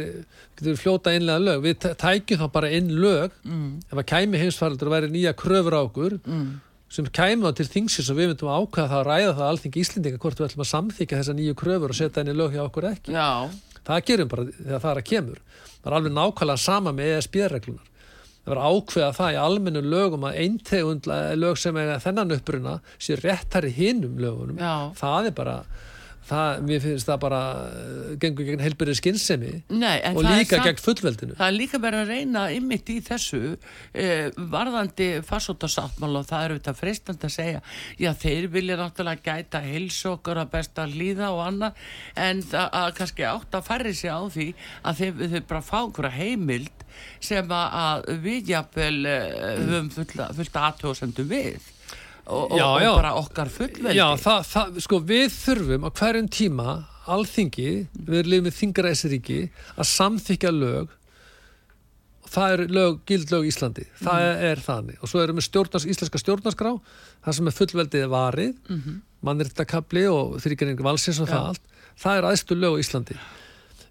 getur 0.57 0.79
fljóta 0.81 1.13
einlega 1.13 1.43
lög 1.43 1.61
við 1.63 1.85
tækjum 2.01 2.41
þá 2.41 2.45
bara 2.55 2.71
inn 2.73 2.89
lög 2.97 3.35
mm. 3.45 3.69
ef 3.91 4.01
að 4.01 4.07
kæmi 4.09 4.41
heimsfaraldur 4.41 4.89
og 4.89 4.95
væri 4.97 5.11
nýja 5.13 5.35
kröfur 5.37 5.77
á 5.77 5.81
okkur 5.85 6.17
mm. 6.17 6.49
sem 6.97 7.07
kæmi 7.13 7.45
þá 7.45 7.59
til 7.61 7.69
þingsins 7.77 8.11
og 8.11 8.19
við 8.19 8.31
myndum 8.33 8.51
að 8.51 8.65
ákvæða 8.65 8.91
það 8.91 8.99
að 8.99 9.09
ræða 9.11 9.31
það 9.37 9.51
allþingi 9.51 9.83
Íslandinga 9.85 10.21
hvort 10.25 10.41
við 10.41 10.49
ætlum 10.49 10.65
að 10.65 10.71
samþyka 10.73 11.21
þessa 11.21 11.39
nýju 11.39 11.57
kröfur 11.61 11.93
og 11.93 11.99
setja 12.01 12.25
í 12.25 12.37
lög 12.41 12.57
hjá 12.57 12.63
okkur 12.65 12.89
ekki 12.89 13.15
Já. 13.15 13.29
það 13.85 14.05
gerum 14.09 14.33
bara 14.33 14.49
þegar 14.49 14.81
það 14.81 14.91
er 14.95 15.03
að 15.03 15.09
kemur 15.13 15.43
það 15.77 15.91
er 15.91 15.97
alveg 15.99 16.17
nákvæmlega 16.17 16.65
sama 16.65 16.95
með 16.97 17.19
ESB-reglunar 17.19 17.91
það 18.45 18.53
var 18.53 18.61
ákveða 18.69 19.11
það 19.17 19.33
í 19.33 19.41
almennu 19.41 19.83
lögum 19.85 20.29
að 20.29 20.39
eintegund 20.43 21.09
lög 21.41 21.57
sem 21.61 21.81
er 21.81 21.97
þennan 22.03 22.37
uppruna 22.37 22.77
sé 22.97 23.17
réttar 23.19 23.67
í 23.67 23.73
hinnum 23.73 24.19
lögunum 24.21 24.61
Já. 24.61 24.93
það 24.99 25.31
er 25.31 25.37
bara 25.41 25.59
það, 26.25 26.61
mér 26.65 26.81
finnst 26.83 27.09
það 27.09 27.19
bara 27.23 27.39
uh, 27.65 28.13
gengur 28.21 28.47
gegn 28.47 28.63
heilbyrðið 28.63 28.99
skinnsemi 28.99 29.51
og 30.11 30.21
líka 30.25 30.59
gegn 30.63 30.81
fullveldinu 30.81 31.37
það 31.37 31.47
er 31.47 31.57
líka 31.57 31.81
verið 31.83 32.03
að 32.03 32.13
reyna 32.13 32.45
ymmit 32.55 32.91
í 32.93 32.97
þessu 33.05 33.41
eh, 33.51 34.29
varðandi 34.53 35.09
farsótasáttmál 35.25 36.21
og 36.21 36.27
það 36.29 36.47
eru 36.47 36.59
þetta 36.59 36.75
freistand 36.79 37.27
að 37.27 37.35
segja 37.35 37.61
já 38.01 38.11
þeir 38.21 38.49
vilja 38.53 38.79
náttúrulega 38.81 39.35
gæta 39.35 39.61
heilsokkur 39.65 40.41
að 40.41 40.53
besta 40.55 40.87
líða 40.89 41.31
og 41.35 41.43
annað 41.49 41.85
en 42.27 42.43
að 42.61 42.89
kannski 42.99 43.27
átt 43.29 43.59
að 43.59 43.69
færri 43.69 43.93
sig 43.97 44.13
á 44.13 44.21
því 44.25 44.49
að 44.81 45.03
þeir, 45.03 45.23
þeir 45.35 45.47
bara 45.49 45.65
fá 45.65 45.77
einhverja 45.83 46.17
heimild 46.19 46.84
sem 47.23 47.55
að 47.57 48.09
við 48.23 48.51
jafnvel 48.55 49.05
eh, 49.09 49.61
höfum 49.61 49.89
fullt 49.93 50.59
aðtóðsendum 50.61 51.29
við 51.29 51.71
og, 52.25 52.51
og, 52.51 52.57
já, 52.57 52.65
já. 52.81 52.89
og 52.89 52.99
bara 52.99 53.13
okkar 53.19 53.51
fullveldi. 53.53 53.95
Já, 53.97 54.07
það, 54.17 54.43
það, 54.49 54.77
sko 54.85 54.99
við 55.11 55.25
þurfum 55.35 55.87
á 55.87 55.89
hverjum 55.99 56.29
tíma 56.33 56.75
alþingi, 57.15 57.71
við 58.07 58.29
lifum 58.31 58.47
við 58.49 58.59
þingaræsiríki 58.59 59.39
að 59.75 59.89
samþykja 59.91 60.53
lög. 60.55 60.93
Það 62.35 62.55
er 62.55 62.63
lög, 62.73 62.95
gildlög 63.07 63.45
í 63.45 63.51
Íslandi, 63.51 63.85
það 64.01 64.15
mm. 64.17 64.29
er, 64.31 64.39
er 64.49 64.63
þannig. 64.65 64.97
Og 64.99 65.11
svo 65.11 65.21
erum 65.21 65.37
við 65.37 65.45
stjórnars, 65.45 65.85
íslenska 65.87 66.19
stjórnarskrá 66.19 66.71
það 67.23 67.37
sem 67.37 67.49
er 67.51 67.57
fullveldið 67.59 68.07
varið. 68.11 68.55
Mm 68.65 68.81
-hmm. 68.81 69.01
mannrittakabli 69.25 70.07
og 70.09 70.35
þrýkjörning 70.41 70.81
valsins 70.81 71.21
og 71.21 71.29
það 71.29 71.51
allt, 71.53 71.61
það 71.97 72.17
er 72.17 72.27
aðstu 72.29 72.57
lög 72.57 72.77
í 72.77 72.83
Íslandi 72.83 73.15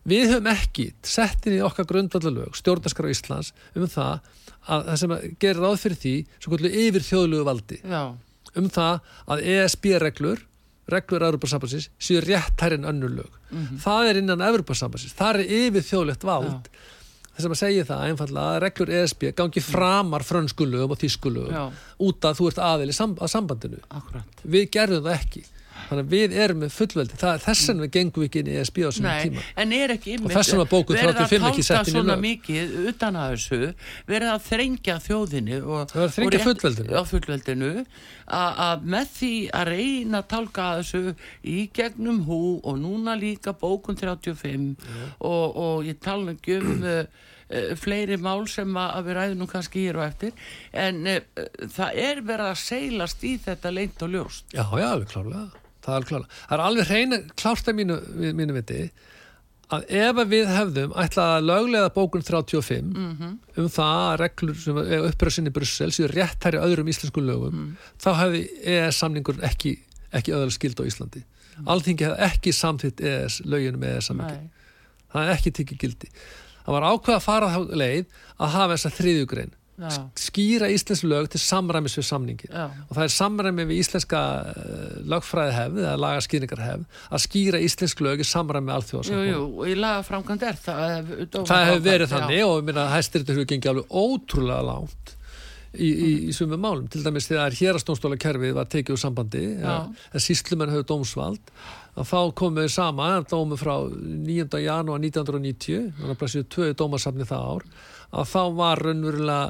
við 0.09 0.33
höfum 0.33 0.49
ekki 0.53 0.87
sett 1.03 1.47
inn 1.49 1.59
í 1.59 1.65
okkar 1.65 1.89
grundvallalög 1.91 2.57
stjórnarskrá 2.59 3.11
Íslands 3.13 3.53
um 3.75 3.87
það 3.89 4.33
að 4.65 4.89
það 4.89 4.99
sem 5.03 5.15
gerir 5.43 5.63
ráð 5.63 5.79
fyrir 5.83 6.01
því 6.01 6.15
yfir 6.87 7.07
þjóðlugu 7.11 7.45
valdi. 7.45 7.81
Já. 7.85 8.03
um 8.55 8.69
það 8.71 9.01
að 9.27 9.47
ESB-reglur 9.55 10.45
reglur 10.93 11.25
Európa-sambansins 11.25 11.89
séu 11.99 12.21
réttær 12.21 12.77
en 12.77 12.85
önnur 12.85 13.11
lög. 13.11 13.39
Mm 13.51 13.63
-hmm. 13.67 13.79
það 13.81 14.09
er 14.09 14.17
innan 14.21 14.45
Európa-sambansins, 14.45 15.17
það 15.17 15.41
er 15.41 15.53
yfir 15.61 15.83
þjóðlegt 15.83 16.25
vald 16.25 16.69
þess 17.35 17.45
að 17.45 17.51
maður 17.51 17.61
segja 17.61 17.87
það 17.89 18.05
einfallega 18.09 18.51
að 18.51 18.61
reglur 18.63 18.93
ESB 18.95 19.23
gangi 19.35 19.61
framar 19.61 20.23
frönskulögum 20.23 20.95
og 20.95 21.01
þískulögum 21.01 21.73
út 22.07 22.29
að 22.29 22.39
þú 22.39 22.51
ert 22.51 22.61
aðil 22.63 22.91
að 22.95 23.33
sambandinu. 23.33 23.81
Akkurat. 23.91 24.45
við 24.45 24.71
gerðum 24.71 25.09
það 25.09 25.19
ekki 25.19 25.45
þannig 25.89 26.05
að 26.05 26.13
við 26.15 26.37
erum 26.45 26.61
með 26.63 26.73
fullveldi. 26.75 27.19
Það 27.21 27.33
er 27.35 27.43
þess 27.45 27.69
vegna 27.71 27.89
gengum 27.97 28.23
við 28.23 28.29
ekki 28.29 28.43
inn 28.43 28.51
í 28.51 28.57
ESB 28.61 28.79
á 28.85 28.91
svona 28.97 29.15
tíma. 29.25 29.45
en 29.63 29.75
er 29.77 29.95
ekki 29.95 30.17
og 30.21 30.33
þess 30.33 30.53
vegna 30.55 30.67
bókuð 30.71 31.01
35 31.01 31.49
ekki 31.51 31.67
sett 31.67 31.91
inn 31.91 31.99
í 31.99 32.05
lög. 32.09 32.23
mikið 32.25 32.77
utan 32.93 33.19
að 33.21 33.35
þessu 33.35 33.61
verið 34.11 34.33
að 34.33 34.47
þrengja 34.49 34.97
þjóðinu 35.09 35.61
og, 35.65 35.95
er 35.95 36.15
þrengja 36.17 36.43
fullveldinu, 36.45 37.05
fullveldinu. 37.11 37.73
Að 38.25 38.89
með 38.95 39.13
því 39.19 39.35
að 39.53 39.71
reyna 39.75 40.23
að 40.23 40.31
tálka 40.33 40.71
þessu 40.81 41.15
í 41.43 41.59
gegnum 41.77 42.25
hú 42.29 42.41
og 42.63 42.81
núna 42.81 43.19
líka 43.21 43.53
bókun 43.53 43.99
35 44.01 44.75
og, 45.21 45.47
og 45.57 45.87
ég 45.89 46.01
tala 46.03 46.35
ekki 46.35 46.59
um 46.61 46.87
uh, 46.89 47.03
uh, 47.51 47.75
fleiri 47.81 48.17
mál 48.21 48.47
sem 48.51 48.71
að 48.81 49.11
við 49.11 49.19
ræðum 49.19 49.43
nú 49.43 49.51
kannski 49.51 49.85
hér 49.87 50.01
og 50.01 50.07
eftir 50.07 50.33
en 50.73 51.03
uh, 51.11 51.21
það 51.75 52.01
er 52.07 52.25
verið 52.25 52.53
að 52.53 52.63
seilast 52.65 53.27
í 53.27 53.37
þetta 53.45 53.75
leint 53.75 54.07
og 54.07 54.17
ljóst. 54.17 54.49
Já, 54.55 54.65
já, 54.65 54.89
alveg 54.89 55.13
klárlega 55.13 55.64
það 55.85 55.99
er, 55.99 56.07
klála. 56.11 56.31
það 56.45 56.57
er 56.57 56.65
alveg 56.69 56.91
hreina 56.91 57.19
klárt 57.35 57.69
að 57.69 57.79
mínu, 57.81 57.99
mínu 58.41 58.57
viti 58.57 58.79
að 59.73 59.85
ef 59.97 60.21
við 60.29 60.51
hefðum 60.53 60.95
ætlað 61.01 61.33
að 61.35 61.47
löglega 61.49 61.93
bókun 61.95 62.25
35 62.25 62.83
mm 62.83 63.17
-hmm. 63.19 63.37
um 63.63 63.69
það 63.73 64.01
að 64.05 64.17
reglur 64.21 64.59
sem 64.61 64.79
er 64.83 65.07
uppröðsinn 65.09 65.49
í 65.49 65.55
Brussel 65.55 65.91
séu 65.93 66.09
rétt 66.11 66.45
hær 66.45 66.59
í 66.59 66.63
öðrum 66.63 66.91
íslensku 66.93 67.25
lögum 67.25 67.55
mm. 67.55 67.71
þá 67.99 68.11
hefði 68.21 68.43
EES 68.75 69.01
samningur 69.01 69.41
ekki, 69.43 69.79
ekki 70.13 70.35
öðal 70.37 70.53
skild 70.53 70.81
á 70.81 70.85
Íslandi 70.85 71.25
mm. 71.25 71.69
Alþingi 71.69 72.05
hefði 72.05 72.29
ekki 72.29 72.53
samþitt 72.53 73.01
EES 73.01 73.41
löginum 73.45 73.81
með 73.81 73.97
EES 73.97 74.11
samningi 74.11 74.51
það 75.13 75.21
hefði 75.21 75.37
ekki 75.37 75.55
tikið 75.59 75.79
gildi 75.79 76.13
það 76.65 76.73
var 76.77 76.89
ákveð 76.91 77.15
að 77.17 77.25
fara 77.25 77.53
þá 77.55 77.61
leið 77.83 78.05
að 78.39 78.55
hafa 78.57 78.73
þessa 78.75 78.97
þriðjugrein 78.99 79.55
Já. 79.75 79.91
skýra 80.15 80.69
íslensk 80.71 81.07
lög 81.11 81.27
til 81.33 81.41
samræmis 81.43 81.97
við 81.99 82.07
samningi 82.07 82.47
Já. 82.47 82.69
og 82.71 82.93
það 82.95 83.03
er 83.05 83.15
samræmi 83.15 83.65
við 83.67 83.81
íslenska 83.83 84.21
uh, 84.47 84.93
lögfræði 85.11 85.57
hefð 85.57 85.81
eða 85.83 85.95
lagaskýringar 86.05 86.63
hefð 86.63 87.01
að 87.11 87.25
skýra 87.25 87.63
íslensk 87.67 88.05
lög 88.07 88.23
í 88.23 88.29
samræmi 88.29 88.69
með 88.69 88.77
alþjóðasamfóð 88.79 89.27
Jú, 89.27 89.35
jú, 89.35 89.67
í 89.67 89.75
lagaframkvæmd 89.81 90.47
er 90.47 90.63
það 90.63 91.11
Það 91.35 91.67
hefur 91.73 91.85
verið 91.89 92.15
þannig 92.15 92.39
já. 92.39 92.47
og 92.47 92.57
ég 92.61 92.69
minna 92.71 92.87
að 92.87 92.95
hæstirinn 92.95 93.35
hefur 93.35 93.51
gengið 93.51 93.73
alveg 93.75 93.99
ótrúlega 94.05 94.69
langt 94.71 95.15
í, 95.75 95.89
í, 95.91 96.11
í 96.31 96.35
sumum 96.35 96.63
málum 96.63 96.87
til 96.91 97.03
dæmis 97.05 97.27
þegar 97.31 97.57
hérastónstóla 97.59 98.19
kerfið 98.21 98.55
var 98.55 98.69
tekið 98.71 98.95
úr 98.95 99.03
sambandi 99.03 99.43
en 99.59 100.23
síslumenn 100.23 100.71
höfðu 100.71 100.87
dómsvald 100.93 101.51
að 101.95 102.09
þá 102.11 102.21
komum 102.39 102.61
við 102.63 102.71
sama 102.75 103.09
dómu 103.31 103.59
frá 103.59 103.75
9. 103.91 104.63
janúar 104.63 105.03
1990 105.03 105.93
þannig 105.99 106.15
að 106.15 106.21
að 108.15 108.33
þá 108.33 108.43
var 108.59 108.85
raunverulega 108.85 109.45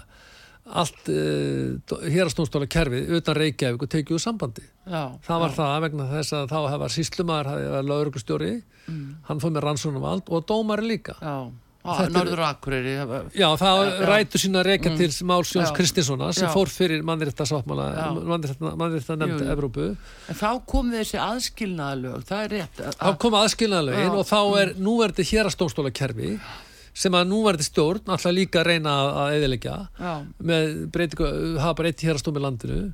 allt 0.65 1.11
uh, 1.13 1.99
hérastónstóla 2.09 2.69
kerfið 2.71 3.11
utan 3.19 3.37
Reykjavík 3.37 3.83
og 3.85 3.91
tekið 3.93 4.17
úr 4.17 4.23
sambandi. 4.23 4.65
Já, 4.89 5.13
það 5.27 5.43
var 5.43 5.51
já. 5.53 5.57
það 5.59 5.75
vegna 5.85 6.07
þess 6.13 6.37
að 6.39 6.47
þá 6.55 6.61
hefvar 6.73 6.95
síslumar, 6.95 7.51
það 7.51 7.75
var 7.75 7.91
laurugustjóri 7.91 8.55
mm. 8.87 9.05
hann 9.29 9.45
fóð 9.45 9.55
með 9.57 9.67
rannsónum 9.69 10.07
vald 10.07 10.33
og 10.33 10.49
dómari 10.49 10.89
líka. 10.95 11.19
Já. 11.21 11.37
Norður 11.85 12.41
Akureyri 12.47 12.95
Já, 13.37 13.51
það 13.61 13.91
rætu 14.09 14.39
sína 14.41 14.63
reyka 14.65 14.89
mm. 14.89 14.95
til 14.97 15.27
Málsjóns 15.29 15.73
Kristinssona 15.77 16.31
sem 16.33 16.47
já. 16.47 16.53
fór 16.55 16.71
fyrir 16.73 17.03
mannréttasáttmála 17.05 17.89
mannrétta 18.81 19.19
nefndi 19.21 19.51
Evrópu. 19.53 19.91
En 20.33 20.39
þá 20.39 20.63
kom 20.65 20.89
þessi 20.95 21.21
aðskilnaðalög 21.21 22.25
það 22.25 22.45
er 22.47 22.55
rétt 22.55 22.81
Þá 22.97 23.11
kom 23.21 23.37
aðskilnaðalögin 23.37 24.17
og 24.17 24.25
þá 24.31 24.39
er 24.63 24.73
mm. 24.73 24.81
núverði 24.87 25.29
hérastónstólakerfi 25.29 26.39
sem 26.95 27.15
að 27.19 27.31
núverði 27.31 27.67
stjórn 27.67 28.13
alltaf 28.15 28.35
líka 28.35 28.63
að 28.63 28.69
reyna 28.73 28.99
að 29.25 29.39
eðilegja 29.39 29.79
með 30.39 30.69
breytingu, 30.95 31.31
hafa 31.59 31.81
bara 31.81 31.91
eitt 31.91 32.05
hérastóm 32.07 32.39
í 32.39 32.45
landinu. 32.45 32.85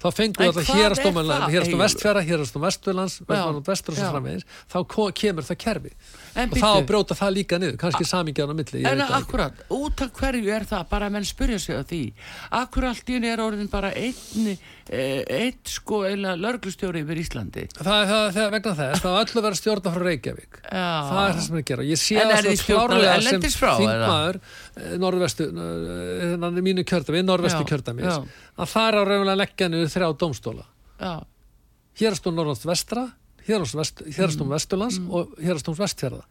Þá 0.00 0.06
fengum 0.16 0.46
við 0.46 0.54
þetta 0.56 0.76
hérastóm 0.78 1.18
hérastóm 1.52 1.82
vestfjara, 1.82 2.20
hérastóm 2.24 2.62
vestfjörlands 2.64 3.18
vestur 3.66 3.98
og 3.98 3.98
framvegis 4.00 4.46
þá 4.72 4.78
kemur 5.20 5.44
það 5.44 5.58
kerfi. 5.60 5.92
En 6.40 6.48
og 6.48 6.62
þá 6.62 6.86
bróta 6.88 7.16
það 7.18 7.34
líka 7.36 7.58
niður, 7.60 7.76
kannski 7.82 8.06
samingjan 8.08 8.48
á 8.48 8.56
milli 8.56 8.84
En 8.88 9.02
akkurat, 9.04 9.60
út 9.76 10.00
af 10.00 10.14
hverju 10.16 10.54
er 10.56 10.64
það 10.70 10.86
bara 10.94 11.10
menn 11.12 11.28
spurja 11.28 11.60
sig 11.60 11.76
á 11.76 11.84
því 11.84 12.00
akkurat 12.62 13.12
henni 13.12 13.28
er 13.28 13.44
orðin 13.44 13.68
bara 13.68 13.92
einn 13.92 14.54
eh, 14.90 15.22
einn 15.36 15.58
sko 15.70 16.02
eða 16.08 16.34
lörglustjóri 16.40 17.02
yfir 17.04 17.20
Íslandi. 17.22 17.66
Það 17.78 17.90
er 17.96 18.10
það, 18.10 18.24
það 18.36 18.50
vegna 18.56 18.74
þess, 18.80 19.02
það 19.04 19.14
var 19.16 19.24
öllu 19.24 19.40
að 19.40 19.46
vera 19.46 19.60
stjórna 19.60 19.94
frá 19.94 20.04
Reykjavík. 20.08 20.60
Já. 20.60 20.88
það 21.10 21.22
er 21.22 21.36
það 21.36 21.44
sem 21.46 21.56
er 21.56 21.62
að 21.62 21.68
gera. 21.70 21.86
Ég 21.90 22.02
sé 22.02 22.18
það 22.20 22.50
svo 22.50 22.66
klárlega 22.66 23.14
sem 23.28 23.46
þingmaður 23.46 24.40
eh, 24.40 24.96
norðvestu 25.04 25.48
eh, 25.50 26.60
mínu 26.60 26.86
kjördami, 26.90 27.24
norðvestu 27.26 27.70
kjördami 27.70 28.08
að 28.10 28.74
það 28.74 28.90
er 28.90 28.98
á 28.98 29.02
raunverulega 29.02 29.40
leggja 29.44 29.70
þrjá 29.94 30.10
domstóla 30.20 30.68
Hérastón 32.00 32.36
Norrlands 32.38 32.62
vestra 32.64 33.08
hérastóms 33.46 34.46
mm. 34.46 34.52
vesturlands 34.54 34.98
mm. 35.00 35.10
og 35.10 35.34
hérastóms 35.40 35.80
vestfjörða 35.80 36.24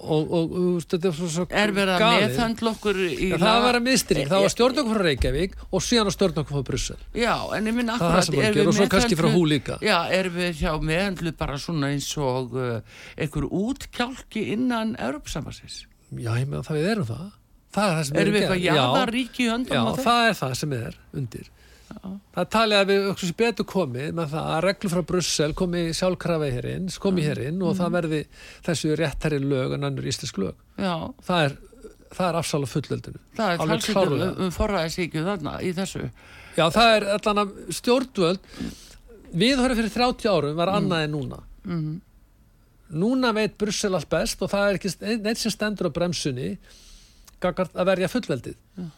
og, 0.00 0.32
og, 0.32 0.54
og 0.56 0.84
þetta 0.88 1.10
er 1.10 1.16
svo 1.18 1.44
galið 1.50 1.60
er 1.60 1.72
verið 1.76 1.94
að 1.94 2.14
meðhandla 2.16 2.72
okkur 2.74 3.00
ja, 3.04 3.38
það 3.42 3.58
var 3.64 3.78
að 3.78 3.84
miðstyrning, 3.86 4.30
það 4.30 4.44
var 4.44 4.54
stjórnokkur 4.54 4.96
frá 4.96 5.06
Reykjavík 5.06 5.56
og 5.68 5.84
síðan 5.84 6.10
á 6.10 6.12
stjórnokkur 6.16 6.56
frá 6.56 6.66
Brussel. 6.70 6.96
Já, 7.16 7.34
en 7.56 7.70
ég 7.70 7.76
minn 7.76 7.92
akkurat 7.94 8.30
er 8.30 8.56
við 8.56 8.70
meðhandlu 8.70 9.60
já, 9.84 9.98
er 10.20 10.30
við 10.34 10.62
hjá 10.62 10.72
meðhandlu 10.80 11.34
bara 11.40 11.60
svona 11.60 11.92
eins 11.94 12.10
og 12.20 12.56
uh, 12.56 12.80
einhver 13.20 13.48
útkjálki 13.60 14.46
innan 14.56 14.96
Europasambasins 14.96 15.84
já, 16.16 16.32
ég 16.40 16.48
meðan 16.48 16.66
það 16.66 16.80
við 16.80 16.90
erum 16.94 17.08
það. 17.10 17.30
Það 17.70 17.86
er 17.86 17.96
það 17.96 18.04
sem 18.06 18.16
við 18.16 18.20
erum 18.20 18.30
er 18.30 18.34
við 18.34 18.42
eitthvað 18.42 18.64
jáðaríki 18.66 19.48
höndum 19.50 19.76
já, 19.76 20.04
það 20.04 20.28
er 20.28 20.38
það 20.40 20.54
sem 20.58 20.72
við 20.72 20.86
erum 20.90 21.20
undir 21.20 21.50
Það 21.90 22.50
talið 22.54 22.78
að 22.78 22.90
við 22.90 23.06
okkur 23.10 23.28
sem 23.28 23.36
betur 23.40 23.66
komið 23.68 24.12
með 24.14 24.34
það 24.34 24.50
að 24.50 24.60
reglur 24.66 24.92
frá 24.92 25.00
Brussel 25.08 25.48
komi 25.58 25.80
sjálfkrafa 25.96 26.50
hérinn, 26.54 26.90
komi 27.02 27.24
hérinn 27.26 27.64
og 27.66 27.74
það 27.78 27.96
verði 27.96 28.20
þessu 28.66 28.98
réttari 28.98 29.40
lög 29.42 29.74
en 29.76 29.88
annur 29.88 30.06
íslensk 30.10 30.38
lög. 30.38 30.60
Já. 30.78 30.94
Það 31.26 31.46
er, 31.46 31.56
það 32.12 32.28
er 32.28 32.38
afsal 32.40 32.60
af 32.66 32.74
fullöldinu. 32.76 33.22
Það 33.38 33.54
er 33.54 33.72
talsíkum 33.72 34.14
um 34.28 34.52
forræðisíkju 34.54 35.24
þarna 35.26 35.56
í 35.66 35.72
þessu. 35.80 36.04
Já, 36.54 36.64
það 36.76 36.92
er 36.92 37.08
allan 37.16 37.42
að 37.42 37.58
stjórnvöld, 37.80 38.54
við 39.42 39.64
höfum 39.64 39.80
fyrir 39.82 39.96
30 39.96 40.30
árum 40.30 40.62
var 40.62 40.74
annað 40.76 41.08
en 41.08 41.14
núna. 41.16 41.42
Mm 41.64 41.82
-hmm. 41.82 41.98
Núna 43.00 43.34
veit 43.34 43.58
Brussel 43.58 43.94
allt 43.94 44.10
best 44.10 44.42
og 44.42 44.50
það 44.50 44.68
er 44.68 44.78
ekki 44.78 45.18
neitt 45.22 45.38
sem 45.38 45.50
stendur 45.50 45.90
á 45.90 45.96
bremsunni 45.98 46.56
að 47.42 47.86
verja 47.86 48.08
fullveldið. 48.08 48.56
Já 48.78 48.90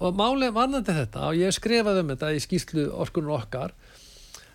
og 0.00 0.16
málið 0.16 0.54
varðandi 0.56 0.96
þetta 0.96 1.26
og 1.28 1.38
ég 1.40 1.54
skrifaði 1.56 2.04
um 2.04 2.12
þetta 2.14 2.32
í 2.32 2.42
skýslu 2.42 2.88
orkunum 3.04 3.36
okkar 3.36 3.74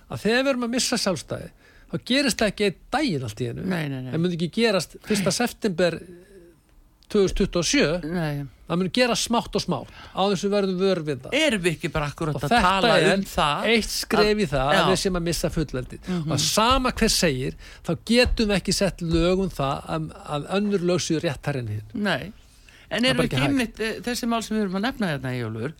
að 0.09 0.25
þegar 0.25 0.43
við 0.43 0.51
erum 0.53 0.67
að 0.67 0.75
missa 0.75 0.99
sjálfstæði 1.01 1.49
þá 1.85 1.97
gerist 2.11 2.41
það 2.41 2.53
ekki 2.53 2.69
einn 2.69 2.77
daginn 2.97 3.25
allt 3.27 3.41
í 3.41 3.49
hennu 3.51 3.65
það 4.11 4.21
myndi 4.21 4.39
ekki 4.39 4.53
gerast 4.59 4.97
1. 5.05 5.33
september 5.35 5.99
2027 7.13 8.09
Nei. 8.09 8.45
það 8.65 8.79
myndi 8.81 8.93
gera 8.97 9.15
smátt 9.19 9.57
og 9.57 9.61
smátt 9.61 9.91
á 10.17 10.21
þessu 10.25 10.49
verðum 10.49 10.79
vörfið 10.81 11.19
það 11.27 11.35
erum 11.37 11.63
við 11.65 11.75
ekki 11.75 11.91
bara 11.93 12.07
akkurat 12.09 12.39
að 12.47 12.55
tala 12.55 12.95
um 13.11 13.25
það? 13.29 13.67
eitt 13.69 13.91
skref 13.93 14.41
í 14.41 14.47
það 14.49 14.63
að, 14.71 14.79
að 14.79 14.89
við 14.89 15.01
sem 15.03 15.19
að 15.19 15.27
missa 15.27 15.51
fullveldi 15.53 15.99
mm 16.01 16.15
-hmm. 16.15 16.33
og 16.33 16.41
sama 16.41 16.93
hver 16.97 17.13
segir 17.13 17.59
þá 17.85 17.91
getum 18.11 18.49
við 18.49 18.57
ekki 18.57 18.75
sett 18.79 19.05
lögum 19.05 19.53
það 19.53 19.93
að, 19.97 20.09
að 20.25 20.49
önnur 20.57 20.87
lögsiður 20.93 21.27
réttar 21.29 21.61
enn 21.61 21.71
hinn 21.75 21.93
Nei 21.93 22.33
En 22.95 23.07
eru 23.09 23.25
ekki 23.25 23.41
ymitt, 23.45 23.79
eh, 23.83 23.97
þessi 24.05 24.29
mál 24.29 24.41
sem 24.45 24.55
við 24.55 24.65
erum 24.65 24.77
að 24.79 24.85
nefna 24.87 25.09
hérna 25.11 25.33
í 25.35 25.41
jólur, 25.41 25.73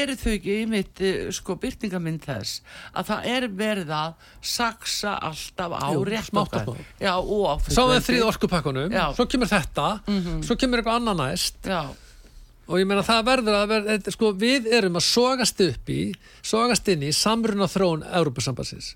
eru 0.00 0.16
þau 0.18 0.30
ekki 0.32 0.58
ymitt 0.66 1.02
eh, 1.02 1.30
sko 1.34 1.56
byrtingamind 1.62 2.22
þess 2.26 2.62
að 2.92 3.10
það 3.10 3.28
er 3.32 3.48
verið 3.62 3.92
að 3.96 4.28
saksa 4.54 5.16
alltaf 5.30 5.74
á 5.74 5.90
rétt 6.08 6.40
okkar. 6.44 6.72
Já, 7.02 7.12
og. 7.18 7.66
Sá 7.66 7.82
við 7.90 8.06
þrýð 8.08 8.28
orkupakkunum, 8.30 8.96
svo 9.18 9.26
kemur 9.26 9.50
þetta, 9.50 9.88
mm 10.06 10.22
-hmm. 10.22 10.40
svo 10.46 10.56
kemur 10.56 10.82
eitthvað 10.82 11.02
annan 11.02 11.22
næst. 11.24 11.60
Já. 11.66 11.82
Og 12.70 12.78
ég 12.78 12.86
meina 12.86 13.02
það 13.02 13.24
verður 13.26 13.56
að 13.58 13.70
verða, 13.72 14.12
sko 14.14 14.32
við 14.38 14.68
erum 14.70 14.96
að 14.96 15.04
sogast 15.04 15.60
upp 15.60 15.90
í, 15.90 16.02
sogast 16.46 16.86
inn 16.88 17.02
í 17.02 17.10
samruna 17.12 17.66
þrón 17.68 18.04
Európa-sambansins. 18.06 18.94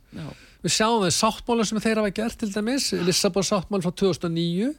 Við 0.63 0.73
sjáum 0.73 1.03
við 1.03 1.13
sáttmálum 1.19 1.67
sem 1.67 1.81
þeir 1.83 2.01
hafa 2.01 2.15
gert 2.15 2.39
til 2.41 2.49
dæmis, 2.55 2.93
Lissabon 3.05 3.45
sáttmál 3.45 3.83
frá 3.83 3.93
2009 3.93 4.71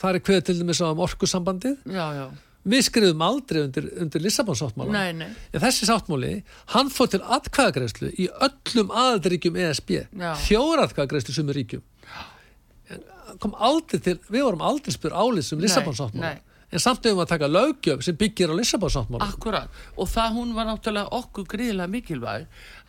það 0.00 0.10
er 0.10 0.24
hverja 0.28 0.44
til 0.48 0.58
dæmis 0.60 0.82
á 0.82 0.86
um 0.88 1.02
orkusambandið. 1.06 1.76
Já, 1.88 2.06
já. 2.16 2.26
við 2.66 2.86
skrifum 2.88 3.22
aldrei 3.22 3.60
undir, 3.62 3.90
undir 4.02 4.24
Lissabon 4.24 4.58
sáttmála 4.58 5.04
en 5.10 5.26
þessi 5.62 5.86
sáttmáli, 5.86 6.32
hann 6.74 6.90
fór 6.90 7.12
til 7.12 7.22
atkvæðagreyslu 7.22 8.10
í 8.18 8.26
öllum 8.48 8.90
aðaldaríkjum 8.90 9.60
ESB 9.66 9.92
fjóratkvæðagreyslu 10.46 11.36
sumur 11.36 11.58
ríkjum. 11.58 11.84
Kom 13.42 13.54
aldrei 13.58 14.00
til, 14.02 14.18
við 14.30 14.46
vorum 14.46 14.64
aldrei 14.66 14.94
spyr 14.94 15.14
álið 15.14 15.48
sem 15.48 15.62
Lissabon 15.62 15.96
sáttmála 15.98 16.36
en 16.72 16.82
samt 16.82 17.04
hefum 17.06 17.20
við 17.20 17.24
að 17.24 17.30
taka 17.30 17.48
lögjöf 17.50 18.02
sem 18.02 18.16
byggir 18.18 18.50
á 18.50 18.58
Lissabonsáttmála 18.58 19.28
Akkurat, 19.30 19.80
og 19.94 20.08
það 20.10 20.38
hún 20.38 20.54
var 20.56 20.66
náttúrulega 20.66 21.12
okkur 21.14 21.46
gríðilega 21.52 21.92
mikilvæg 21.92 22.46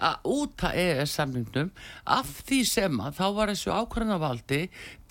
að 0.08 0.30
úta 0.34 0.72
EES 0.74 1.14
samlingnum 1.20 1.70
af 2.18 2.32
því 2.48 2.62
sem 2.68 3.02
að 3.04 3.20
þá 3.20 3.26
var 3.38 3.52
þessu 3.54 3.74
ákvæðanavaldi 3.76 4.62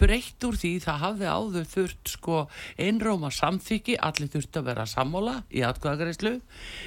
breytt 0.00 0.46
úr 0.48 0.58
því 0.60 0.72
það 0.84 1.02
hafði 1.04 1.28
áður 1.30 1.68
þurft 1.72 2.14
sko 2.16 2.40
einróma 2.76 3.30
samþyggi, 3.32 3.96
allir 3.96 4.32
þurft 4.34 4.58
að 4.60 4.68
vera 4.72 4.88
sammóla 4.90 5.36
í 5.48 5.62
atkvæðagreyslu 5.66 6.34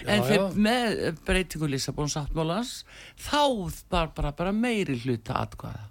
en 0.05 0.27
fyrir 0.27 0.59
með 0.59 1.23
breytingu 1.27 1.71
Lissabonsáttmálans 1.71 2.83
þá 3.29 3.41
var 3.89 4.11
bara, 4.15 4.35
bara 4.35 4.53
meiri 4.55 4.99
hluta 5.05 5.39
atkvæða 5.45 5.87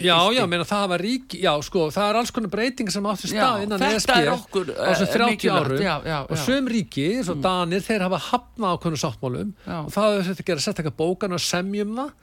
Já, 0.00 0.16
já, 0.32 0.40
meina 0.48 0.64
það 0.64 0.86
var 0.94 1.02
rík 1.04 1.34
já, 1.36 1.50
sko, 1.66 1.82
það 1.92 2.06
er 2.08 2.18
alls 2.20 2.32
konar 2.32 2.52
breytingar 2.54 2.94
sem 2.94 3.08
áttu 3.10 3.28
stað 3.28 3.64
innan 3.66 3.84
ESB 3.90 4.12
á 4.16 4.36
þessum 4.40 5.10
30 5.12 5.52
árum. 5.52 5.82
Já, 5.84 5.92
já, 6.08 6.16
og 6.24 6.40
söm 6.46 6.70
ríki, 6.72 7.04
eins 7.18 7.28
og 7.28 7.36
mm. 7.36 7.44
Danir 7.44 7.84
þeir 7.84 8.06
hafa 8.06 8.22
hafnað 8.30 8.72
á 8.72 8.76
konur 8.80 9.02
sáttmálum 9.02 9.52
og 9.82 9.92
það 9.92 10.16
er 10.16 10.26
þetta 10.30 10.44
að 10.46 10.50
gera 10.52 10.64
sett 10.64 10.80
eitthvað 10.80 10.98
bókan 11.02 11.36
og 11.36 11.44
semjum 11.44 11.92
það. 11.98 12.16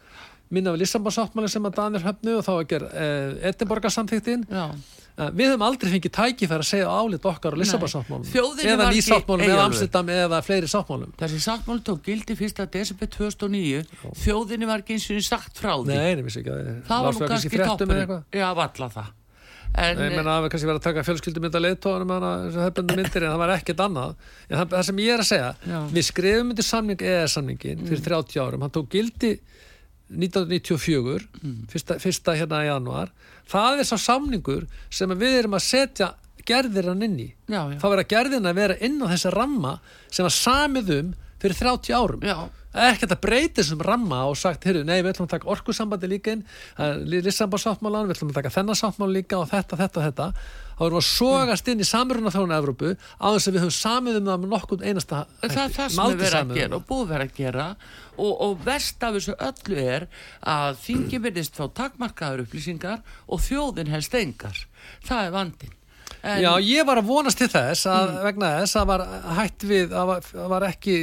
Minna 0.48 0.72
við 0.74 0.86
Lissabon-sáttmáli 0.86 1.50
sem 1.52 1.66
að 1.68 1.78
Danir 1.78 2.06
höfnu 2.08 2.38
og 2.40 2.46
þá 2.48 2.54
að 2.54 2.68
gera 2.72 2.90
eh, 2.96 3.50
Edinborgar-samþýttin 3.50 4.46
eh, 4.48 4.70
við 5.18 5.50
höfum 5.50 5.64
aldrei 5.66 5.92
fengið 5.96 6.14
tækifæri 6.14 6.62
að 6.62 6.68
segja 6.70 6.90
álit 6.94 7.24
okkar 7.26 7.56
á 7.56 7.58
Lissabon-sáttmálum 7.58 8.28
eða 8.62 8.90
nýsáttmálum 8.94 9.46
eða 9.48 9.64
Amsterdam 9.66 10.12
eða 10.14 10.42
fleiri 10.46 10.70
sáttmálum. 10.70 11.14
Þessi 11.18 11.40
sáttmáli 11.42 11.82
tók 11.88 12.04
gildi 12.06 12.36
1. 12.38 12.66
desember 12.74 13.10
2009 13.16 13.82
Já. 13.82 14.12
þjóðinni 14.22 14.70
var 14.70 14.84
ekki 14.84 14.98
eins 14.98 15.08
og 15.16 15.24
sagt 15.26 15.58
frá 15.58 15.74
því. 15.74 15.96
Nei, 15.98 16.22
ekki, 16.22 16.44
það 16.86 17.08
var 17.08 17.18
nú 17.18 17.32
kannski 17.34 17.64
toppur 17.64 18.14
Já, 18.38 18.48
valla 18.62 18.92
það. 18.94 19.16
En, 19.78 19.98
Nei, 20.00 20.14
menna, 20.16 20.38
það 20.38 20.44
var 20.44 20.52
kannski 20.54 20.68
verið 20.70 20.80
að 20.80 20.86
taka 20.88 21.04
fjölskyldumynda 21.06 21.60
leittóðanum 21.62 22.14
myndir, 22.94 23.26
en 23.26 23.34
það 23.34 23.42
var 23.42 23.52
ekkert 23.58 23.84
annað. 23.84 24.16
En 24.48 24.56
það, 24.56 24.72
það 24.72 24.86
sem 24.88 25.02
ég 25.04 25.14
er 25.14 25.24
að 25.24 25.30
segja 25.30 25.50
já. 25.60 25.78
við 25.98 26.06
skrifum 26.08 26.54
undir 26.54 26.66
samning 26.66 27.04
eða 27.12 27.28
samningin 27.34 27.84
fyrir 27.90 28.06
30 28.08 28.42
árum, 28.42 28.64
hann 28.66 28.74
tók 28.74 28.90
gildi 28.96 29.34
1994 30.10 31.28
mm. 31.42 31.58
fyrsta, 31.72 31.98
fyrsta 32.00 32.36
hérna 32.38 32.64
í 32.64 32.70
januar 32.70 33.12
það 33.50 33.84
er 33.84 33.90
sá 33.90 33.98
samningur 34.00 34.68
sem 34.90 35.12
við 35.20 35.42
erum 35.42 35.58
að 35.58 35.66
setja 35.68 36.14
gerðir 36.48 36.92
hann 36.92 37.04
inn 37.04 37.18
í 37.20 37.30
já, 37.52 37.60
já. 37.60 37.78
þá 37.82 37.88
verður 37.90 38.10
gerðin 38.14 38.50
að 38.50 38.60
vera 38.62 38.78
inn 38.88 39.02
á 39.04 39.08
þessa 39.12 39.34
ramma 39.36 39.74
sem 40.08 40.28
að 40.28 40.38
samiðum 40.38 41.16
fyrir 41.42 41.60
30 41.60 41.98
árum 41.98 42.24
Já. 42.26 42.38
Ekkert 42.86 43.16
að 43.16 43.24
breyta 43.24 43.62
þessum 43.62 43.82
ramma 43.88 44.22
og 44.30 44.38
sagt, 44.40 44.68
heyrðu, 44.68 44.86
nei, 44.88 45.00
við 45.02 45.14
ætlum 45.14 45.28
að 45.28 45.34
taka 45.36 45.52
orkusambandi 45.56 46.12
líka 46.12 46.36
inn 46.36 46.46
lissambarsáttmálan, 47.10 48.08
við 48.08 48.18
ætlum 48.18 48.32
að 48.32 48.40
taka 48.42 48.54
þennan 48.54 48.80
sáttmál 48.80 49.12
líka 49.14 49.42
og 49.42 49.50
þetta, 49.52 49.80
þetta, 49.82 50.08
þetta 50.08 50.32
þá 50.78 50.84
erum 50.86 50.98
við 50.98 51.02
að 51.02 51.08
sogast 51.08 51.70
inn 51.72 51.82
í 51.82 51.88
samruna 51.88 52.34
þjónu 52.34 52.58
Evrópu 52.58 52.92
á 52.94 53.28
þess 53.34 53.50
að 53.50 53.56
við 53.56 53.64
höfum 53.64 53.78
samið 53.78 54.20
um 54.20 54.28
það 54.28 54.44
með 54.44 54.52
nokkur 54.54 54.84
einasta 54.84 55.22
hætti. 55.24 55.50
Það 55.56 55.64
er 55.64 55.74
það 55.78 55.96
sem 55.96 56.12
við 56.12 56.22
verðum 56.22 56.54
að 56.54 56.60
gera 56.62 56.78
og 56.78 56.86
búið 56.92 57.10
verðum 57.14 57.32
að 57.32 57.40
gera 57.40 57.66
og, 58.18 58.34
og 58.46 58.54
verst 58.68 59.08
af 59.08 59.18
þessu 59.18 59.36
öllu 59.48 59.82
er 59.82 60.08
að 60.54 60.80
þingi 60.84 61.22
minnist 61.24 61.58
fá 61.58 61.66
takmarkaður 61.82 62.46
upplýsingar 62.46 63.02
og 63.26 63.42
þjóðin 63.48 63.94
helst 63.94 64.18
engar. 64.22 64.62
Það 65.08 65.24
er 65.24 65.34
vandin. 65.34 65.74
En... 66.22 66.42
Já, 66.44 66.52
ég 66.62 66.86
var 66.88 67.02
að 67.02 67.10
vonast 67.10 67.42
til 67.42 67.50
þess 67.52 67.88
að 67.90 68.12
mm. 68.12 68.22
vegna 68.28 68.52
þess 68.62 68.78
að 68.80 68.92
var 68.92 69.08
hætt 69.38 69.66
við 69.70 69.96
að 69.98 70.12
var, 70.12 70.30
að 70.46 70.54
var 70.54 70.68
ekki 70.70 70.98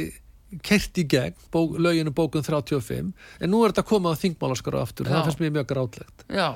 kert 0.63 1.01
í 1.01 1.05
gegn 1.09 1.35
bók, 1.51 1.75
löginu 1.81 2.13
bókun 2.15 2.45
35 2.45 3.11
en 3.11 3.51
nú 3.51 3.63
er 3.63 3.73
þetta 3.73 3.83
að 3.83 3.91
koma 3.91 4.13
á 4.15 4.21
þingmálaskara 4.21 4.85
aftur, 4.85 5.09
Já. 5.09 5.15
það 5.15 5.27
finnst 5.29 5.43
mér 5.43 5.53
mjög 5.57 5.67
grátlegt. 5.71 6.25
Já, 6.29 6.47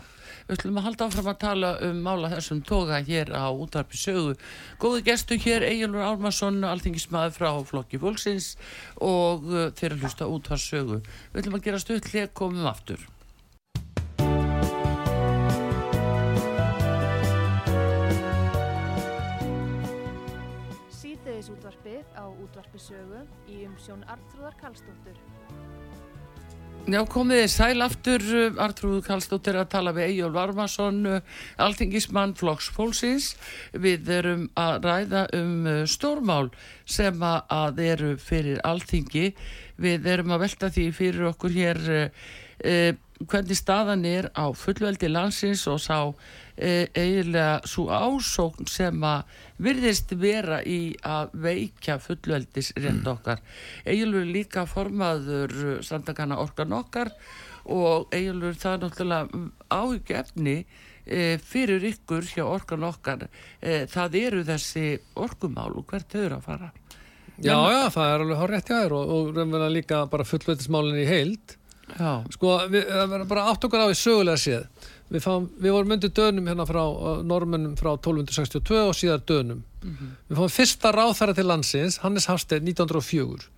við 0.47 0.55
ætlum 0.57 0.79
að 0.79 0.87
halda 0.87 1.09
áfram 1.09 1.29
að 1.33 1.39
tala 1.43 1.73
um 1.89 2.01
mála 2.07 2.31
þessum 2.33 2.63
toga 2.71 3.03
hér 3.11 3.33
á 3.35 3.45
útarpi 3.51 3.99
sögu. 3.99 4.35
Góðu 4.81 5.03
gestu 5.09 5.39
hér 5.43 5.67
Egilur 5.67 6.07
Álmarsson 6.07 6.63
alþingismæður 6.63 7.37
frá 7.37 7.51
Flokki 7.69 8.01
Fólksins 8.01 8.53
og 8.97 9.47
uh, 9.51 9.69
þeirra 9.75 10.01
hlusta 10.03 10.29
útar 10.29 10.61
sögu. 10.61 11.03
Við 11.33 11.43
ætlum 11.43 11.59
að 11.59 11.69
gera 11.69 11.85
stuðlega 11.85 12.33
komum 12.33 12.69
aftur 12.69 13.07
útvarpisögu 22.89 23.25
í 23.49 23.65
umsjón 23.67 24.03
Artrúðar 24.09 24.55
Kallstóttur. 24.59 25.17
Já, 26.89 27.03
komið 27.05 27.41
þið 27.43 27.51
sæl 27.53 27.83
aftur, 27.85 28.23
Artrúður 28.57 29.03
Kallstóttir 29.05 29.57
að 29.59 29.69
tala 29.69 29.93
við 29.93 30.07
Egil 30.07 30.31
Varmarsson, 30.33 31.03
alþingismann 31.61 32.33
Flokks 32.39 32.69
Fólksins. 32.73 33.35
Við 33.73 34.09
erum 34.09 34.47
að 34.57 34.87
ræða 34.87 35.25
um 35.37 35.67
stórmál 35.85 36.49
sem 36.85 37.21
að 37.21 37.83
eru 37.85 38.15
fyrir 38.17 38.61
alþingi. 38.65 39.35
Við 39.77 40.09
erum 40.09 40.33
að 40.33 40.47
velta 40.47 40.71
því 40.73 40.87
fyrir 40.95 41.29
okkur 41.29 41.53
hér 41.53 41.83
eh, 41.93 42.95
hvernig 43.27 43.57
staðan 43.59 44.05
er 44.07 44.29
á 44.31 44.47
fullveldi 44.55 45.09
landsins 45.11 45.65
og 45.67 45.81
sá 45.83 45.97
eh, 46.55 46.87
eiginlega 46.95 47.59
svo 47.67 47.89
ásókn 47.91 48.69
sem 48.71 49.03
að 49.03 49.39
virðist 49.59 50.13
vera 50.19 50.61
í 50.63 50.95
að 51.03 51.35
veikja 51.43 51.99
fullveldis 52.03 52.71
rétt 52.77 53.03
mm. 53.03 53.11
okkar. 53.11 53.43
Egilur 53.83 54.27
líka 54.27 54.65
formaður 54.69 55.81
strandakana 55.83 56.39
orkan 56.39 56.77
okkar 56.79 57.11
og 57.69 58.13
Egilur 58.15 58.55
það 58.57 58.77
er 58.77 58.83
náttúrulega 58.85 59.43
áhugjefni 59.69 60.57
e, 61.05 61.37
fyrir 61.43 61.85
ykkur 61.91 62.27
hjá 62.31 62.45
orkan 62.47 62.87
okkar. 62.87 63.27
E, 63.59 63.83
það 63.91 64.19
eru 64.23 64.45
þessi 64.47 64.85
orkumál 65.19 65.73
og 65.75 65.89
hvert 65.91 66.07
þau 66.07 66.23
eru 66.23 66.39
að 66.39 66.47
fara. 66.47 66.71
Já, 67.39 67.55
já, 67.71 67.81
það 67.93 68.09
er 68.09 68.21
alveg 68.23 68.39
hár 68.41 68.51
rétt 68.51 68.69
hjá 68.69 68.77
þér 68.81 68.97
og, 68.97 69.11
og 69.15 69.31
raunverða 69.37 69.71
líka 69.71 70.03
bara 70.11 70.27
fullveldismálinn 70.27 71.03
í 71.03 71.07
heild. 71.07 71.58
Já. 71.97 72.23
Sko, 72.35 72.55
við 72.69 72.87
verðum 72.89 73.27
bara 73.29 73.45
átt 73.51 73.65
okkar 73.65 73.85
á 73.85 73.87
í 73.89 73.97
sögulega 73.97 74.37
séð 74.37 74.65
við, 75.09 75.21
fáum, 75.23 75.47
við 75.57 75.75
vorum 75.75 75.93
undir 75.95 76.11
dönum 76.15 76.49
hérna 76.49 76.65
frá 76.69 76.81
uh, 76.85 77.21
normennum 77.25 77.75
frá 77.79 77.91
1262 77.95 78.81
og 78.83 78.97
síðar 78.97 79.23
dönum 79.25 79.63
mm 79.63 79.95
-hmm. 79.95 80.11
við 80.29 80.41
fáum 80.41 80.53
fyrsta 80.53 80.91
ráþæra 80.93 81.35
til 81.35 81.47
landsins 81.47 81.97
Hannes 82.03 82.27
Hafstedt 82.29 82.63
1904 82.63 83.49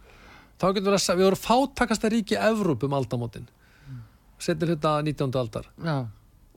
þá 0.59 0.73
getur 0.73 0.91
við 0.91 1.09
að 1.09 1.17
við 1.17 1.25
vorum 1.25 1.45
fátakasta 1.47 2.09
ríki 2.09 2.35
Evrópum 2.37 2.93
aldamótin 2.93 3.47
mm. 3.89 4.01
setnir 4.39 4.69
hluta 4.69 5.01
19. 5.01 5.35
aldar 5.35 5.65
ja. 5.85 6.05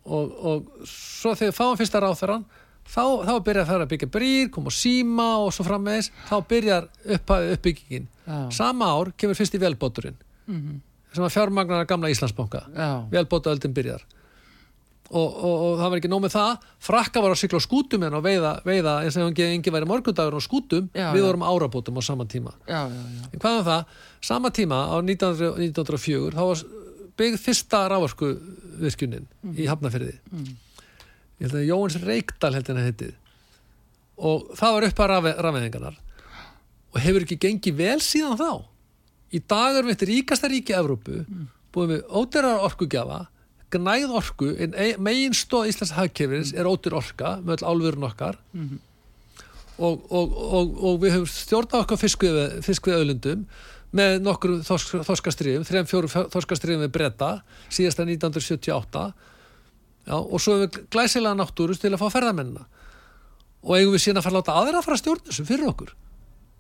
og, 0.05 0.45
og 0.45 0.87
svo 0.87 1.35
þegar 1.35 1.53
við 1.53 1.59
fáum 1.59 1.77
fyrsta 1.77 2.01
ráþæran 2.01 2.45
þá, 2.85 3.05
þá 3.27 3.35
byrjar 3.45 3.67
það 3.67 3.81
að 3.81 3.93
byggja 3.93 4.09
brýr 4.09 4.51
koma 4.51 4.71
síma 4.71 5.29
og 5.45 5.53
svo 5.53 5.65
frammeðis 5.65 6.11
þá 6.29 6.37
byrjar 6.49 6.89
uppbyggingin 7.17 8.09
ja. 8.27 8.51
sama 8.51 8.91
ár 8.93 9.13
kemur 9.17 9.35
fyrst 9.39 9.55
í 9.55 9.63
velbóturinn 9.63 10.17
mm 10.47 10.61
-hmm. 10.61 10.81
Sem 11.15 11.25
að 11.25 11.33
fjármagnar 11.37 11.89
gamla 11.89 12.11
Íslandsbánka 12.13 12.67
ja. 12.75 12.91
velbótuöldin 13.13 13.75
byrjar. 13.77 14.05
Og, 15.15 15.29
og, 15.29 15.55
og 15.63 15.75
það 15.79 15.91
var 15.93 16.01
ekki 16.01 16.09
nóg 16.11 16.23
með 16.25 16.33
það. 16.33 16.63
Frakka 16.83 17.21
var 17.23 17.35
að 17.35 17.39
sykla 17.43 17.61
á 17.61 17.67
skútum 17.67 18.07
en 18.07 18.17
að 18.19 18.25
veiða, 18.25 18.53
veiða 18.67 18.95
eins 19.05 19.19
og 19.21 19.43
engi 19.45 19.73
væri 19.75 19.87
morgundagur 19.87 20.41
á 20.41 20.43
skútum. 20.43 20.89
Já, 20.97 21.11
við 21.15 21.27
vorum 21.29 21.45
árabótum 21.47 22.01
á 22.01 22.03
sama 22.03 22.27
tíma. 22.27 22.55
Já, 22.67 22.89
já, 22.89 23.29
en 23.29 23.43
hvað 23.45 23.59
er 23.61 23.67
það? 23.69 23.99
sama 24.25 24.51
tíma 24.51 24.89
á 24.89 24.97
1900, 25.05 25.61
1904 25.61 26.33
þá 26.33 26.45
var 26.49 26.63
byggð 27.19 27.43
fyrsta 27.43 27.83
rávarsku 27.93 28.31
viðskjunin 28.81 29.27
mm. 29.29 29.57
í 29.61 29.67
Hafnafjörði 29.69 30.15
mm. 30.17 30.55
ég 31.43 31.45
held 31.45 31.59
að 31.61 31.67
Jóns 31.69 31.99
Reykdal 32.03 32.55
held 32.57 32.71
henni 32.71 32.87
heitið 32.89 33.13
og 34.17 34.55
það 34.57 34.77
var 34.77 34.87
upp 34.89 35.03
að 35.05 35.13
rafveðingarnar 35.45 35.99
og 36.95 37.03
hefur 37.03 37.27
ekki 37.27 37.41
gengið 37.43 37.77
vel 37.83 37.99
síðan 38.05 38.41
þá 38.41 38.51
í 39.35 39.43
dag 39.43 39.79
erum 39.79 39.91
við 39.91 39.97
þetta 39.97 40.11
ríkasta 40.11 40.51
ríki 40.51 40.77
Evrópu 40.77 41.21
mm. 41.25 41.47
búið 41.75 41.95
við 41.95 42.19
óterar 42.23 42.65
orkugjafa 42.69 43.21
gnæð 43.75 44.17
orku 44.21 44.51
megin 45.03 45.37
stóð 45.37 45.71
Íslands 45.73 45.95
hagkerfins 45.97 46.55
er 46.55 46.69
ótir 46.71 46.95
orka 46.97 47.39
með 47.43 47.65
all 47.65 47.75
álverðun 47.75 48.09
okkar 48.11 48.39
mm 48.53 48.67
-hmm. 48.69 48.83
og, 49.79 50.05
og, 50.11 50.37
og, 50.59 50.75
og 50.85 51.01
við 51.03 51.17
höfum 51.17 51.31
stjórnað 51.31 51.85
okkar 51.85 52.03
fiskvið 52.03 52.99
öðlundum 53.01 53.47
með 53.95 54.21
nokkur 54.23 54.59
þorskastriðum 54.67 55.67
þrejum 55.67 55.91
fjóru 55.91 56.11
þorskastriðum 56.11 56.87
við 56.87 56.95
bretta 56.95 57.31
síðasta 57.69 58.07
1978 58.07 59.13
Já, 60.05 60.19
og 60.21 60.41
svo 60.41 60.59
hefur 60.59 60.67
við 60.67 60.89
glæsilega 60.93 61.39
náttúrust 61.39 61.81
til 61.81 61.95
að 61.95 62.03
fá 62.03 62.11
ferðamennina 62.13 62.67
og 63.65 63.77
eigum 63.79 63.95
við 63.95 64.03
síðan 64.05 64.21
að 64.21 64.27
fara 64.27 64.35
að 64.35 64.41
láta 64.41 64.57
aðra 64.61 64.81
að 64.81 64.85
fara 64.85 64.97
að 64.99 65.03
stjórna 65.03 65.29
þessu 65.31 65.45
fyrir 65.49 65.71
okkur 65.71 65.95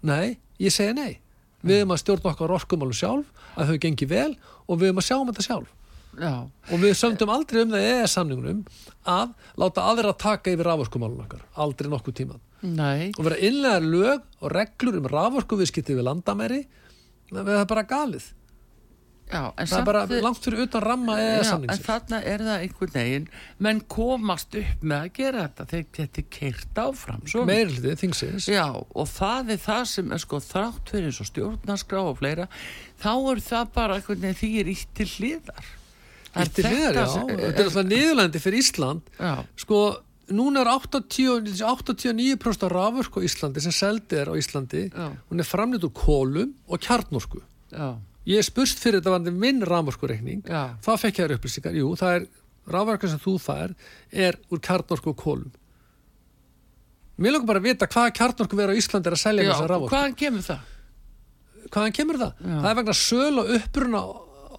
nei, 0.01 0.39
ég 0.57 0.73
segja 0.73 0.95
nei 0.97 1.21
við 1.65 1.81
höfum 1.81 1.95
að 1.95 2.03
stjórna 2.03 2.33
okkar 2.33 2.55
orkumálum 2.59 2.97
sjálf 2.97 3.49
að 3.55 3.73
þau 3.73 3.79
gengi 3.87 4.09
vel 4.11 4.31
og 4.69 4.79
við 4.79 4.91
höfum 4.91 5.03
að 5.03 5.09
sjá 5.09 5.17
um 5.17 5.31
þetta 5.31 5.47
sjálf 5.49 5.73
Já. 6.15 6.33
og 6.47 6.79
við 6.79 6.93
sömdum 6.95 7.33
aldrei 7.35 7.65
um 7.65 7.73
það 7.75 7.87
eða 7.89 8.11
samningunum 8.13 8.61
að 9.11 9.33
láta 9.59 9.87
aðra 9.91 10.13
taka 10.15 10.53
yfir 10.53 10.69
raforkumálun 10.69 11.25
okkar, 11.25 11.43
aldrei 11.59 11.91
nokkuð 11.91 12.19
tíman 12.21 12.43
Nei. 12.63 13.11
og 13.19 13.25
vera 13.27 13.41
innlega 13.43 13.81
lög 13.83 14.23
og 14.41 14.55
reglur 14.55 15.01
um 15.01 15.09
raforkuviðskipti 15.11 15.97
við 15.99 16.07
landamæri 16.07 16.61
það 17.33 17.51
er 17.57 17.67
bara 17.73 17.87
galið 17.89 18.29
Já, 19.25 19.41
það 19.57 19.77
er 19.79 19.87
bara 19.89 20.03
langt 20.25 20.45
fyrir 20.45 20.65
utan 20.67 20.85
ramma 20.85 21.15
eða 21.19 21.45
samningsir 21.49 21.79
en 21.81 21.87
þarna 21.87 22.19
er 22.33 22.43
það 22.45 22.65
einhvern 22.67 22.93
veginn 22.95 23.29
menn 23.67 23.81
komast 23.95 24.59
upp 24.61 24.83
með 24.85 24.99
að 25.07 25.13
gera 25.17 25.47
þetta 25.47 25.67
þetta 25.73 26.21
er 26.21 26.27
keirt 26.37 26.83
áfram 26.85 27.23
meirlitið, 27.49 27.95
þingsins 28.03 28.51
Já, 28.53 28.67
og 28.77 29.09
það 29.11 29.55
er 29.57 29.63
það 29.65 29.87
sem 29.95 30.13
er 30.13 30.25
sko 30.27 30.43
þrátt 30.45 30.93
fyrir 30.93 31.09
eins 31.09 31.23
og 31.25 31.31
stjórnarskrá 31.31 32.05
og 32.05 32.21
fleira 32.21 32.47
þá 33.01 33.11
er 33.33 33.43
það 33.49 33.73
bara 33.81 33.97
einhvern 33.99 34.23
veginn 34.27 34.39
því 34.43 34.53
er 34.61 34.73
ítt 34.77 34.93
til 35.01 35.09
hliðar 35.17 35.73
Ítti 36.35 36.65
hliðar, 36.67 36.97
já. 36.99 37.21
Þetta 37.31 37.63
er 37.63 37.69
alltaf 37.69 37.87
niðurlandi 37.87 38.41
fyrir 38.43 38.59
Ísland. 38.59 39.11
Já. 39.21 39.35
Sko, 39.61 39.81
núna 40.35 40.65
er 40.65 40.71
89% 40.73 42.67
af 42.67 42.73
rafurk 42.73 43.21
á 43.23 43.27
Íslandi 43.29 43.63
sem 43.63 43.75
seldi 43.75 44.19
er 44.19 44.33
á 44.33 44.35
Íslandi. 44.35 44.89
Já. 44.91 45.13
Hún 45.31 45.45
er 45.45 45.47
framleitt 45.47 45.87
úr 45.87 45.95
kólum 45.95 46.57
og 46.67 46.83
kjarnorku. 46.83 47.45
Já. 47.71 47.95
Ég 48.25 48.41
er 48.41 48.47
spurst 48.47 48.81
fyrir 48.81 49.01
þetta 49.01 49.13
vandi 49.19 49.35
minn 49.37 49.61
rafurkureikning. 49.69 50.47
Það 50.85 51.03
fekk 51.03 51.21
ég 51.21 51.29
að 51.29 51.37
upplýsingar. 51.37 51.77
Jú, 51.77 51.93
það 52.01 52.17
er 52.19 52.27
rafurka 52.73 53.11
sem 53.13 53.21
þú 53.21 53.37
fær 53.43 53.75
er 54.11 54.39
úr 54.49 54.63
kjarnorku 54.65 55.13
og 55.13 55.21
kólum. 55.21 55.53
Mér 57.21 57.37
langar 57.37 57.53
bara 57.53 57.63
að 57.63 57.69
vita 57.69 57.87
hvaða 57.87 58.15
kjarnorku 58.17 58.59
verður 58.59 58.75
á 58.75 58.81
Íslandi 58.81 59.11
er 59.11 59.17
að 59.17 59.23
selja 59.23 59.49
þessar. 59.51 59.75
Já, 59.75 59.89
hvaðan 59.93 60.17
kemur 60.19 60.47
það? 60.49 60.71
Hvaðan 61.69 61.97
kemur 61.99 62.21
það? 62.23 62.47
Það 62.47 62.71
er 62.71 62.79
vegna 62.81 62.97
söl 62.99 63.43
og 63.43 63.53
uppruna 63.59 64.05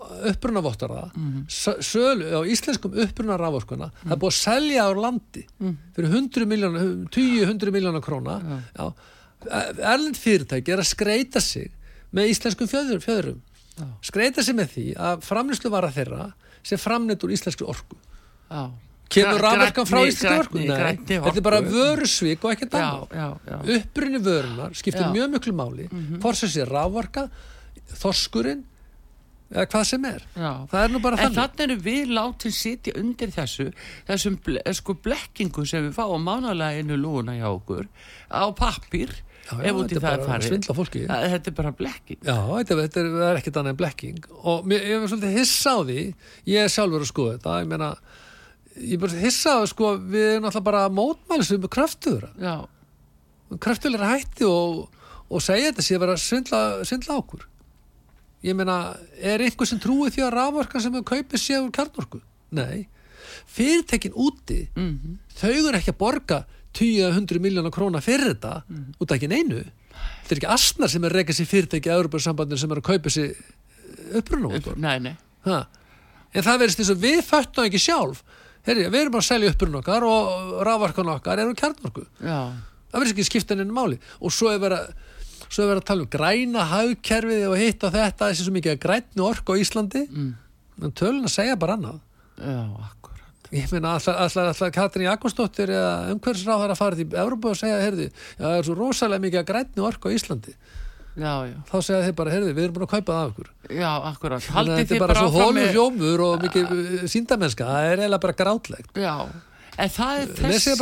upprunavottarða 0.05 1.11
mm 1.15 1.45
-hmm. 1.47 1.81
sölu 1.81 2.25
á 2.29 2.41
íslenskum 2.45 2.93
uppruna 3.03 3.37
raforskuna 3.37 3.85
mm 3.85 3.91
-hmm. 3.91 4.07
það 4.07 4.11
er 4.11 4.21
búið 4.21 4.33
að 4.33 4.43
selja 4.43 4.83
á 4.85 4.89
landi 4.93 5.45
-hmm. 5.59 5.75
fyrir 5.95 6.09
100 6.09 6.45
miljónar 6.45 6.81
20-100 7.09 7.71
miljónar 7.71 8.01
króna 8.01 8.61
já. 8.75 8.93
erlind 9.93 10.17
fyrirtæki 10.17 10.71
er 10.71 10.79
að 10.79 10.93
skreita 10.93 11.41
sig 11.41 11.71
með 12.13 12.29
íslenskum 12.29 12.67
fjöður, 12.67 12.99
fjöðurum 12.99 13.41
já. 13.77 13.87
skreita 14.01 14.43
sig 14.43 14.55
með 14.57 14.73
því 14.75 14.87
að 15.09 15.23
framlýslu 15.27 15.71
vara 15.73 15.91
þeirra 15.91 16.33
sem 16.65 16.81
framnett 16.81 17.23
úr 17.23 17.33
íslensku 17.35 17.67
orku. 17.69 17.97
Já. 18.49 18.71
Kemur 19.15 19.41
rafverkan 19.45 19.85
frá 19.85 19.99
íslensku 20.09 20.45
orku? 20.45 20.61
Þetta 20.65 21.33
er 21.35 21.43
bara 21.45 21.61
vörusvík 21.61 22.45
og 22.45 22.55
ekkert 22.55 22.77
annað. 22.79 23.67
upprunni 23.77 24.21
vörunar 24.23 24.73
skiptir 24.73 25.11
mjög 25.13 25.35
myklu 25.35 25.53
máli. 25.53 25.89
Mhm. 25.91 26.21
fórsess 26.23 26.57
er 26.57 26.71
rafverka 26.71 27.29
þorskurinn 27.93 28.63
eða 29.53 29.65
hvað 29.69 29.85
sem 29.85 30.05
er. 30.09 30.23
Já. 30.35 30.51
það 30.71 30.83
er 30.83 30.89
nú 30.89 31.01
bara 31.03 31.17
þannig 31.19 31.37
en 31.37 31.41
þannig. 31.41 31.63
erum 31.65 31.81
við 31.85 32.13
látið 32.17 32.55
sitja 32.57 32.93
undir 32.97 33.33
þessu 33.35 33.67
þessum 34.07 34.39
ble, 34.43 34.63
sko 34.73 34.95
blekkingu 35.05 35.65
sem 35.69 35.85
við 35.85 35.93
fáum 35.99 36.25
mánaleginu 36.25 36.97
lúna 36.97 37.37
hjá 37.37 37.47
okkur 37.51 37.87
á 38.31 38.43
pappir 38.57 39.13
ef 39.45 39.79
út 39.79 39.93
í 39.93 39.99
það 39.99 40.11
er 40.11 40.23
farið. 40.25 40.53
þetta 41.33 41.51
er 41.51 41.55
bara 41.57 41.71
blekking. 41.77 42.21
Já, 42.25 42.37
þetta, 42.49 42.77
þetta 42.81 43.01
er, 43.01 43.09
er 43.29 43.39
ekkit 43.39 43.59
annað 43.61 43.73
en 43.73 43.79
blekking. 43.81 44.29
Og 44.41 44.69
mér, 44.69 44.85
ég 44.89 45.03
er 45.03 45.11
svolítið 45.11 45.37
hissa 45.39 45.75
á 45.75 45.79
því 45.85 45.99
ég 46.49 46.61
er 46.63 46.73
sjálfur 46.73 47.05
að 47.05 47.11
skoða 47.11 47.35
þetta 47.35 47.57
ég 47.61 47.69
meina, 47.71 47.89
ég 48.81 48.95
er 48.97 49.03
bara 49.05 49.21
hissa 49.21 49.53
á 49.53 49.57
því 49.61 49.71
sko, 49.73 49.91
við 50.15 50.29
erum 50.31 50.49
alltaf 50.49 50.65
bara 50.65 50.85
mótmælisum 50.89 51.61
með 51.63 51.73
kraftuður 53.61 53.99
er 53.99 54.07
hætti 54.09 54.47
og, 54.49 54.87
og 55.29 55.43
segja 55.43 55.69
þetta 55.69 55.85
sé 55.85 55.97
að 55.97 56.03
vera 56.05 56.17
svindla, 56.21 56.63
svindla 56.87 57.19
okkur. 57.21 57.45
Ég 58.45 58.57
meina, 58.57 58.79
er 59.21 59.41
einhver 59.45 59.69
sem 59.69 59.81
trúi 59.81 60.11
því 60.13 60.25
að 60.25 60.35
rafverkan 60.35 60.83
sem 60.83 60.93
við 60.93 61.07
kaupið 61.09 61.41
séu 61.41 61.69
kjarnorku? 61.73 62.21
Nei. 62.55 62.87
Fyrirtekin 63.49 64.13
úti 64.13 64.67
mm 64.75 64.91
-hmm. 64.91 65.15
þau 65.37 65.51
eru 65.53 65.77
ekki 65.77 65.93
að 65.93 66.01
borga 66.01 66.45
10-100 66.75 67.41
miljónar 67.43 67.73
krónar 67.73 68.03
fyrir 68.03 68.33
þetta 68.33 68.59
mm. 68.67 68.85
út 68.99 69.11
af 69.11 69.17
ekki 69.17 69.31
neinu. 69.31 69.63
Þetta 69.95 70.33
er 70.33 70.41
ekki 70.41 70.51
asnar 70.55 70.91
sem 70.91 71.05
er 71.05 71.13
að 71.13 71.21
reyka 71.21 71.35
sér 71.37 71.49
fyrirteki 71.49 71.91
að 71.91 72.01
Európa-sambandin 72.01 72.59
sem 72.61 72.73
er 72.73 72.81
að 72.81 72.87
kaupa 72.89 73.13
sér 73.13 73.33
upprunavóttur 74.19 74.79
en 76.35 76.43
það 76.43 76.61
verðist 76.61 76.81
þess 76.81 76.93
að 76.93 77.03
við 77.05 77.19
föttum 77.25 77.67
ekki 77.69 77.81
sjálf. 77.81 78.23
Herri, 78.65 78.87
við 78.89 79.01
erum 79.03 79.17
að 79.19 79.27
selja 79.27 79.51
upprunn 79.53 79.79
okkar 79.79 80.05
og 80.07 80.55
rafvarkan 80.65 81.11
okkar 81.13 81.41
eru 81.43 81.55
kjarnorku. 81.57 82.05
Það 82.91 82.97
verðist 82.97 83.15
ekki 83.15 83.27
skipta 83.29 83.55
henni 83.55 83.75
máli. 83.75 83.99
Og 84.19 84.33
svo 84.33 84.49
er 84.51 84.61
verið 84.63 84.81
að 84.81 85.13
svo 85.45 85.63
er 85.63 85.69
verið 85.69 85.81
að 85.83 85.87
tala 85.91 86.03
um 86.03 86.11
græna 86.11 86.65
haugkerfið 86.71 87.45
og 87.51 87.59
hitt 87.61 87.85
og 87.85 87.93
þetta 87.93 88.31
þessi 88.31 88.47
svo 88.47 88.55
mikið 88.55 88.73
að 88.73 88.81
grænu 88.87 89.27
orku 89.27 89.55
á 89.55 89.61
Íslandi. 89.61 90.05
Mm. 90.09 90.31
en 90.83 90.91
tölun 90.91 91.29
að 91.29 91.35
segja 91.37 91.59
bara 91.59 91.77
annað. 91.77 92.01
Já, 92.35 92.63
akkur 92.89 93.14
Ég 93.53 93.69
meina 93.73 93.95
alltaf 93.97 94.63
Katrín 94.73 95.05
Jakobsdóttir 95.05 95.69
eða 95.69 96.15
umhverfisráð 96.15 96.63
þarf 96.63 96.73
að 96.73 96.81
fara 96.81 96.99
til 96.99 97.07
Európa 97.25 97.51
og 97.51 97.59
segja, 97.59 97.77
heyrði, 97.83 98.09
já, 98.09 98.41
það 98.41 98.57
er 98.57 98.67
svo 98.67 98.77
rosalega 98.79 99.25
mikið 99.25 99.41
að 99.41 99.49
grætni 99.51 99.85
orku 99.85 100.09
á 100.09 100.15
Íslandi. 100.15 100.55
Já, 101.15 101.33
já. 101.47 101.57
þá 101.69 101.75
segja 101.79 102.03
þeir 102.07 102.15
bara, 102.17 102.35
heyrði, 102.35 102.53
við 102.57 102.63
erum 102.65 102.75
búin 102.75 102.87
að 102.87 102.93
kaupa 102.95 103.13
það 103.13 103.19
af 103.21 103.33
okkur. 103.33 103.51
Já, 103.69 103.91
akkurat. 104.11 104.47
Þetta 104.49 104.95
er 104.97 105.03
bara, 105.05 105.17
svo 105.21 105.45
hólu 105.45 105.67
hljómur 105.71 106.23
og 106.25 106.47
mikið 106.47 107.05
síndamennska, 107.13 107.67
það 107.69 107.91
er 107.91 108.01
eiginlega 108.03 108.23
bara 108.25 108.39
grátlegt. 108.41 108.97
Já 108.99 109.13
en 109.81 109.91
það 109.91 110.21
er 110.21 110.33
þessi 110.39 110.73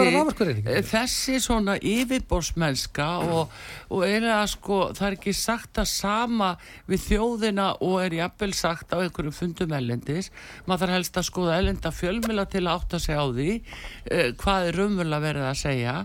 þessi 0.89 1.37
svona 1.41 1.75
yfirbórsmennska 1.79 3.07
og, 3.25 3.53
og 3.89 4.05
er 4.07 4.27
að 4.35 4.45
sko 4.53 4.79
það 4.93 5.07
er 5.07 5.17
ekki 5.17 5.35
sagt 5.37 5.81
að 5.81 5.89
sama 5.91 6.51
við 6.89 7.07
þjóðina 7.07 7.69
og 7.85 7.97
er 8.03 8.17
jafnvel 8.19 8.53
sagt 8.57 8.93
á 8.93 9.01
einhverjum 9.01 9.35
fundum 9.35 9.73
ellendis 9.77 10.29
maður 10.67 10.85
þarf 10.85 10.97
helst 10.97 11.19
að 11.19 11.27
skoða 11.29 11.57
ellenda 11.61 11.93
fjölmila 11.93 12.45
til 12.49 12.65
að 12.65 12.73
átta 12.75 13.01
sig 13.01 13.17
á 13.17 13.25
því 13.25 13.49
eh, 13.57 14.29
hvað 14.39 14.69
er 14.69 14.81
að 14.83 15.25
verða 15.27 15.49
að 15.49 15.59
segja. 15.61 15.95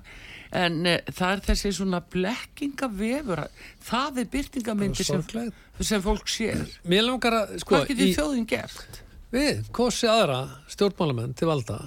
En 0.59 0.87
eh, 0.89 1.03
það 1.13 1.35
er 1.35 1.43
þessi 1.51 1.73
svona 1.77 2.01
blekkingavefur 2.15 3.45
það 3.85 4.23
er 4.23 4.31
byrtingamindi 4.33 5.05
sem, 5.05 5.25
sem 5.81 6.03
fólk 6.05 6.31
sér. 6.33 6.65
Að, 6.65 7.59
sko, 7.61 7.75
hvað 7.75 7.87
getur 7.93 8.15
þjóðin 8.17 8.49
gert? 8.49 9.03
Við, 9.35 9.67
kosi 9.77 10.09
aðra 10.09 10.41
stjórnmálamenn 10.73 11.37
til 11.37 11.51
valda 11.51 11.83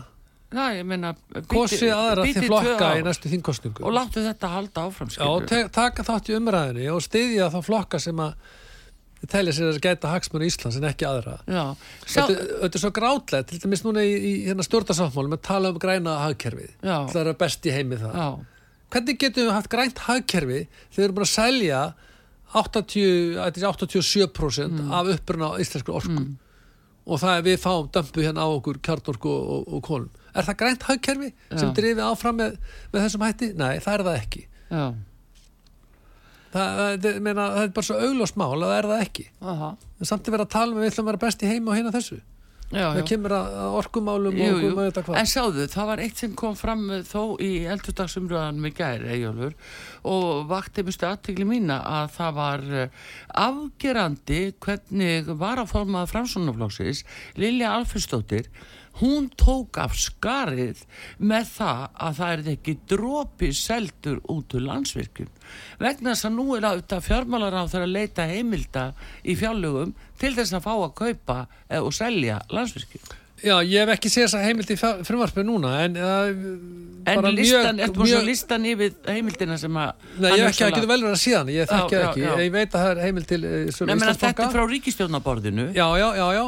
Já, 0.52 0.66
ég 0.76 0.84
meina 0.88 1.14
Kosið 1.48 1.94
aðra 1.96 2.26
til 2.28 2.44
flokka 2.44 2.90
í 3.00 3.04
næstu 3.06 3.30
þingkostningu 3.32 3.86
Og 3.88 3.94
láttu 3.96 4.24
þetta 4.26 4.50
halda 4.52 4.88
áfram 4.90 5.12
Já, 5.14 5.24
og 5.30 5.46
taka 5.48 6.04
þátt 6.04 6.32
í 6.32 6.36
umræðinni 6.36 6.90
og 6.92 7.00
stiðja 7.06 7.48
þá 7.54 7.62
flokka 7.64 8.02
sem 8.04 8.20
að 8.20 8.36
telja 9.30 9.54
sér 9.54 9.70
að 9.70 9.82
geta 9.84 10.12
hagsmennu 10.12 10.48
í 10.48 10.50
Íslands 10.50 10.78
en 10.80 10.88
ekki 10.90 11.06
aðra. 11.06 11.36
Þetta, 12.10 12.38
er 12.66 12.82
svo 12.82 12.90
grátlegt 12.96 13.52
til 13.52 13.60
dæmis 13.62 13.84
núna 13.86 14.02
í, 14.06 14.14
í 14.18 14.32
hérna, 14.48 14.66
stjórnarsáttmálum 14.66 15.36
að 15.38 15.44
tala 15.46 15.70
um 15.70 15.82
græna 15.82 16.16
hagkerfið. 16.24 16.72
Það 16.82 17.20
er 17.22 17.38
best 17.38 17.68
í 17.70 17.76
heimi 17.76 18.00
það. 18.02 18.16
Já. 18.18 18.72
Hvernig 18.92 19.20
getum 19.22 19.46
við 19.46 19.54
haft 19.56 19.72
grænt 19.72 20.02
hagkerfi 20.08 20.64
þegar 20.66 20.96
við 20.98 21.06
erum 21.06 21.20
búin 21.20 21.28
að 21.28 21.34
selja 21.36 21.84
80, 22.62 23.38
87% 23.70 24.66
mm. 24.74 24.90
af 24.98 25.12
uppruna 25.14 25.52
íslensku 25.64 25.94
orku? 25.96 26.18
Mm. 26.18 26.34
og 27.06 27.22
það 27.22 27.38
er 27.38 27.46
við 27.46 27.62
fáum 27.62 27.88
dömpu 27.94 28.26
hérna 28.26 28.44
á 28.44 28.50
okkur 28.50 28.82
kjartorku 28.84 29.30
og, 29.32 29.70
og, 29.78 29.78
og 29.78 30.10
er 30.34 30.48
það 30.48 30.60
grænt 30.64 30.90
hagkerfi 30.90 31.32
sem 31.52 31.72
drifið 31.78 32.04
áfram 32.08 32.38
með, 32.40 32.60
með 32.92 33.06
þessum 33.06 33.26
hætti? 33.28 33.54
Nei, 33.60 33.72
það 33.84 33.94
er 33.94 34.06
það 34.08 34.20
ekki. 34.20 34.44
Það, 36.52 36.82
það, 36.82 37.22
meina, 37.24 37.46
það 37.56 37.64
er 37.64 37.72
bara 37.78 37.88
svo 37.88 38.02
auglósmál 38.08 38.52
að 38.58 38.68
það 38.68 38.78
er 38.78 38.90
það 38.92 39.06
ekki. 39.06 39.30
Aha. 39.54 39.72
en 40.02 40.10
samt 40.10 40.28
að 40.28 40.36
vera 40.36 40.48
að 40.48 40.54
tala 40.58 40.76
með 40.76 40.84
við 40.84 40.92
ætlum 40.92 41.06
að 41.08 41.12
vera 41.12 41.24
best 41.26 41.44
í 41.44 41.52
heima 41.52 41.72
og 41.72 41.80
hérna 41.80 41.96
þessu. 41.96 42.20
Já, 42.72 42.86
það 42.86 43.02
já. 43.02 43.06
kemur 43.10 43.34
að 43.36 43.56
orkumálum 43.82 44.38
jú, 44.40 44.52
og 44.52 44.66
um 44.70 44.78
þetta 44.80 45.02
hvað. 45.04 45.18
En 45.20 45.28
sjáðu, 45.28 45.64
það 45.74 45.88
var 45.90 46.02
eitt 46.06 46.22
sem 46.22 46.36
kom 46.40 46.54
fram 46.56 46.86
þó 47.08 47.22
í 47.44 47.50
eldurdagsumröðan 47.74 48.62
með 48.64 48.76
gæri 48.78 49.10
Eyjólfur, 49.16 49.58
og 50.08 50.28
vakti 50.48 50.86
mjög 50.88 51.04
aðtegli 51.10 51.48
mína 51.50 51.82
að 52.00 52.14
það 52.16 52.38
var 52.38 52.64
eh, 52.80 53.02
afgerandi 53.44 54.42
hvernig 54.64 55.34
var 55.42 55.60
að 55.60 55.74
formaða 55.74 56.12
framsónaflóksis 56.14 57.04
Lilja 57.40 57.74
Alfredsdóttir 57.76 58.48
hún 59.00 59.30
tók 59.40 59.80
af 59.82 59.96
skarið 59.98 60.84
með 61.18 61.48
það 61.56 61.86
að 62.08 62.20
það 62.20 62.34
er 62.34 62.52
ekki 62.56 62.76
drópi 62.92 63.52
seldur 63.56 64.20
út 64.32 64.58
úr 64.58 64.68
landsvirkjum 64.68 65.32
vegna 65.82 66.14
þess 66.14 66.28
að 66.30 66.38
nú 66.38 66.48
er 66.58 66.68
auðvitað 66.68 67.08
fjármálar 67.08 67.58
á 67.58 67.64
þeirra 67.72 67.88
að 67.88 67.96
leita 67.96 68.28
heimilda 68.30 68.86
í 69.24 69.38
fjárlögum 69.40 69.96
til 70.22 70.36
þess 70.38 70.58
að 70.58 70.68
fá 70.68 70.74
að 70.76 70.94
kaupa 71.02 71.42
eh, 71.70 71.82
og 71.82 71.96
selja 71.96 72.42
landsvirkjum 72.52 73.18
Já, 73.42 73.56
ég 73.66 73.82
hef 73.82 73.90
ekki 73.96 74.10
séð 74.12 74.28
þess 74.28 74.36
að 74.38 74.44
heimildi 74.46 74.76
frumvarpið 74.78 75.46
núna 75.48 75.70
en 75.82 75.96
uh, 75.98 76.28
En 77.10 77.26
listan, 77.34 77.80
þú 77.90 78.06
svo 78.06 78.20
listan 78.28 78.68
yfir 78.70 78.92
heimildina 79.10 79.58
sem 79.58 79.80
að 79.82 80.04
Nei, 80.22 80.28
ég 80.36 80.44
hef 80.44 80.52
ekki 80.52 80.66
að 80.68 80.76
geta 80.76 80.90
vel 80.92 81.00
verið 81.00 81.16
að 81.16 81.22
síðan, 81.24 81.50
ég 81.56 81.72
þekki 81.72 81.98
ekki, 82.02 82.22
já. 82.28 82.34
ég 82.38 82.52
veit 82.54 82.68
að 82.68 82.76
það 82.76 82.92
er 82.92 83.02
heimild 83.08 83.30
til 83.32 83.40
uh, 83.42 83.56
Nei, 83.90 83.96
menn 83.96 84.12
að 84.12 84.20
þetta 84.28 84.46
er 84.46 84.54
frá 84.54 84.68
ríkistjónaborðinu 84.76 85.66
Já, 85.74 85.88
já, 85.98 86.08
já, 86.20 86.28
já 86.38 86.44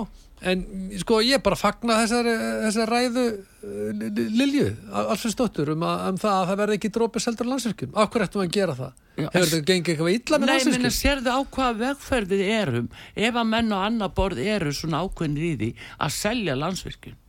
en 0.52 0.64
sko 1.02 1.20
ég 1.24 1.42
bara 1.44 1.58
fagna 1.60 1.98
þessari, 2.02 2.34
þessari 2.66 2.90
ræðu 2.92 3.24
uh, 3.30 4.04
Lilju, 4.34 4.68
alls 5.04 5.26
stóttur 5.32 5.74
um, 5.74 5.86
um 5.88 6.20
það 6.20 6.36
að 6.36 6.52
það 6.52 6.62
verði 6.64 6.78
ekki 6.80 6.94
drópið 6.98 7.26
seldur 7.26 7.50
landsverkjum 7.52 7.98
Akkur 8.04 8.26
ættum 8.26 8.44
við 8.44 8.50
að 8.50 8.56
gera 8.58 8.78
það? 8.80 8.94
Já, 9.14 9.28
Hefur 9.28 9.50
þetta 9.54 9.68
gengið 9.72 9.94
eitthvað 9.94 10.14
illa 10.18 10.40
með 10.40 10.52
landsverkjum? 10.52 10.74
Nei, 10.74 10.84
menn 10.84 10.92
að 10.92 11.00
sérðu 11.00 11.34
á 11.34 11.40
hvaða 11.58 11.80
vegferðið 11.84 12.46
erum 12.60 12.88
ef 13.16 13.42
að 13.42 13.52
menn 13.56 13.76
og 13.76 13.88
annar 13.88 14.16
borð 14.20 14.46
eru 14.46 14.76
svona 14.76 15.04
ákveðnir 15.06 15.50
í 15.50 15.54
því 15.62 15.74
að 15.98 16.16
selja 16.18 16.58
landsverkjum 16.60 17.20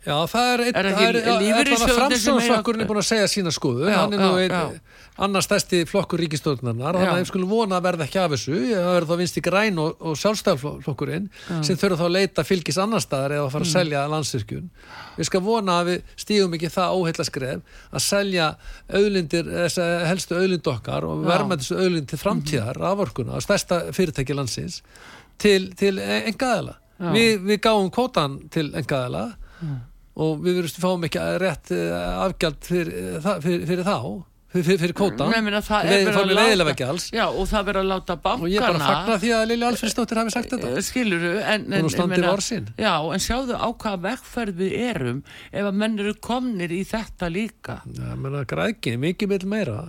Já, 0.00 0.16
það 0.32 0.50
er 0.50 0.62
einn 0.64 1.74
af 1.76 1.90
framsóðsflokkurinn 1.92 2.86
er 2.86 2.88
búin 2.88 3.02
að 3.02 3.08
segja 3.10 3.28
sína 3.28 3.52
skoðu, 3.52 3.90
já, 3.90 3.98
hann 4.00 4.16
er 4.16 4.22
nú 4.22 4.38
einn 4.40 4.78
annars 5.20 5.44
stærsti 5.44 5.82
flokkur 5.88 6.22
ríkistofnarnar 6.22 6.96
og 6.96 7.02
þannig 7.02 7.12
að 7.12 7.18
við 7.20 7.28
skulum 7.28 7.50
vona 7.50 7.76
að 7.76 7.84
verða 7.84 8.06
ekki 8.06 8.20
af 8.22 8.30
þessu. 8.32 8.54
Það 8.70 8.86
verður 8.94 9.08
þá 9.10 9.20
vinst 9.20 9.36
í 9.36 9.42
græn 9.44 9.80
og, 9.82 9.98
og 10.00 10.16
sjálfstæðarflokkurinn 10.20 11.26
sem 11.66 11.80
þurfa 11.80 11.98
þá 12.00 12.04
að 12.06 12.14
leita 12.14 12.44
fylgis 12.48 12.78
annar 12.80 13.04
staðar 13.04 13.34
eða 13.36 13.44
að 13.44 13.52
fara 13.52 13.66
að 13.66 13.68
mm. 13.68 13.74
selja 13.74 14.04
landsyrkjun 14.14 14.70
við 15.18 15.28
skal 15.28 15.42
vona 15.44 15.76
að 15.82 15.90
við 15.90 16.14
stígum 16.24 16.56
ekki 16.56 16.72
það 16.72 16.96
óheila 16.96 17.26
skref 17.28 17.76
að 17.90 18.04
selja 18.06 18.48
auðlindir, 18.88 19.52
helstu 20.08 20.38
auðlind 20.38 20.72
okkar 20.72 21.08
og 21.10 21.26
verma 21.28 21.60
þessu 21.60 21.76
auðlind 21.76 22.08
til 22.08 22.20
framtíðar 22.22 22.80
af 22.88 23.04
orkuna, 23.04 23.42
stærsta 23.44 23.82
fyrirtæki 23.96 24.38
landsins 24.38 24.80
til, 25.40 25.68
til 25.76 25.98
engaðala 26.00 26.78
við, 27.12 27.44
við 27.44 27.62
gáum 27.68 27.92
kótan 27.92 28.40
til 28.52 28.70
engaðala 28.72 29.28
og 30.18 30.42
við 30.42 30.58
verðum 30.60 30.82
fáum 30.82 31.06
ekki 31.06 31.28
rétt 31.42 31.70
eh, 31.76 32.24
afgjald 32.26 32.66
fyrir, 32.66 32.90
eh, 32.90 33.30
fyrir, 33.44 33.64
fyrir 33.68 33.86
þá 33.86 33.96
fyrir, 34.50 34.78
fyrir 34.80 34.94
kóta 34.96 35.28
við 35.30 36.10
fórum 36.10 36.32
við 36.32 36.38
leiðilega 36.38 36.88
já 37.14 37.24
og 37.28 37.44
það 37.50 37.68
verður 37.68 37.80
að 37.84 37.90
láta 37.92 38.16
bankana 38.16 38.46
og 38.46 38.50
ég 38.50 38.58
er 38.58 38.66
bara 38.66 38.80
að 38.80 38.90
fagna 38.90 39.18
því 39.22 39.30
að 39.36 39.44
Lili 39.50 39.66
Alfredsdóttir 39.68 40.20
hafi 40.20 40.34
sagt 40.34 40.54
þetta. 40.54 40.72
Eh, 40.72 40.82
skiluru 40.86 41.32
en, 41.38 41.66
en, 41.70 41.86
en, 41.86 42.68
já, 42.80 42.94
en 42.98 43.22
sjáðu 43.22 43.54
á 43.54 43.68
hvaða 43.70 44.02
vekkferð 44.08 44.60
við 44.64 44.76
erum 44.90 45.22
ef 45.52 45.70
að 45.70 45.80
menn 45.84 45.96
eru 46.02 46.16
komnir 46.18 46.74
í 46.74 46.82
þetta 46.88 47.30
líka. 47.30 47.80
Já, 47.94 48.10
menna 48.18 48.42
grækini, 48.50 49.00
mikið 49.06 49.34
meil 49.34 49.50
meira. 49.54 49.80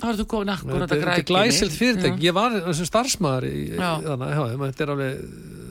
Þá 0.00 0.06
ertu 0.14 0.28
komin 0.32 0.54
að 0.54 0.64
grækini 0.64 0.86
þetta 0.86 1.16
er 1.18 1.26
glæsilt 1.28 1.76
fyrirtæk, 1.76 2.22
ég 2.24 2.36
var 2.36 2.56
þessum 2.70 2.88
starfsmæðar 2.88 3.50
þannig 3.76 4.38
að 4.40 4.64
þetta 4.70 4.86
er 4.86 4.94
alveg 4.94 5.68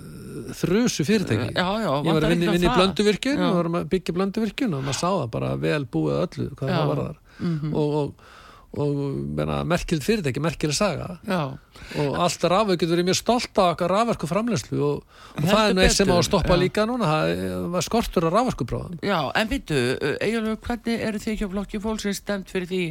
þrjusu 0.57 1.05
fyrirtæki. 1.07 1.53
Já, 1.53 1.69
já, 1.83 1.91
ég 2.05 2.17
var 2.17 2.25
að 2.27 2.33
vinna 2.35 2.57
í 2.57 2.73
blönduvirkjun 2.73 3.45
og 3.45 3.55
varum 3.59 3.79
að 3.79 3.87
byggja 3.93 4.17
blönduvirkjun 4.17 4.75
og 4.77 4.83
maður 4.87 4.99
sá 4.99 5.07
það 5.07 5.29
bara 5.37 5.53
vel 5.61 5.85
búið 5.85 6.19
öllu 6.25 6.49
hvað 6.59 6.75
það 6.75 6.91
var 6.91 7.01
þar. 7.05 7.23
Mm 7.39 7.55
-hmm. 7.59 7.73
og, 7.79 7.95
og, 7.99 8.35
og 8.79 9.65
merkild 9.65 10.05
fyrirtæki, 10.05 10.43
merkild 10.43 10.75
saga. 10.77 11.17
Já. 11.27 11.57
og 11.97 12.17
allt 12.21 12.43
rafau 12.43 12.75
getur 12.75 12.95
verið 12.95 13.07
mjög 13.07 13.17
stolt 13.17 13.57
af 13.57 13.73
okkar 13.73 13.89
rafverku 13.89 14.27
framlegslu 14.27 14.79
og, 14.83 15.03
og 15.37 15.47
það 15.47 15.61
er 15.63 15.73
nú 15.73 15.81
eitt 15.81 15.95
sem 15.95 16.11
á 16.11 16.15
að 16.17 16.25
stoppa 16.27 16.57
líka 16.59 16.85
núna 16.85 17.07
það 17.07 17.67
var 17.71 17.85
skortur 17.87 18.27
á 18.27 18.29
rafverkubráðan 18.35 18.99
Já, 19.01 19.31
en 19.33 19.49
veitu, 19.49 19.79
eiginlega 20.19 20.59
hvernig 20.67 21.05
eru 21.07 21.23
þið 21.23 21.33
ekki 21.33 21.47
á 21.47 21.53
flokki 21.55 21.81
fólksins 21.81 22.19
stemt 22.19 22.51
fyrir 22.51 22.67
því 22.67 22.83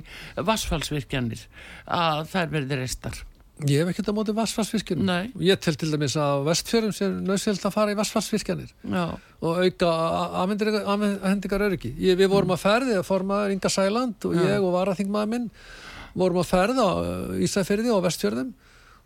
vassfallsvirkjanir 0.49 1.45
að 1.85 2.25
þær 2.33 2.55
verði 2.57 2.81
restar? 2.81 3.21
Ég 3.67 3.81
hef 3.83 3.89
ekkert 3.91 4.11
á 4.11 4.15
móti 4.15 4.35
vassfarsvirkjunum. 4.37 5.09
Ég 5.43 5.59
tel 5.59 5.75
til 5.75 5.91
dæmis 5.91 6.15
að 6.21 6.45
vestfjörðum 6.47 6.95
sem 6.95 7.17
nöðsvöld 7.27 7.65
að 7.67 7.75
fara 7.75 7.95
í 7.95 7.99
vassfarsvirkjanir 7.99 8.71
og 9.41 9.59
auka 9.65 9.91
afhendingar 10.45 11.65
öryggi. 11.67 11.91
Ég, 11.99 12.15
við 12.21 12.31
vorum 12.31 12.55
að 12.55 12.63
ferði 12.63 12.97
að 13.01 13.07
forma 13.09 13.41
Inga 13.51 13.73
Sæland 13.73 14.29
og 14.29 14.39
ég 14.39 14.63
og 14.63 14.73
Varaþingmaður 14.77 15.33
minn 15.35 15.51
vorum 16.19 16.41
að 16.43 16.51
ferða 16.53 16.87
á 16.87 16.95
Ísafjörði 17.43 17.93
og 17.95 18.05
Vestfjörðum 18.07 18.55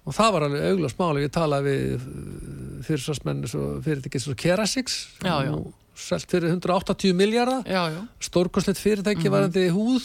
og 0.03 0.17
það 0.17 0.33
var 0.35 0.47
alveg 0.49 0.69
auglast 0.69 0.99
máli, 0.99 1.25
við 1.25 1.35
talaði 1.37 1.75
við 1.77 2.07
fyrirsvarsmenn 2.89 3.45
fyrirtækið 3.85 4.25
svo 4.25 4.35
Kerasix 4.39 4.99
selt 6.03 6.31
fyrir 6.31 6.51
180 6.51 7.15
miljardar 7.17 7.63
stórkosleitt 8.21 8.81
fyrirtæki 8.81 9.21
mm 9.21 9.27
-hmm. 9.27 9.37
varandi 9.37 9.69
húð 9.69 10.03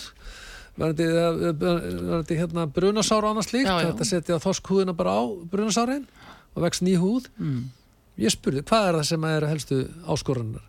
varandi 0.78 2.38
hérna 2.38 2.68
brunasára 2.74 3.32
annars 3.32 3.52
líkt, 3.54 3.70
þetta 3.70 4.08
setja 4.08 4.40
þorskhúðina 4.44 4.96
bara 4.98 5.18
á 5.18 5.24
brunasárin 5.52 6.06
og 6.54 6.64
vext 6.66 6.86
ný 6.86 6.96
húð. 7.02 7.30
Mm. 7.38 7.70
ég 8.18 8.34
spurði, 8.34 8.64
hvað 8.66 8.90
er 8.90 9.00
það 9.00 9.08
sem 9.12 9.26
er 9.30 9.48
helstu 9.52 9.80
áskorunar 10.10 10.66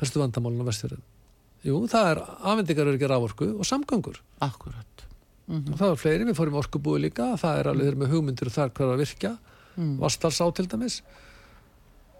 helstu 0.00 0.22
vandamálun 0.22 0.64
á 0.66 0.68
vestfjörðin 0.70 1.04
jú, 1.64 1.80
það 1.90 2.10
er 2.12 2.22
afhendingarörgir 2.52 3.14
ávorku 3.14 3.50
og 3.58 3.68
samgangur 3.68 4.20
akkurat 4.42 5.04
mm 5.46 5.60
-hmm. 5.60 5.72
og 5.72 5.78
það 5.78 5.90
er 5.90 6.00
fleiri, 6.02 6.24
við 6.24 6.38
fórum 6.38 6.60
orkubúi 6.60 7.00
líka 7.00 7.36
það 7.36 7.58
er 7.58 7.68
alveg 7.68 7.96
með 7.96 8.12
hugmyndir 8.14 8.50
og 8.50 8.56
þar 8.56 8.70
hvað 8.70 8.92
að 8.92 9.02
virka 9.04 9.36
mm. 9.76 9.98
Vastalsá 9.98 10.50
til 10.54 10.66
dæmis 10.66 11.02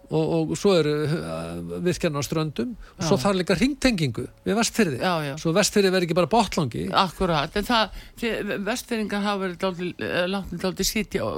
og, 0.09 0.51
og 0.51 0.53
svo 0.59 0.75
eru 0.79 0.93
uh, 1.05 1.79
virkjarnar 1.85 2.21
á 2.21 2.25
ströndum. 2.25 2.75
Og 2.97 3.03
já. 3.03 3.07
svo 3.09 3.17
þarf 3.21 3.39
líka 3.39 3.57
ringtengingu 3.59 4.27
við 4.45 4.59
vestfyrði, 4.59 4.99
já, 5.01 5.13
já. 5.29 5.33
svo 5.41 5.53
vestfyrði 5.55 5.91
verður 5.93 6.07
ekki 6.07 6.17
bara 6.17 6.31
botlangi 6.31 6.85
Akkurat, 7.05 7.55
en 7.55 7.67
það 7.67 8.63
vestfyrringar 8.65 9.25
hafa 9.25 9.41
verið 9.43 9.91
eh, 10.05 10.25
látið 10.31 10.65
aldrei 10.69 10.87
sitja 10.87 11.25
á, 11.25 11.29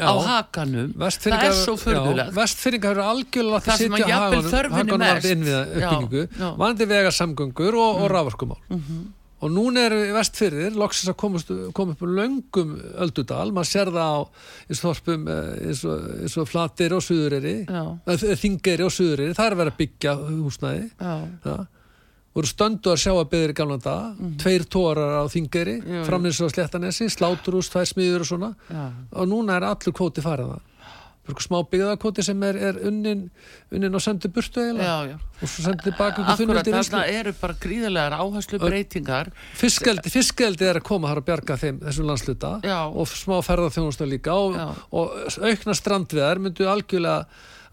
á 0.00 0.12
hakanum. 0.28 0.94
Það 0.98 1.48
er 1.48 1.58
svo 1.58 1.76
förðulegt 1.80 2.36
Vestfyrringar 2.36 3.00
hafa 3.00 3.16
algjörlega 3.16 3.58
látið 3.58 3.82
sitja 3.82 4.06
á 4.06 4.18
hakanum 4.28 4.54
hakanum 5.84 6.58
vandi 6.60 6.88
vegarsamgöngur 6.88 7.76
og, 7.78 8.02
og 8.04 8.10
rafarkumál 8.12 8.60
mm 8.68 8.80
-hmm 8.80 9.23
og 9.44 9.52
núna 9.52 9.84
eru 9.90 10.00
vestfyrðir 10.14 10.78
loksins 10.80 11.12
að 11.12 11.18
komast, 11.20 11.52
koma 11.76 11.92
upp 11.92 12.04
um 12.06 12.16
löngum 12.16 12.74
öldudal, 13.04 13.50
maður 13.52 13.70
sér 13.70 13.92
það 13.92 14.16
á 14.16 14.20
eins 14.70 14.80
og 14.80 14.84
þorpum 14.86 15.28
eh, 15.34 15.52
eins 15.68 15.84
og, 15.88 16.08
eins 16.24 16.36
og 16.40 16.48
flatir 16.48 16.96
og 16.96 17.04
suðuriri 17.04 17.54
eh, 17.68 18.26
þingeri 18.40 18.86
og 18.86 18.92
suðuriri, 18.94 19.36
það 19.36 19.50
er 19.50 19.58
vera 19.60 19.74
að 19.74 19.80
byggja 19.82 20.16
húsnæði. 20.24 20.84
Það 21.44 21.64
voru 22.34 22.50
stöndu 22.50 22.90
að 22.90 23.02
sjá 23.04 23.12
að 23.12 23.28
byggja 23.30 23.52
í 23.52 23.56
gamla 23.60 23.76
dag 23.78 24.04
mm 24.10 24.24
-hmm. 24.24 24.38
tveir 24.42 24.64
tórar 24.66 25.12
á 25.22 25.24
þingeri 25.30 25.76
framins 26.08 26.40
á 26.42 26.50
sléttanesi, 26.50 27.06
sláturús, 27.06 27.70
tvær 27.70 27.86
smiður 27.86 28.24
og 28.24 28.26
svona. 28.26 28.54
Já. 28.70 28.90
og 29.12 29.28
núna 29.28 29.56
er 29.56 29.68
allur 29.68 29.94
kvóti 29.94 30.24
farið 30.24 30.50
það 30.54 30.73
smá 31.44 31.62
byggðarkoti 31.70 32.24
sem 32.26 32.42
er, 32.44 32.58
er 32.70 32.80
unnin, 32.88 33.28
unnin 33.72 33.96
og 33.96 34.02
sendur 34.04 34.32
burtu 34.34 34.60
eiginlega 34.60 35.16
og 35.16 35.48
svo 35.48 35.64
sendur 35.64 35.86
tilbaka 35.88 36.24
ykkur 36.34 36.60
til 36.60 36.76
Ísland 36.76 36.92
Þarna 36.94 37.20
eru 37.20 37.32
bara 37.40 37.56
gríðarlegar 37.62 38.16
áherslu 38.18 38.60
breytingar 38.62 39.30
Fiskeldi, 39.58 40.12
fiskeldi 40.12 40.68
er 40.68 40.80
að 40.82 40.86
koma 40.90 41.10
þar 41.10 41.22
að 41.22 41.28
bjarga 41.30 41.58
þeim 41.62 41.80
þessum 41.86 42.10
landsluta 42.10 42.52
Já. 42.64 42.78
og 42.86 43.08
smá 43.08 43.38
ferðarþjónustöð 43.46 44.10
líka. 44.10 44.36
Og, 44.36 44.56
og 44.92 45.14
aukna 45.40 45.76
strandviðar 45.78 46.42
myndu 46.44 46.68
algjörlega 46.70 47.24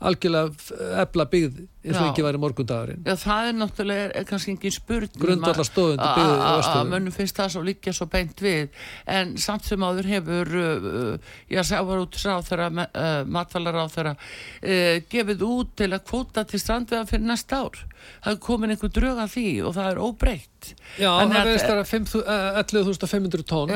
algjörlega 0.01 0.97
ebla 1.01 1.25
byggð 1.29 1.59
eins 1.81 1.97
og 1.97 2.07
ekki 2.11 2.23
væri 2.25 2.39
morgundagurinn. 2.41 3.01
Já 3.05 3.15
það 3.21 3.47
er 3.49 3.55
náttúrulega 3.57 4.03
er, 4.07 4.25
kannski 4.29 4.53
engin 4.53 4.73
spurning 4.73 5.21
grundvallar 5.21 5.67
stóðundi 5.67 6.09
byggð 6.17 6.43
að 6.45 6.89
mönnum 6.91 7.15
finnst 7.15 7.37
það 7.37 7.53
svo 7.55 7.63
líka 7.65 7.93
svo 7.95 8.07
beint 8.11 8.43
við. 8.43 8.69
En 9.09 9.33
samt 9.41 9.65
sem 9.65 9.85
áður 9.85 10.09
hefur 10.11 10.53
uh, 10.61 11.31
ég 11.53 11.67
sá 11.67 11.79
var 11.87 12.03
út 12.03 12.19
uh, 12.21 13.23
matvalar 13.25 13.77
ráð 13.77 13.95
þeirra 13.95 14.13
uh, 14.17 14.99
gefið 15.13 15.45
út 15.47 15.73
til 15.81 15.89
að 15.89 16.05
kvota 16.11 16.45
til 16.49 16.61
strandveða 16.61 17.09
fyrir 17.09 17.27
næsta 17.29 17.63
ár. 17.65 17.81
Það 18.21 18.35
er 18.35 18.43
komin 18.45 18.75
einhver 18.75 18.93
drög 18.93 19.25
af 19.25 19.33
því 19.33 19.47
og 19.65 19.75
það 19.77 19.91
er 19.91 20.05
óbreytt. 20.05 20.71
Já 21.01 21.11
en 21.17 21.33
það 21.33 21.55
er 21.55 21.65
stara 21.65 21.85
11.500 21.85 23.49
tón 23.49 23.73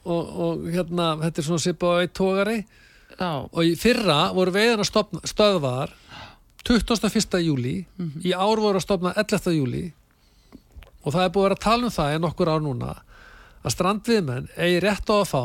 og, 0.00 0.36
og 0.44 0.68
hérna 0.72 1.14
þetta 1.26 1.42
er 1.42 1.46
svona 1.50 1.64
sipa 1.64 1.96
á 1.96 2.00
eitt 2.00 2.16
tógari 2.16 2.62
Já. 3.20 3.32
og 3.52 3.60
í 3.66 3.74
fyrra 3.76 4.30
voru 4.32 4.54
veiðan 4.54 4.80
að 4.80 5.20
stöðvar 5.28 5.92
21. 6.64 7.40
júli 7.44 7.84
mm 7.84 8.06
-hmm. 8.06 8.22
í 8.24 8.32
ár 8.32 8.60
voru 8.60 8.80
að 8.80 8.86
stopna 8.86 9.12
11. 9.16 9.52
júli 9.56 9.92
og 11.04 11.12
það 11.12 11.24
er 11.24 11.32
búið 11.34 11.44
að 11.44 11.48
vera 11.48 11.58
að 11.58 11.64
tala 11.64 11.84
um 11.84 11.96
það 11.96 12.14
en 12.14 12.28
okkur 12.28 12.48
ár 12.48 12.62
núna 12.64 12.94
að 13.64 13.74
strandviðmenn 13.74 14.48
eigi 14.56 14.80
rétt 14.80 15.12
á 15.12 15.16
að 15.20 15.28
fá 15.28 15.44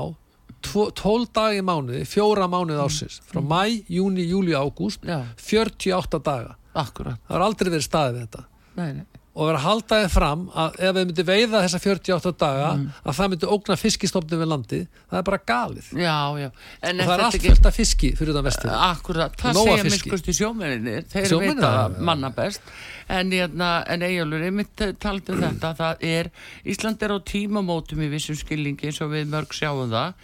12 0.65 1.27
dagi 1.33 1.61
mánuði, 1.61 2.05
fjóra 2.05 2.47
mánuði 2.47 2.79
mhm. 2.79 2.85
ásins 2.85 3.21
frá 3.27 3.41
mæ, 3.41 3.83
júni, 3.87 4.23
júli, 4.25 4.55
ágúst 4.55 5.03
48 5.37 6.19
daga 6.19 6.55
Akkurat. 6.73 7.19
það 7.27 7.35
har 7.35 7.41
aldrei 7.41 7.69
verið 7.69 7.85
staðið 7.85 8.19
þetta 8.21 8.45
nei, 8.75 8.93
nei 8.93 9.14
og 9.35 9.49
vera 9.49 9.59
að 9.59 9.65
halda 9.65 9.97
þið 10.01 10.13
fram 10.13 10.43
að 10.55 10.77
ef 10.79 10.95
við 10.95 11.07
myndum 11.09 11.27
veiða 11.27 11.61
þessa 11.65 11.79
48 11.83 12.31
daga 12.39 12.69
mm. 12.71 12.85
að 13.03 13.17
það 13.17 13.31
myndi 13.33 13.49
ógna 13.55 13.77
fiskistofnum 13.79 14.41
við 14.41 14.51
landi 14.51 14.79
það 14.87 15.17
er 15.19 15.25
bara 15.29 15.39
galið. 15.51 15.89
Já, 15.99 16.19
já. 16.39 16.47
og 16.47 17.01
það 17.01 17.15
er 17.17 17.23
allt 17.25 17.39
ekki... 17.39 17.51
fullt 17.51 17.69
af 17.69 17.79
fiski 17.79 18.11
fyrir 18.15 18.37
það 18.37 18.47
vestur 18.47 18.75
Akkurat, 18.75 19.35
það 19.41 19.59
segja 19.59 19.87
minnskust 19.89 20.31
í 20.31 20.37
sjómeninni 20.39 20.97
þeir 21.11 21.35
veit 21.43 21.65
að 21.67 21.99
manna 22.07 22.31
best 22.35 22.71
en, 23.07 23.31
hérna, 23.31 23.69
en 23.91 24.05
eigjálfur, 24.05 24.45
ég 24.47 24.55
myndi 24.55 24.89
tala 25.01 25.21
um 25.33 25.43
þetta 25.43 25.73
það 25.79 26.05
er, 26.09 26.31
Ísland 26.65 27.03
er 27.05 27.15
á 27.15 27.19
tímamótum 27.31 28.03
í 28.05 28.09
vissum 28.13 28.37
skilningi 28.39 28.89
eins 28.89 29.01
og 29.05 29.13
við 29.13 29.29
mörg 29.33 29.53
sjáum 29.55 29.91
það. 29.93 30.15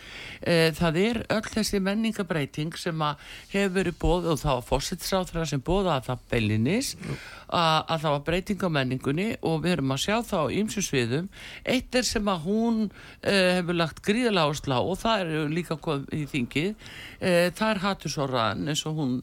E, 0.41 0.55
það 0.77 1.01
er 1.03 1.21
öll 1.38 1.51
þessi 1.51 1.84
menningabreiting 1.84 2.77
sem 2.79 3.05
að 3.05 3.27
hefur 3.53 3.77
verið 3.77 3.99
bóð 4.01 4.32
og 4.34 4.41
þá 4.41 4.53
fósittsráþra 4.69 5.45
sem 5.49 5.61
bóða 5.61 5.99
að 5.99 6.11
það 6.11 6.25
beilinnis 6.34 6.95
mm 6.97 7.21
að, 7.51 7.77
að 7.91 8.03
það 8.03 8.15
var 8.15 8.23
breyting 8.27 8.63
á 8.63 8.69
menningunni 8.77 9.27
og 9.47 9.59
við 9.65 9.75
erum 9.75 9.93
að 9.95 10.03
sjá 10.05 10.15
það 10.27 10.47
á 10.47 10.53
ýmsu 10.61 10.84
sviðum. 10.86 11.27
Eitt 11.73 11.97
er 11.97 12.07
sem 12.07 12.32
að 12.32 12.47
hún 12.47 12.82
uh, 12.88 13.51
hefur 13.57 13.77
lagt 13.77 14.01
gríðalega 14.05 14.55
áslá 14.55 14.77
og 14.79 14.99
það 15.01 15.25
er 15.25 15.53
líka 15.53 15.77
í 16.15 16.23
þingið 16.32 16.71
uh, 16.71 17.47
það 17.57 17.67
er 17.69 17.84
hattusorraðan 17.86 18.71
eins 18.71 18.86
og 18.89 18.99
hún 18.99 19.15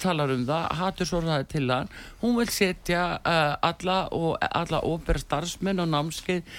talar 0.00 0.32
um 0.34 0.46
það, 0.48 0.66
hattusorraði 0.80 1.48
til 1.52 1.64
hann. 1.70 1.92
Hún 2.22 2.36
vil 2.38 2.48
setja 2.52 3.04
uh, 3.18 3.54
alla 3.68 3.98
og 4.16 4.36
alla 4.48 4.82
óbæra 4.86 5.20
starfsmenn 5.22 5.82
og 5.82 5.90
námskeið 5.92 6.58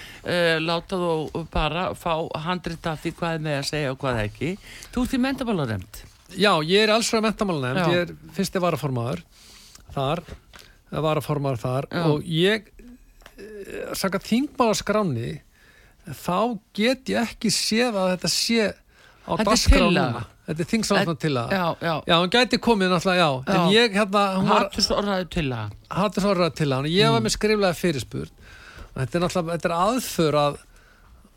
láta 0.64 0.98
þú 1.00 1.44
bara 1.52 1.90
fá 1.98 2.14
handrita 2.46 2.96
því 3.00 3.14
hvað 3.18 3.38
er 3.38 3.46
með 3.48 3.60
að 3.60 3.70
segja 3.70 3.94
og 3.94 4.02
hvað 4.02 4.24
ekki. 4.28 4.56
Þú 4.94 5.06
ert 5.06 5.16
í 5.16 5.22
mentamálaremt 5.24 6.04
Já, 6.34 6.52
ég 6.66 6.86
er 6.86 6.94
alls 6.94 7.10
frá 7.12 7.22
mentamálaremt, 7.22 7.94
ég 7.94 8.08
er 8.08 8.34
fyrsti 8.34 8.62
varaformaður 8.62 9.22
þar 9.94 10.24
var 11.02 11.20
að 11.20 11.26
formar 11.26 11.60
þar 11.62 11.88
Já. 11.90 12.04
og 12.10 12.28
ég 12.28 12.70
eh, 12.70 13.92
saka 13.98 14.22
þingmálaskráni 14.22 15.36
þá 16.04 16.60
get 16.76 17.12
ég 17.14 17.30
ekki 17.30 17.52
séð 17.54 17.98
að 18.00 18.14
þetta 18.16 18.32
sé 18.34 18.70
á 19.24 19.32
dasgránuna 19.48 20.26
þetta 20.48 20.64
er 20.64 20.70
þingsáðan 20.74 21.20
til 21.22 21.34
að 21.40 21.56
já, 21.56 21.64
já. 21.80 21.94
já, 22.10 22.14
hann 22.18 22.34
gæti 22.34 22.60
komið 22.64 22.92
náttúrulega, 22.92 23.24
já, 23.24 23.30
já. 23.48 23.56
en 23.56 23.74
ég 23.74 23.96
hérna 23.96 24.24
hattusorðaði 24.50 25.28
til 25.32 25.46
að 25.56 25.74
hattusorðaði 25.94 26.56
til 26.60 26.70
að, 26.70 26.90
ég 26.92 27.14
var 27.14 27.22
mm. 27.22 27.28
með 27.28 27.36
skriflega 27.38 27.80
fyrirspurn. 27.80 28.38
Þetta 28.94 29.18
er 29.18 29.24
náttúrulega, 29.24 29.58
þetta 29.58 29.70
er 29.70 29.76
aðför 29.78 30.38
að, 30.42 30.58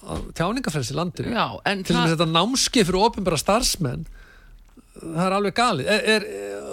að 0.07 0.24
tjáningafræðs 0.41 0.93
í 0.93 0.97
landinu. 0.99 1.34
Til 1.87 1.97
og 1.97 2.01
með 2.03 2.14
þetta 2.16 2.28
námskið 2.32 2.89
fyrir 2.91 3.07
ofinbæra 3.07 3.41
starfsmenn 3.41 4.07
það 4.97 5.22
er 5.26 5.37
alveg 5.37 5.57
galið. 5.57 5.91
Er, 5.93 6.07
er, 6.16 6.26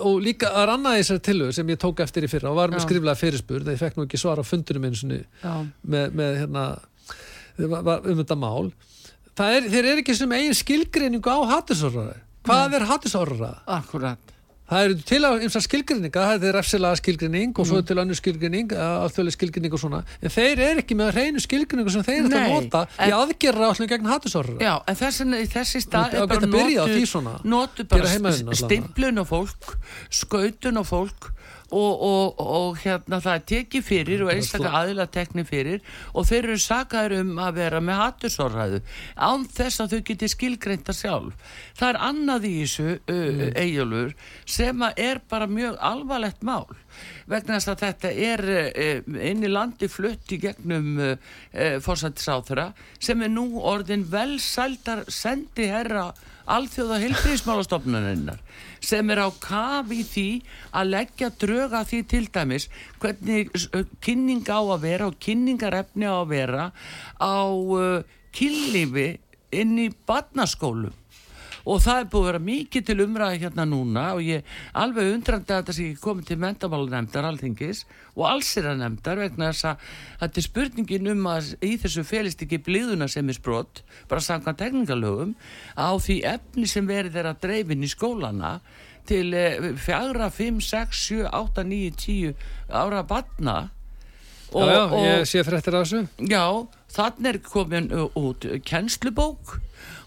og 0.07 0.21
líka 0.23 0.49
er 0.61 0.71
annað 0.73 0.97
í 0.97 1.03
þessari 1.03 1.23
tilöðu 1.27 1.55
sem 1.57 1.71
ég 1.73 1.79
tók 1.81 2.01
eftir 2.03 2.25
í 2.25 2.29
fyrra 2.31 2.53
og 2.53 2.59
var 2.59 2.73
með 2.73 2.85
skriflega 2.85 3.19
fyrirspur 3.19 3.65
þegar 3.65 3.75
ég 3.75 3.81
fekk 3.81 3.99
nú 3.99 4.05
ekki 4.07 4.19
svara 4.21 4.45
á 4.45 4.47
fundunum 4.47 4.87
eins 4.87 5.03
og 5.03 5.11
með, 5.83 6.15
með 6.15 6.39
hérna 6.39 6.63
um 7.53 8.21
þetta 8.21 8.37
mál 8.39 8.71
er, 9.39 9.71
þeir 9.71 9.85
eru 9.85 10.03
ekki 10.03 10.15
sem 10.17 10.37
eigin 10.37 10.57
skilgreiningu 10.57 11.33
á 11.33 11.39
hattusorraði 11.55 12.21
hvað 12.43 12.77
er 12.77 12.87
hattusorraði? 12.91 13.57
Akkurat. 13.79 14.31
Það 14.73 14.85
eru 14.87 14.95
til 15.05 15.17
að 15.27 15.41
eins 15.43 15.55
og 15.59 15.63
skilgrinninga, 15.65 16.21
það 16.31 16.45
er 16.47 16.55
refsilaga 16.55 16.97
skilgrinning 16.97 17.51
og 17.51 17.67
svo 17.67 17.81
mm. 17.81 17.87
til 17.89 17.97
annu 17.99 18.15
skilgrinning, 18.17 18.71
alþjóðlega 18.79 19.35
skilgrinning 19.35 19.75
og 19.75 19.81
svona, 19.81 19.99
en 20.23 20.33
þeir 20.33 20.61
eru 20.69 20.81
ekki 20.81 20.97
með 20.97 21.11
reynu 21.17 21.43
skilgrinningu 21.43 21.93
sem 21.93 22.05
þeir 22.07 22.21
eru 22.21 22.39
að 22.39 22.53
nota 22.55 22.85
í 22.95 23.11
aðgerra 23.13 23.67
alltaf 23.67 23.91
gegn 23.91 24.09
hattusorra. 24.09 24.55
Já, 24.63 24.73
en 24.87 24.97
þessi, 24.97 25.27
þessi 25.51 25.83
stað 25.83 26.15
er 26.15 26.31
bara 26.31 26.49
notu, 26.49 27.25
notu 27.53 27.87
bara 27.91 28.33
stimplun 28.63 29.21
á 29.21 29.25
fólk, 29.27 29.75
skautun 30.23 30.79
á 30.79 30.83
fólk 30.87 31.33
og, 31.73 32.03
og, 32.05 32.41
og 32.43 32.79
hérna 32.83 33.19
það 33.23 33.37
er 33.37 33.45
tekið 33.51 33.85
fyrir 33.87 34.23
og 34.25 34.31
einstaklega 34.33 34.81
aðila 34.83 35.07
teknið 35.13 35.49
fyrir 35.49 35.95
og 36.13 36.27
þeir 36.29 36.39
eru 36.43 36.57
sagaður 36.61 37.15
um 37.21 37.31
að 37.43 37.59
vera 37.59 37.81
með 37.83 38.01
hattusorraðu 38.01 38.81
án 39.17 39.47
þess 39.49 39.83
að 39.83 39.95
þau 39.95 40.03
geti 40.09 40.29
skilgreinta 40.33 40.95
sjálf 40.95 41.55
það 41.79 41.87
er 41.89 42.01
annað 42.09 42.47
í 42.49 42.53
þessu 42.61 42.87
uh, 42.89 43.13
mm. 43.13 43.43
eigjálfur 43.63 44.13
sem 44.57 44.85
er 44.93 45.21
bara 45.33 45.49
mjög 45.49 45.79
alvarlegt 45.91 46.45
mál 46.45 46.67
vegna 47.29 47.57
þess 47.57 47.73
að 47.73 47.85
þetta 47.87 48.13
er 48.29 48.45
uh, 48.53 49.17
inn 49.31 49.43
í 49.43 49.51
landi 49.51 49.89
flutt 49.91 50.35
í 50.35 50.41
gegnum 50.43 50.93
uh, 51.01 51.15
fórsættisáþura 51.83 52.69
sem 52.99 53.25
er 53.25 53.33
nú 53.33 53.47
orðin 53.63 54.05
vel 54.11 54.37
sældar 54.41 55.05
sendi 55.11 55.69
herra 55.71 56.11
alþjóða 56.49 56.99
heilfrísmálastofnuninnar 57.03 58.41
sem 58.83 59.11
er 59.13 59.21
á 59.23 59.29
kafi 59.43 60.01
því 60.07 60.27
að 60.75 60.89
leggja 60.95 61.29
dröga 61.39 61.83
því 61.87 62.01
til 62.11 62.25
dæmis 62.33 62.67
hvernig 62.99 63.53
kynning 64.03 64.43
á 64.51 64.59
að 64.59 64.83
vera 64.83 65.11
og 65.11 65.19
kynningarefni 65.23 66.09
á 66.09 66.15
að 66.19 66.33
vera 66.33 66.65
á 67.19 67.37
uh, 67.47 68.03
kynlífi 68.35 69.07
inn 69.53 69.77
í 69.79 69.87
barnaskólum 70.07 71.02
og 71.63 71.79
það 71.83 71.99
er 72.01 72.07
búið 72.11 72.23
að 72.23 72.29
vera 72.29 72.43
mikið 72.47 72.85
til 72.87 72.95
umræði 73.05 73.41
hérna 73.45 73.65
núna 73.69 74.05
og 74.17 74.23
ég 74.25 74.47
alveg 74.79 75.11
undrandi 75.13 75.53
að 75.53 75.61
þetta 75.61 75.75
sé 75.77 75.87
komið 76.03 76.29
til 76.29 76.39
mentamálunemndar 76.43 77.27
alþingis 77.29 77.83
og 78.13 78.25
allsira 78.29 78.73
nemndar 78.79 79.21
vegna 79.23 79.51
þess 79.51 79.69
að 79.71 79.85
þetta 80.23 80.41
er 80.41 80.47
spurningin 80.47 81.11
um 81.13 81.27
að 81.31 81.51
í 81.63 81.73
þessu 81.83 82.05
felist 82.07 82.43
ekki 82.43 82.59
blíðuna 82.65 83.07
sem 83.11 83.29
er 83.31 83.39
sprott 83.39 83.83
bara 84.11 84.23
samkvæmt 84.23 84.59
tekningalögum 84.59 85.35
á 85.79 85.95
því 85.95 86.19
efni 86.33 86.67
sem 86.69 86.89
verið 86.89 87.21
er 87.21 87.31
að 87.31 87.45
dreifin 87.47 87.87
í 87.87 87.91
skólana 87.91 88.57
til 89.07 89.33
fjagra, 89.83 90.29
fimm, 90.31 90.61
sex, 90.63 91.07
sjö, 91.09 91.25
átta, 91.27 91.65
níu, 91.67 91.91
tíu 91.91 92.31
ára 92.71 93.03
barna. 93.03 93.69
Og, 94.53 94.63
Já, 94.63 94.85
já, 94.85 95.01
ég 95.03 95.27
sé 95.27 95.43
fréttir 95.43 95.75
af 95.75 95.83
þessu. 95.83 96.03
Já, 96.29 96.45
þannig 96.93 97.29
er 97.33 97.39
komin 97.43 97.89
út 98.15 98.45
kennslubók 98.63 99.57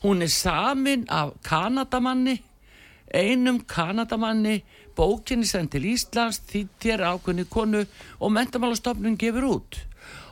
hún 0.07 0.23
er 0.23 0.31
samin 0.31 1.07
af 1.11 1.35
Kanadamanni 1.43 2.39
einum 3.15 3.61
Kanadamanni. 3.67 4.63
Bókinni 4.97 5.45
sem 5.45 5.67
til 5.69 5.85
Íslands 5.93 6.39
þýttir 6.49 7.03
ákveðni 7.05 7.45
konu 7.53 7.83
og 8.17 8.31
mentamálastofnun 8.33 9.19
gefur 9.21 9.49
út. 9.51 9.81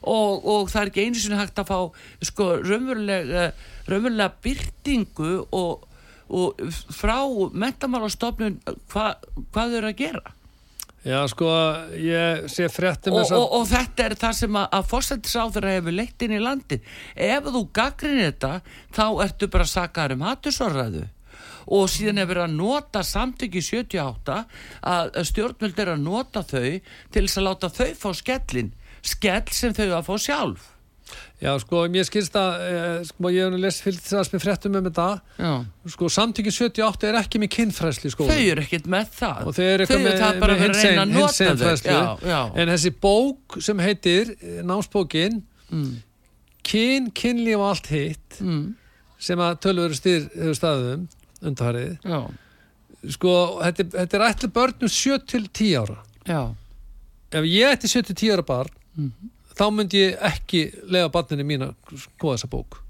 Og, 0.04 0.40
og 0.40 0.70
það 0.72 0.80
er 0.80 0.90
ekki 0.90 1.04
einu 1.04 1.20
sinni 1.20 1.36
hægt 1.36 1.60
að 1.60 1.68
fá 1.68 1.78
sko 2.24 2.46
raunverulega, 2.62 3.50
raunverulega 3.88 4.30
byrtingu 4.44 5.34
og, 5.52 5.84
og 6.32 6.64
frá 6.96 7.18
mentamálastofnun 7.52 8.56
hva, 8.92 9.10
hvað 9.52 9.76
þau 9.76 9.78
eru 9.82 9.92
að 9.92 10.00
gera 10.00 10.34
Já, 11.04 11.18
sko, 11.28 11.48
ég 12.00 12.46
sé 12.48 12.64
fréttum 12.72 13.18
og, 13.18 13.28
og, 13.36 13.42
og 13.58 13.66
þetta 13.68 14.06
er 14.06 14.14
það 14.16 14.36
sem 14.38 14.56
að, 14.56 14.68
að 14.78 14.86
fórsættisáður 14.88 15.66
hefur 15.68 15.96
leitt 15.98 16.24
inn 16.24 16.32
í 16.32 16.40
landi 16.40 16.78
ef 17.12 17.50
þú 17.52 17.60
gaggrinir 17.76 18.30
þetta 18.30 18.52
þá 18.96 19.04
ertu 19.26 19.50
bara 19.52 19.66
að 19.66 19.74
saka 19.74 20.06
um 20.14 20.24
hattusorraðu 20.24 21.04
og 21.76 21.90
síðan 21.92 22.22
er 22.22 22.28
verið 22.30 22.46
að 22.46 22.56
nota 22.56 23.02
samtyggi 23.04 23.60
78 23.64 24.38
að 24.94 25.20
stjórnvöld 25.28 25.84
er 25.84 25.92
að 25.94 26.04
nota 26.06 26.44
þau 26.44 26.70
til 27.12 27.24
þess 27.26 27.40
að 27.40 27.46
láta 27.50 27.72
þau 27.72 27.90
fá 28.00 28.08
skellin 28.20 28.72
skell 29.04 29.52
sem 29.52 29.76
þau 29.76 29.90
að 29.90 30.06
fá 30.08 30.14
sjálf 30.28 30.70
Já, 31.42 31.50
sko, 31.60 31.82
mér 31.92 32.06
skilst 32.08 32.36
að 32.38 32.62
eh, 32.64 33.00
sko, 33.04 33.30
ég 33.34 33.52
hef 33.52 33.80
fylgt 33.84 34.06
þess 34.06 34.32
með 34.32 34.42
fréttum 34.44 34.76
um 34.78 34.86
þetta. 34.86 35.08
Sko, 35.92 36.08
samtökið 36.12 36.54
78 36.56 37.08
er 37.10 37.18
ekki 37.18 37.40
með 37.42 37.50
kinnfræsli 37.58 38.12
sko. 38.14 38.28
Þau 38.30 38.38
eru 38.38 38.64
ekkit 38.64 38.88
með 38.90 39.10
það. 39.18 39.42
Og 39.42 39.56
þau 39.56 39.64
eru 39.66 39.86
ekki 39.86 39.98
með, 40.00 40.54
hinsegin 40.62 41.60
fræsli 41.60 41.98
en 42.62 42.72
þessi 42.72 42.94
bók 43.04 43.58
sem 43.64 43.82
heitir 43.84 44.32
eh, 44.38 44.62
námsbókin 44.64 45.42
mm. 45.68 45.92
kyn, 46.70 47.12
kynlíf 47.12 47.60
og 47.60 47.66
allt 47.74 47.92
hitt 47.92 48.40
mm. 48.40 48.64
sem 49.28 49.44
að 49.44 49.60
tölveru 49.66 49.98
stýr 49.98 50.24
hefur 50.32 50.58
staðum 50.58 51.04
undarfarið 51.44 52.08
sko, 53.12 53.36
þetta, 53.60 53.90
þetta 53.98 54.16
er 54.16 54.26
ætli 54.30 54.52
börnum 54.54 54.88
7-10 54.96 55.74
ára. 55.82 56.00
Já. 56.24 56.40
ef 57.36 57.48
ég 57.50 57.74
ætti 57.74 57.90
7-10 57.92 58.32
ára 58.38 58.48
barn 58.48 58.72
mm 58.96 59.32
þá 59.58 59.66
myndi 59.74 60.00
ég 60.02 60.24
ekki 60.30 60.64
lega 60.90 61.10
barninu 61.12 61.46
mín 61.46 61.68
að 61.68 62.00
skoða 62.06 62.38
þessa 62.38 62.50
bók. 62.52 62.80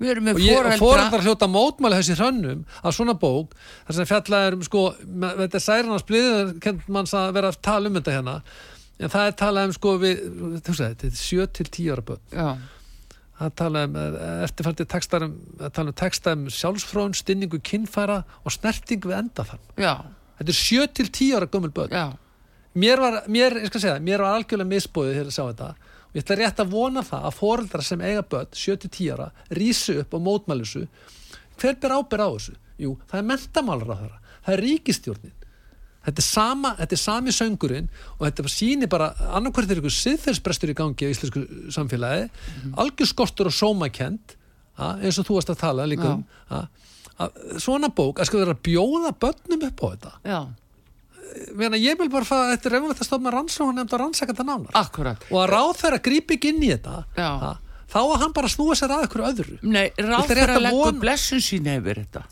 Og 0.00 0.40
ég 0.40 0.68
fórældar 0.80 1.24
hljóta 1.26 1.48
mótmæli 1.50 1.98
þessi 1.98 2.16
hrannum 2.16 2.62
að 2.80 2.94
svona 2.96 3.14
bók 3.20 3.52
þar 3.84 3.96
sem 3.98 4.08
fjallaður 4.08 4.56
um 4.56 4.62
sko 4.64 4.84
þetta 4.96 5.58
er 5.58 5.64
særnars 5.64 6.06
bliðið, 6.08 6.52
kent 6.64 6.86
manns 6.88 7.12
að 7.16 7.34
vera 7.36 7.50
að 7.52 7.58
tala 7.66 7.90
um 7.90 7.98
þetta 7.98 8.14
hérna. 8.16 8.36
En 9.00 9.12
það 9.12 9.28
er 9.28 9.36
talað 9.42 9.68
um 9.68 9.74
sko 9.76 9.94
við, 10.00 10.22
þú 10.64 10.72
veist 10.72 10.84
þetta 10.86 11.10
er 11.10 11.18
7-10 11.66 11.90
ára 11.92 12.06
börn. 12.08 12.24
Já. 12.32 12.48
það 13.40 13.52
tala 13.56 13.84
um 13.88 14.00
eftirfærdið 14.46 14.88
textarum 14.94 15.36
það 15.60 15.76
tala 15.76 15.92
um 15.92 16.00
texta 16.00 16.34
um 16.36 16.48
sjálfsfrón 16.52 17.14
stinningu 17.16 17.60
kinnfæra 17.64 18.22
og 18.44 18.52
snerting 18.56 19.04
við 19.04 19.16
enda 19.16 19.46
þann 19.48 19.62
þetta 20.40 20.52
er 20.52 20.58
7-10 20.60 21.36
ára 21.36 21.48
gömul 21.48 21.72
börn. 21.76 21.92
Já 21.92 22.16
mér 22.74 23.00
var, 23.00 23.22
mér, 23.28 23.58
ég 23.62 23.70
skal 23.70 23.80
segja 23.80 23.94
það, 23.96 24.06
mér 24.08 24.24
var 24.24 24.36
algjörlega 24.38 24.72
misbóðið 24.74 25.14
þegar 25.14 25.30
ég 25.30 25.36
sá 25.36 25.44
þetta. 25.44 25.70
Og 26.10 26.16
ég 26.18 26.24
ætla 26.24 26.36
rétt 26.40 26.60
að 26.60 26.72
vona 26.72 27.02
það 27.06 27.26
að 27.28 27.36
fóreldra 27.38 27.82
sem 27.86 28.00
eiga 28.00 28.22
börn 28.22 28.50
7-10 28.52 29.12
ára, 29.14 29.30
rýsu 29.54 30.00
upp 30.02 30.14
og 30.14 30.24
mótmælusu 30.26 30.86
hver 31.60 31.76
ber 31.80 31.94
ábyrð 31.94 32.24
á 32.24 32.30
þessu? 32.34 32.56
Jú, 32.80 32.96
það 33.10 33.20
er 33.20 33.28
mentamálur 33.28 33.92
á 33.92 33.96
þeirra 34.00 34.20
það 34.40 34.56
er 34.56 34.62
ríkistjórnin 34.64 35.36
þetta 36.00 36.22
er 36.22 36.26
sama, 36.26 36.72
þetta 36.78 36.96
er 36.96 37.02
sami 37.02 37.34
söngurinn 37.36 37.88
og 38.16 38.22
þetta 38.24 38.52
síni 38.52 38.88
bara, 38.90 39.10
annarkvært 39.36 39.72
er 39.74 39.82
ykkur 39.82 39.96
siðferðsbrestur 39.96 40.72
í 40.72 40.76
gangi 40.78 41.10
á 41.10 41.12
íslensku 41.12 41.42
samfélagi 41.74 42.22
mm 42.26 42.30
-hmm. 42.30 42.78
algjör 42.80 43.10
skortur 43.10 43.50
og 43.50 43.56
sómakent 43.56 44.36
eins 44.80 45.18
og 45.20 45.26
þú 45.28 45.36
varst 45.36 45.52
að 45.52 45.60
tala 45.60 45.86
líka 45.86 46.16
um 46.16 46.24
svona 47.60 47.90
bók, 47.92 48.16
að 48.18 48.26
sko 48.26 48.38
vera 48.38 48.56
að 48.56 48.64
bjóða 48.64 49.12
börnum 49.12 49.66
upp 49.68 49.80
á 49.84 49.86
þetta? 49.92 50.12
Já 50.24 50.40
Meina, 51.58 51.78
ég 51.80 51.98
vil 52.00 52.10
bara 52.12 52.26
fá 52.26 52.36
þetta 52.52 52.74
reynulegt 52.74 53.02
að 53.02 53.10
stofna 53.10 53.32
rannsókn 53.34 53.78
nefnd 53.78 53.94
að 53.96 54.02
rannsaka 54.04 54.34
þetta 54.34 54.48
nánar. 54.48 54.74
Akkurat. 54.80 55.28
og 55.30 55.38
að 55.44 55.48
ráð 55.54 55.72
þeirra 55.82 56.02
grípi 56.08 56.38
ekki 56.38 56.52
inn 56.54 56.66
í 56.66 56.72
þetta 56.72 57.04
ha, 57.20 57.54
þá 57.90 58.00
að 58.02 58.18
hann 58.24 58.36
bara 58.36 58.50
snúa 58.50 58.76
sér 58.78 58.96
að 58.96 59.06
ykkur 59.08 59.24
öðru. 59.30 59.56
Nei, 59.62 59.86
ráð 59.98 60.34
þeirra 60.34 60.60
leggur 60.60 60.90
von... 60.90 61.00
blessun 61.02 61.42
sín 61.44 61.70
hefur 61.70 62.02
þetta. 62.02 62.26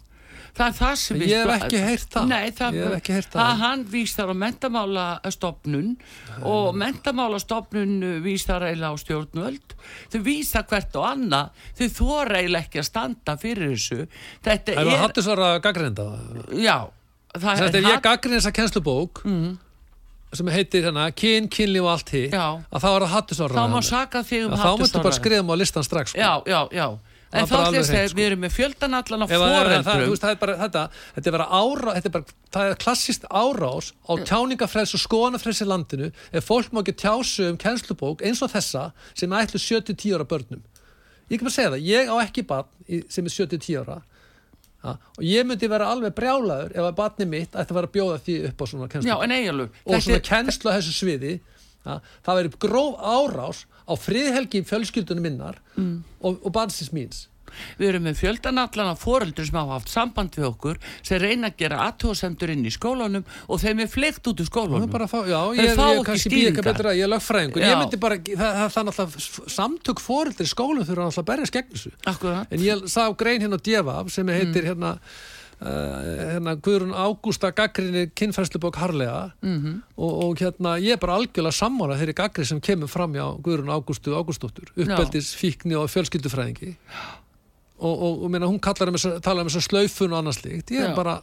Það 0.59 0.66
er 0.66 0.74
það 0.74 0.94
sem 0.99 1.18
við 1.20 1.30
ég 1.30 1.44
hef 1.44 1.64
ekki 1.68 1.80
heyrt 1.84 2.14
það, 2.14 2.24
Nei, 2.32 2.53
það, 2.57 2.76
heyrt 3.07 3.28
það. 3.30 3.42
að 3.44 3.61
hann 3.62 3.82
víst 3.92 4.18
þar 4.18 4.32
á 4.34 4.36
mentamálastofnun 4.42 5.90
og 6.51 6.78
mentamálastofnun 6.82 7.94
víst 8.24 8.51
þar 8.51 8.66
eiginlega 8.72 8.90
á 8.90 9.03
stjórnvöld. 9.05 9.76
Þau 10.11 10.20
víst 10.26 10.57
það 10.57 10.68
hvert 10.72 10.99
og 10.99 11.09
annað. 11.12 11.64
Þau 11.78 11.88
þóra 12.01 12.40
eiginlega 12.42 12.66
ekki 12.66 12.82
að 12.82 12.88
standa 12.90 13.36
fyrir 13.38 13.74
þessu. 13.76 14.01
Þetta 14.49 14.74
er 14.74 14.90
það 14.90 15.03
hattu 15.05 15.26
svara 15.28 15.53
gaggreinda 15.62 16.09
já 16.59 16.78
Þannig 17.43 17.66
að 17.68 17.80
ef 17.80 17.89
ég 17.89 18.05
gaggrin 18.05 18.39
þessa 18.39 18.55
kennslubók 18.57 19.22
mm. 19.24 19.51
sem 20.39 20.51
heitir 20.55 20.89
hérna 20.89 21.09
kyn, 21.16 21.51
kynlíf 21.53 21.86
og 21.86 21.93
allt 21.97 22.14
hitt 22.14 22.34
að 22.39 22.80
þá 22.82 22.89
er 22.89 23.05
það 23.05 23.12
hattusóra 23.16 23.59
þá 23.59 23.74
má 23.74 23.78
saka 23.86 24.24
þig 24.24 24.49
um 24.49 24.57
hattusóra 24.57 24.72
þá 24.74 24.82
múttu 24.82 25.05
bara 25.07 25.20
skriðum 25.20 25.53
á 25.53 25.55
listan 25.61 25.86
strax 25.86 26.14
sko. 26.14 26.20
já, 26.20 26.32
já, 26.49 26.61
já. 26.74 26.89
En 27.28 27.45
þá 27.45 27.57
þess 27.74 27.93
að 27.93 28.14
við 28.16 28.26
erum 28.30 28.41
með 28.41 28.55
fjöldan 28.55 28.97
allan 28.97 29.24
á 29.24 29.26
foreldrum. 29.28 30.14
þetta 30.16 30.30
er 31.28 31.34
bara 31.34 31.49
ára 31.53 31.95
þetta 31.99 32.09
er 32.09 32.14
bara, 32.14 32.36
það 32.55 32.70
er 32.70 32.78
klassist 32.80 33.26
árás 33.28 33.91
á 34.09 34.12
tjáningafræðs 34.30 34.95
og 34.97 35.03
skoðanafræðs 35.03 35.61
í 35.61 35.68
landinu 35.68 36.09
ef 36.09 36.49
fólk 36.49 36.72
má 36.72 36.80
ekki 36.80 36.95
tjásu 37.05 37.51
um 37.51 37.59
kennslubók 37.61 38.24
eins 38.24 38.41
og 38.41 38.55
þessa 38.55 38.86
sem 39.12 39.36
ætlu 39.36 39.61
70-10 39.61 40.16
ára 40.16 40.28
börnum. 40.28 40.62
Ég 41.28 41.36
kan 41.36 41.51
bara 41.51 41.57
segja 41.59 41.74
það, 41.74 41.84
ég 41.84 42.09
á 42.09 42.16
ekki 42.24 42.47
barn 42.49 43.05
sem 43.12 43.28
er 43.28 43.36
70-10 43.36 43.82
ára 43.82 44.01
Ja, 44.79 44.93
og 44.95 45.22
ég 45.26 45.47
myndi 45.47 45.68
vera 45.70 45.89
alveg 45.91 46.14
brjálaður 46.14 46.74
ef 46.76 46.85
að 46.87 46.99
batni 47.01 47.26
mitt 47.26 47.51
ætti 47.51 47.72
að 47.74 47.79
vera 47.81 47.89
að 47.89 47.95
bjóða 47.97 48.18
því 48.26 48.37
upp 48.47 48.61
á 48.62 48.64
svona 48.70 48.91
kennslu. 48.93 49.09
Og 49.85 50.05
svona 50.05 50.20
kennslu 50.29 50.70
á 50.70 50.76
þessu 50.76 50.95
sviði 50.95 51.33
ja, 51.89 51.97
það 52.26 52.39
veri 52.39 52.53
gróf 52.62 53.01
árás 53.03 53.64
á 53.89 53.93
friðhelgi 53.99 54.62
fjölskyldunum 54.68 55.26
minnar 55.26 55.59
mm. 55.74 55.97
og, 56.22 56.39
og 56.45 56.55
bansins 56.55 56.93
míns 56.95 57.24
Við 57.78 57.88
erum 57.92 58.07
með 58.09 58.18
fjöldanallan 58.22 58.92
af 58.92 59.03
foreldur 59.03 59.49
sem 59.49 59.59
hafa 59.59 59.78
haft 59.78 59.92
samband 59.92 60.38
við 60.38 60.49
okkur 60.51 60.80
sem 61.03 61.22
reyna 61.22 61.51
að 61.51 61.57
gera 61.62 61.80
aðtóðsendur 61.86 62.53
inn 62.55 62.66
í 62.68 62.74
skólanum 62.74 63.24
og 63.49 63.62
þeim 63.62 63.84
er 63.84 63.90
fleikt 63.92 64.30
út 64.30 64.42
úr 64.42 64.51
skólanum. 64.51 64.90
Fá, 65.09 65.18
já, 65.28 65.40
ég, 65.59 65.72
fá 65.78 65.86
ég, 65.92 66.03
ekki 66.03 66.18
stýringar. 66.26 66.92
Ég 66.99 67.07
er 67.07 67.12
lögfræðingur. 67.14 67.64
Ég 67.64 67.80
myndi 67.80 68.01
bara, 68.03 68.20
það 68.20 68.78
er 68.82 68.88
náttúrulega 68.90 69.55
samtök 69.59 70.05
foreldur 70.05 70.49
í 70.49 70.53
skólanum 70.53 70.86
þurfa 70.88 71.09
náttúrulega 71.09 71.24
að 71.24 71.32
berja 71.32 71.51
skegn 71.53 71.74
þessu. 71.74 71.96
Akkurat. 72.05 72.55
En 72.55 72.64
ég 72.64 72.86
sá 72.90 73.03
grein 73.18 73.44
hérna 73.44 73.61
á 73.61 73.64
Djefaf 73.64 74.14
sem 74.14 74.32
heitir 74.34 74.64
mm. 74.64 74.70
hérna 74.72 74.96
Uh, 75.59 76.28
hérna 76.38 76.53
Guðrún 76.55 76.92
Ágústa 76.94 77.49
gaggrinni 77.51 78.05
kynfæslubók 78.14 78.76
Harlega 78.78 79.32
mm 79.42 79.57
-hmm. 79.59 79.80
og, 79.96 80.12
og 80.24 80.38
hérna 80.38 80.78
ég 80.78 80.92
er 80.92 81.01
bara 81.03 81.16
algjörlega 81.18 81.51
sammála 81.51 81.99
þeirri 81.99 82.14
gaggri 82.14 82.44
sem 82.46 82.61
kemur 82.61 82.86
fram 82.86 83.12
á 83.18 83.34
Guðrún 83.42 83.74
Ágústu 83.74 84.14
Ágústóttur 84.14 84.70
uppbeldis, 84.76 85.34
fíkni 85.34 85.74
og 85.74 85.90
fjölskyldufræðingi 85.90 86.76
og, 87.79 87.95
og, 87.95 88.24
og 88.26 88.33
minna, 88.35 88.51
hún 88.51 88.61
kallar 88.62 88.91
um 88.91 88.99
þess 88.99 89.31
um 89.33 89.49
að 89.49 89.64
slaufun 89.68 90.12
og 90.12 90.20
annað 90.20 90.39
slíkt. 90.41 90.74
Ég 90.74 90.89
er 90.89 90.97
bara 90.99 91.18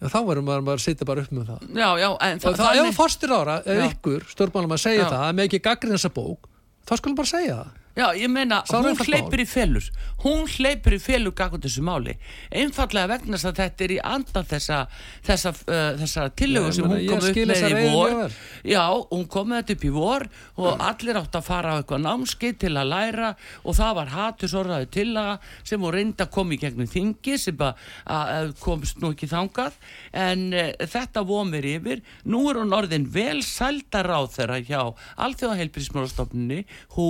þá 0.00 0.20
verður 0.24 0.44
maður 0.46 0.66
bara 0.68 0.80
að 0.80 0.86
setja 0.86 1.08
bara 1.08 1.24
upp 1.24 1.34
með 1.36 1.50
það. 1.50 1.66
Já, 1.76 1.88
já, 2.00 2.08
og 2.08 2.40
það, 2.44 2.62
það 2.62 2.80
ef 2.84 2.96
fórstur 2.96 3.34
ára, 3.36 3.58
ef 3.64 3.82
ykkur 3.90 4.24
stjórnmálum 4.30 4.76
að 4.76 4.82
segja 4.86 5.02
já. 5.02 5.10
það, 5.10 5.26
að 5.26 5.36
með 5.36 5.50
ekki 5.50 5.62
gaggrið 5.66 5.96
þessa 5.98 6.12
bók 6.16 6.48
þá 6.88 6.94
skulum 7.00 7.18
bara 7.18 7.30
segja 7.30 7.58
það 7.60 7.79
Já, 8.00 8.06
ég 8.16 8.32
meina, 8.32 8.62
hún 8.72 8.96
hleypur 9.04 9.44
í 9.44 9.48
fellur 9.48 9.90
hún 10.24 10.44
hleypur 10.48 10.96
í 10.96 11.00
fellur 11.00 11.34
gagund 11.36 11.64
þessu 11.64 11.82
máli. 11.84 12.16
Einfallega 12.52 13.08
vegna 13.14 13.38
þess 13.38 13.48
að 13.50 13.60
þetta 13.60 13.84
er 13.84 13.94
í 13.94 13.98
andan 14.10 14.48
þessa, 14.50 14.78
þessa, 15.26 15.52
uh, 15.64 15.86
þessa 16.00 16.26
tillögu 16.36 16.72
sem 16.76 16.88
hún 16.90 17.04
kom 17.08 17.28
upp 17.30 17.40
með 17.50 17.64
í 17.70 17.92
vor. 17.94 18.36
Já, 18.68 18.84
hún 19.10 19.26
kom 19.32 19.50
með 19.50 19.62
þetta 19.62 19.76
upp 19.76 19.86
í 19.86 19.92
vor 19.94 20.26
og 20.60 20.84
allir 20.90 21.20
átt 21.20 21.38
að 21.38 21.46
fara 21.46 21.72
á 21.72 21.78
eitthvað 21.80 22.04
námski 22.04 22.52
til 22.60 22.72
að 22.74 22.90
læra 22.92 23.30
og 23.64 23.78
það 23.78 23.96
var 24.00 24.12
hattusorðaði 24.16 24.90
til 24.98 25.08
að 25.20 25.32
sem 25.70 25.86
hún 25.86 25.94
reynda 25.96 26.26
að 26.26 26.34
koma 26.36 26.56
í 26.56 26.60
gegnum 26.60 26.90
þingi 26.90 27.38
sem 27.40 27.64
að 27.64 28.52
komst 28.60 29.00
nú 29.00 29.14
ekki 29.14 29.30
þangað. 29.30 29.78
En 30.12 30.46
uh, 30.52 30.68
þetta 30.84 31.24
vomir 31.28 31.68
yfir. 31.76 32.04
Nú 32.28 32.44
er 32.50 32.60
hún 32.60 32.76
orðin 32.76 33.08
vel 33.12 33.40
sældar 33.46 34.10
á 34.12 34.20
þeirra 34.28 34.60
hjá 34.66 34.80
Alþjóða 35.20 35.58
heilbrísmálastofnunni 35.62 36.62
hú 36.96 37.08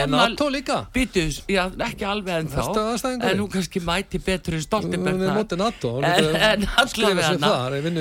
sem 0.00 0.14
NATO 0.14 0.48
líka. 0.52 0.78
Býtus, 0.94 1.40
já, 1.50 1.62
ekki 1.86 2.06
alveg 2.08 2.44
en 2.44 2.50
þá 2.52 2.60
En 3.30 3.42
hún 3.42 3.50
kannski 3.52 3.82
mæti 3.84 4.20
betur 4.22 4.56
en 4.58 4.64
Stoltenberg 4.64 5.24
er 5.26 5.34
En, 6.50 6.66
allavega 6.82 7.32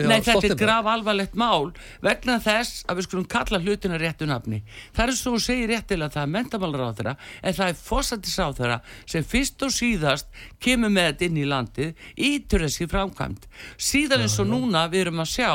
Nei, 0.10 0.20
þetta 0.26 0.52
er 0.52 0.58
grav 0.60 0.90
alvarlegt 0.90 1.38
mál 1.40 1.72
vegna 2.06 2.40
þess 2.44 2.84
að 2.90 3.00
við 3.00 3.10
skulum 3.10 3.28
kalla 3.30 3.62
hlutina 3.64 4.00
réttu 4.02 4.28
nafni. 4.30 4.62
Það 4.96 5.14
er 5.14 5.20
svo 5.20 5.36
að 5.38 5.46
segja 5.46 5.70
réttilega 5.74 6.10
að 6.10 6.18
það 6.18 6.26
er 6.26 6.34
mentamálur 6.36 6.86
á 6.86 6.92
þeirra 7.00 7.16
en 7.42 7.58
það 7.60 7.74
er 7.74 7.80
fósættis 7.80 8.38
á 8.40 8.48
þeirra 8.58 8.80
sem 9.10 9.28
fyrst 9.28 9.66
og 9.66 9.74
síðast 9.76 10.30
kemur 10.64 10.94
með 10.94 11.10
þetta 11.12 11.28
inn 11.28 11.40
í 11.40 11.48
landið 11.50 12.06
ítur 12.30 12.66
þessi 12.66 12.88
framkvæmt 12.90 13.48
síðan 13.90 14.26
eins 14.26 14.38
og 14.42 14.50
núna 14.50 14.86
við 14.92 15.06
erum 15.06 15.24
að 15.24 15.32
sjá 15.34 15.52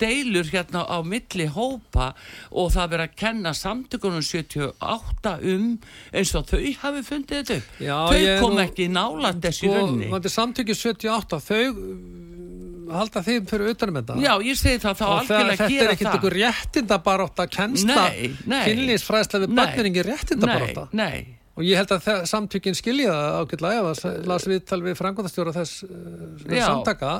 deilur 0.00 0.50
hérna 0.50 0.84
á 0.86 0.98
milli 1.06 1.46
hópa 1.54 2.10
og 2.50 2.72
það 2.74 2.90
verður 2.94 3.06
að 3.06 3.16
kenna 3.22 3.54
samtökunum 3.56 4.24
78 4.24 5.34
um 5.54 5.68
eins 6.12 6.34
og 6.38 6.48
þau 6.50 6.60
hafi 6.82 7.04
fundið 7.06 7.40
þetta 7.52 7.86
Já, 7.86 7.96
þau 8.10 8.42
kom 8.42 8.56
nú, 8.56 8.62
ekki 8.64 8.88
nála 8.92 9.32
þessi 9.38 9.68
sko, 9.68 9.78
rönni 9.78 10.34
Samtökjum 10.34 10.80
78 10.80 11.40
þau 11.48 11.62
halda 12.94 13.22
þeim 13.24 13.46
fyrir 13.48 13.70
utanum 13.72 14.00
þetta. 14.00 14.16
Já, 14.20 14.32
ég 14.44 14.58
segi 14.60 14.82
það, 14.82 14.98
þá 14.98 15.06
algjörlega 15.06 15.54
gera 15.54 15.54
það 15.54 15.70
Þetta 15.70 15.86
er 15.86 15.94
ekkert 15.94 16.18
einhver 16.18 16.36
réttinda 16.40 16.98
barótt 17.06 17.40
að 17.44 17.54
kennsta 17.54 18.02
kynlýsfræðsla 18.66 19.40
við 19.44 19.56
börnir 19.56 19.88
engin 19.90 20.06
réttinda 20.10 20.50
barótt 20.50 20.92
Nei, 20.92 21.08
nei. 21.08 21.40
Og 21.54 21.62
ég 21.62 21.78
held 21.78 21.92
að 21.94 22.24
samtökinn 22.26 22.74
skilja 22.74 23.14
það 23.14 23.66
ef 23.70 24.04
að 24.04 24.24
las 24.26 24.46
viðtal 24.50 24.80
við 24.82 24.96
frangotastjóra 24.98 25.54
þess 25.54 25.84
uh, 25.86 26.56
samtaka 26.58 27.12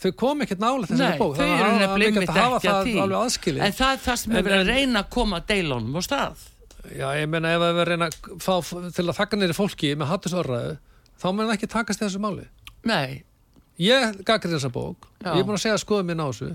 þau 0.00 0.10
kom 0.18 0.42
ekkert 0.44 0.62
nála 0.62 0.88
þessari 0.88 1.20
bók. 1.20 1.36
það 1.36 1.52
er 1.52 2.08
ekki 2.08 2.72
að 2.72 2.88
því. 2.88 3.54
en 3.60 3.76
það 3.76 3.92
er 3.92 4.00
það 4.06 4.18
sem 4.22 4.34
hefur 4.34 4.48
verið 4.48 4.62
að 4.64 4.72
reyna 4.72 5.04
að 5.04 5.10
koma 5.14 5.40
deilónum 5.52 6.00
á 6.00 6.02
stað 6.02 6.48
Já, 6.92 7.06
ég 7.16 7.28
menna 7.32 7.54
ef 7.54 7.62
það 7.62 7.78
verið 7.78 7.84
að 7.84 7.90
reyna 7.90 8.38
fá 8.44 8.54
til 8.92 9.06
að 9.06 9.16
þakka 9.18 9.40
neyri 9.40 9.56
fólki 9.56 9.92
með 9.96 10.10
hattusörraðu 10.12 10.74
þá 11.20 11.28
mun 11.30 11.46
það 11.48 11.56
ekki 11.56 11.70
takast 11.72 12.02
þessu 12.04 12.22
máli. 12.22 12.46
Nei. 12.84 13.22
Ég 13.80 14.22
gagir 14.26 14.52
þessa 14.52 14.70
bók, 14.70 15.08
Já. 15.22 15.32
ég 15.32 15.40
er 15.40 15.46
búin 15.46 15.56
að 15.56 15.64
segja 15.64 15.78
skoðum 15.82 16.12
mín 16.12 16.22
á 16.22 16.28
þessu. 16.28 16.50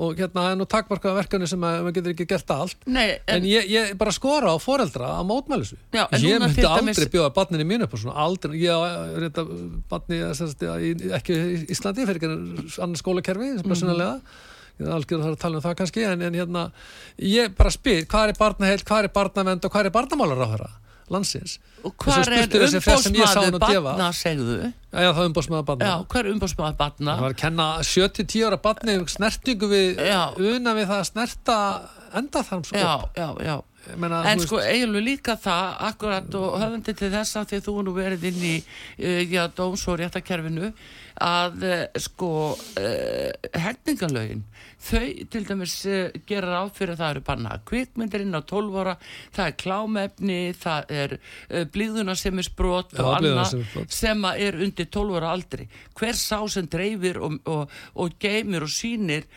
Og 0.00 0.14
hérna 0.16 0.44
það 0.44 0.52
er 0.52 0.58
nú 0.60 0.64
takkmarkaða 0.70 1.16
verkefni 1.18 1.46
sem 1.50 1.64
að, 1.66 1.78
maður 1.82 1.94
getur 1.96 2.12
ekki 2.14 2.26
gert 2.30 2.52
allt. 2.54 2.84
Nei, 2.86 3.08
en, 3.10 3.32
en 3.34 3.46
ég, 3.48 3.66
ég 3.72 3.90
bara 4.00 4.12
skora 4.14 4.52
á 4.54 4.56
foreldra 4.62 5.08
að 5.18 5.32
Já, 5.92 6.04
ég 6.14 6.38
myndi 6.40 6.66
aldrei 6.68 6.86
mis... 6.86 7.00
bjóða 7.10 7.32
barninni 7.36 7.66
mín 7.66 7.84
upp 7.84 7.96
og 7.96 8.02
svona 8.04 8.14
aldrei, 8.22 8.54
ég 8.62 8.70
er 8.70 9.26
þetta 9.26 9.44
barni 9.90 10.20
ekki 11.18 11.36
í 11.36 11.58
Íslandi 11.74 12.06
fyrir 12.06 12.30
annars 12.30 13.02
skólakerfi 13.02 13.56
sem 13.58 13.66
bara 13.66 13.80
sunnilega 13.82 14.14
algjörðu 14.80 15.26
þarf 15.26 15.36
að 15.36 15.42
tala 15.44 15.58
um 15.58 15.64
það 15.64 15.78
kannski 15.80 16.04
en, 16.08 16.22
en 16.26 16.38
hérna, 16.40 16.66
ég 17.30 17.56
bara 17.58 17.72
spyr 17.74 18.06
hvað 18.10 18.32
er 18.32 18.38
barnaheilt, 18.40 18.86
hvað 18.88 19.08
er 19.08 19.14
barnavend 19.16 19.66
og 19.66 19.74
hvað 19.74 19.90
er 19.90 19.96
barnamálar 19.96 20.44
á 20.44 20.48
þeirra 20.54 20.70
landsins? 21.10 21.56
Og 21.82 21.94
hvað 21.98 22.28
er 22.36 22.52
umbósmaður 22.68 23.56
barna 23.58 24.10
segðu? 24.14 24.58
Já, 24.60 25.00
já 25.00 25.08
það 25.08 25.22
er 25.22 25.30
umbósmaður 25.30 25.66
barna. 25.70 25.88
Já, 25.88 26.04
hvað 26.12 26.20
er 26.20 26.28
umbósmaður 26.34 26.76
barna? 26.78 27.14
Það 27.16 27.24
var 27.24 27.34
að 27.34 27.40
kenna 27.40 27.66
70-10 27.88 28.46
ára 28.46 28.60
barni 28.66 28.96
snertingu 29.10 29.70
við 29.70 30.04
una 30.52 30.76
við 30.78 30.86
það 30.92 31.00
að 31.00 31.08
snerta 31.10 31.58
enda 32.20 32.44
þarm 32.46 32.64
sko. 32.68 32.78
já, 32.78 32.94
já, 33.16 33.28
já 33.46 33.56
Menna, 33.96 34.20
en 34.28 34.40
sko 34.42 34.58
eiginlega 34.60 35.04
líka 35.04 35.34
það 35.40 35.68
akkurat 35.88 36.34
og 36.36 36.56
höfandi 36.60 36.92
til 36.96 37.08
þess 37.14 37.38
að 37.40 37.52
því 37.52 37.60
þú 37.64 37.74
nú 37.86 37.94
verið 37.96 38.26
inn 38.28 38.42
í 38.44 38.56
uh, 38.60 39.22
já, 39.24 39.46
dóms- 39.56 39.86
og 39.88 39.96
réttakerfinu 40.02 40.68
að 41.20 41.64
uh, 41.64 42.00
sko 42.00 42.32
uh, 42.52 43.30
hefningalögin 43.56 44.44
þau 44.80 45.08
til 45.32 45.42
dæmis 45.48 45.74
gera 46.28 46.52
ráð 46.54 46.70
fyrir 46.76 46.94
að 46.94 47.00
það 47.00 47.14
eru 47.14 47.24
banna 47.24 47.56
kvikmyndirinn 47.68 48.36
á 48.36 48.40
12 48.40 48.78
ára 48.80 48.94
það 49.36 49.44
er 49.46 49.56
klámefni, 49.60 50.38
það 50.56 50.94
er 51.02 51.16
blíðuna 51.72 52.14
sem 52.16 52.40
er 52.40 52.48
sprót 52.48 52.94
og 52.96 53.10
annað 53.18 53.66
sem 53.92 54.24
er 54.30 54.56
undir 54.56 54.88
12 54.88 55.18
ára 55.20 55.34
aldri. 55.36 55.68
Hver 55.96 56.16
sá 56.16 56.40
sem 56.48 56.68
dreifir 56.72 57.20
og, 57.20 57.36
og, 57.44 57.76
og 58.00 58.16
geymir 58.24 58.64
og 58.64 58.72
sínir 58.72 59.28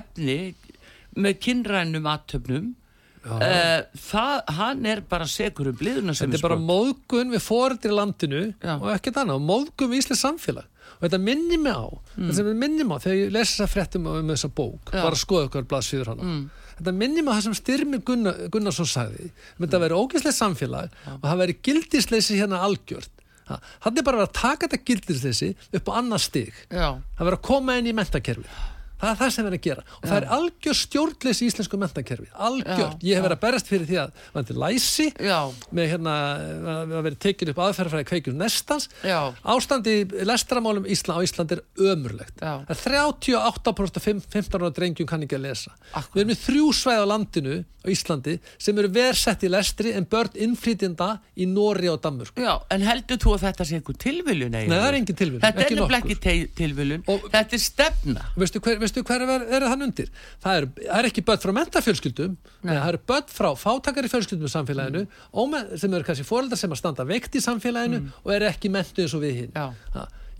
efni 0.00 0.40
með 1.16 1.40
kynrænum 1.46 2.06
aðtöfnum 2.10 2.74
Uh, 3.20 3.82
það, 4.00 4.38
hann 4.56 4.86
er 4.88 5.02
bara 5.04 5.26
segur 5.28 5.68
um 5.68 5.74
bliðuna 5.76 6.14
sem 6.16 6.30
þetta 6.30 6.38
er 6.38 6.44
bara 6.46 6.56
móðgun 6.56 7.34
við 7.34 7.42
fóreldir 7.44 7.92
í 7.92 7.96
landinu 7.98 8.40
Já. 8.54 8.78
og 8.78 8.86
ekkert 8.94 9.18
annað, 9.20 9.42
móðgun 9.44 9.90
við 9.90 10.00
Íslands 10.00 10.22
samfélag 10.24 10.70
og 10.94 11.02
þetta 11.04 11.20
minnir 11.26 11.60
mig 11.60 11.76
á 11.76 11.84
mm. 11.84 12.30
þetta 12.30 12.54
minnir 12.62 12.88
mig 12.88 12.96
á 12.96 13.04
þegar 13.04 13.18
ég 13.18 13.34
lesa 13.36 13.52
þessa 13.52 13.68
frettum 13.74 14.08
um 14.08 14.32
þessa 14.32 14.50
bók, 14.56 14.88
Já. 14.88 15.02
bara 15.02 15.20
skoða 15.20 15.50
okkar 15.50 15.68
blaðsvíður 15.68 16.12
hana 16.14 16.30
mm. 16.30 16.40
þetta 16.78 16.96
minnir 17.02 17.26
mig 17.26 17.28
á 17.28 17.36
það 17.36 17.44
sem 17.50 17.58
Styrmi 17.60 18.02
Gunnar, 18.08 18.40
Gunnarsson 18.56 18.88
sagði 18.88 19.28
þetta 19.28 19.68
mm. 19.68 19.84
veri 19.84 20.00
ógæslega 20.00 20.38
samfélag 20.40 20.96
Já. 20.96 21.12
og 21.12 21.28
það 21.28 21.44
veri 21.44 21.58
gildisleysi 21.68 22.40
hérna 22.40 22.64
algjört 22.64 23.24
hann 23.84 24.00
er 24.00 24.06
bara 24.06 24.24
að 24.24 24.32
taka 24.40 24.64
þetta 24.64 24.84
gildisleysi 24.88 25.52
upp 25.76 25.92
á 25.92 25.98
annar 26.00 26.24
stig 26.24 26.56
það 26.72 27.26
veri 27.26 27.36
að 27.36 27.48
koma 27.52 27.76
inn 27.76 27.92
í 27.92 27.96
mentakerfi 28.00 28.48
það 29.00 29.10
er 29.10 29.18
það 29.20 29.32
sem 29.34 29.46
erum 29.46 29.58
að 29.58 29.64
gera. 29.66 29.84
Og 29.96 30.04
Já. 30.04 30.10
það 30.10 30.16
er 30.20 30.28
algjör 30.36 30.78
stjórnleis 30.80 31.40
í 31.40 31.48
íslensku 31.50 31.80
mentankerfi 31.80 32.28
algjör, 32.34 32.94
ég 33.04 33.18
hef 33.18 33.26
verið 33.26 33.36
að 33.36 33.42
berast 33.44 33.70
fyrir 33.70 33.88
því 33.88 33.98
að 34.04 34.46
til 34.50 34.58
læsi 34.60 35.08
Já. 35.16 35.38
með 35.76 35.90
hérna 35.94 36.14
að 36.74 36.94
vera 37.08 37.20
tekið 37.26 37.52
upp 37.52 37.62
aðferðarfæði 37.66 38.08
kveikjum 38.10 38.38
nestans. 38.40 38.88
Já. 39.06 39.32
ástandi 39.44 39.96
lestramálum 40.26 40.88
Ísla, 40.90 41.18
á 41.18 41.24
Ísland 41.24 41.54
er 41.56 41.64
ömurlegt. 41.78 42.38
Það 42.40 42.72
er 42.74 42.80
38% 42.86 44.30
15 44.30 44.60
ára 44.60 44.72
drengjum 44.74 45.08
kann 45.08 45.26
ekki 45.26 45.38
að 45.38 45.46
lesa. 45.48 45.74
Akkur. 45.92 46.14
við 46.14 46.22
erum 46.22 46.32
með 46.32 46.42
þrjú 46.46 46.72
svæð 46.80 47.04
á 47.04 47.06
landinu 47.10 47.60
á 47.80 47.86
Íslandi 47.88 48.36
sem 48.60 48.78
eru 48.78 48.90
versett 48.92 49.44
í 49.46 49.50
lestri 49.50 49.94
en 49.96 50.04
börn 50.10 50.36
innflýtjenda 50.44 51.14
í 51.40 51.46
Nóri 51.48 51.88
og 51.88 52.00
Danmurk 52.04 52.36
Já, 52.40 52.58
en 52.74 52.84
heldur 52.84 53.20
þú 53.20 53.34
að 53.36 53.46
þetta 53.46 53.66
sé 53.66 53.78
einhver 53.78 53.96
tilviljun? 54.00 54.52
Nei, 54.52 54.66
það 54.68 54.86
er 54.88 54.98
engin 54.98 55.16
tilviljun 55.16 55.40
Er 58.90 59.02
er 59.02 59.02
Veistu 59.02 59.04
hver, 59.06 59.22
er, 59.22 59.44
er 59.56 59.66
það 59.66 59.84
undir? 59.86 60.08
Það 60.42 60.56
er, 60.56 60.68
er 60.98 61.08
ekki 61.10 61.24
börn 61.26 61.42
frá 61.42 61.52
mentafjölskyldum 61.60 62.36
það 62.62 62.88
eru 62.88 63.02
börn 63.06 63.28
frá 63.30 63.50
fátakari 63.58 64.10
fjölskyldum 64.10 64.48
í 64.48 64.52
samfélaginu 64.52 65.04
mm. 65.06 65.76
sem 65.78 65.92
eru 65.94 66.06
kannski 66.06 66.26
fóröldar 66.26 66.58
sem 66.58 66.72
að 66.72 66.80
standa 66.82 67.06
veikt 67.08 67.36
í 67.36 67.42
samfélaginu 67.44 68.00
mm. 68.00 68.16
og 68.24 68.34
eru 68.34 68.48
ekki 68.50 68.72
mentu 68.72 69.04
eins 69.04 69.14
og 69.14 69.22
við 69.22 69.44
hinn 69.44 69.60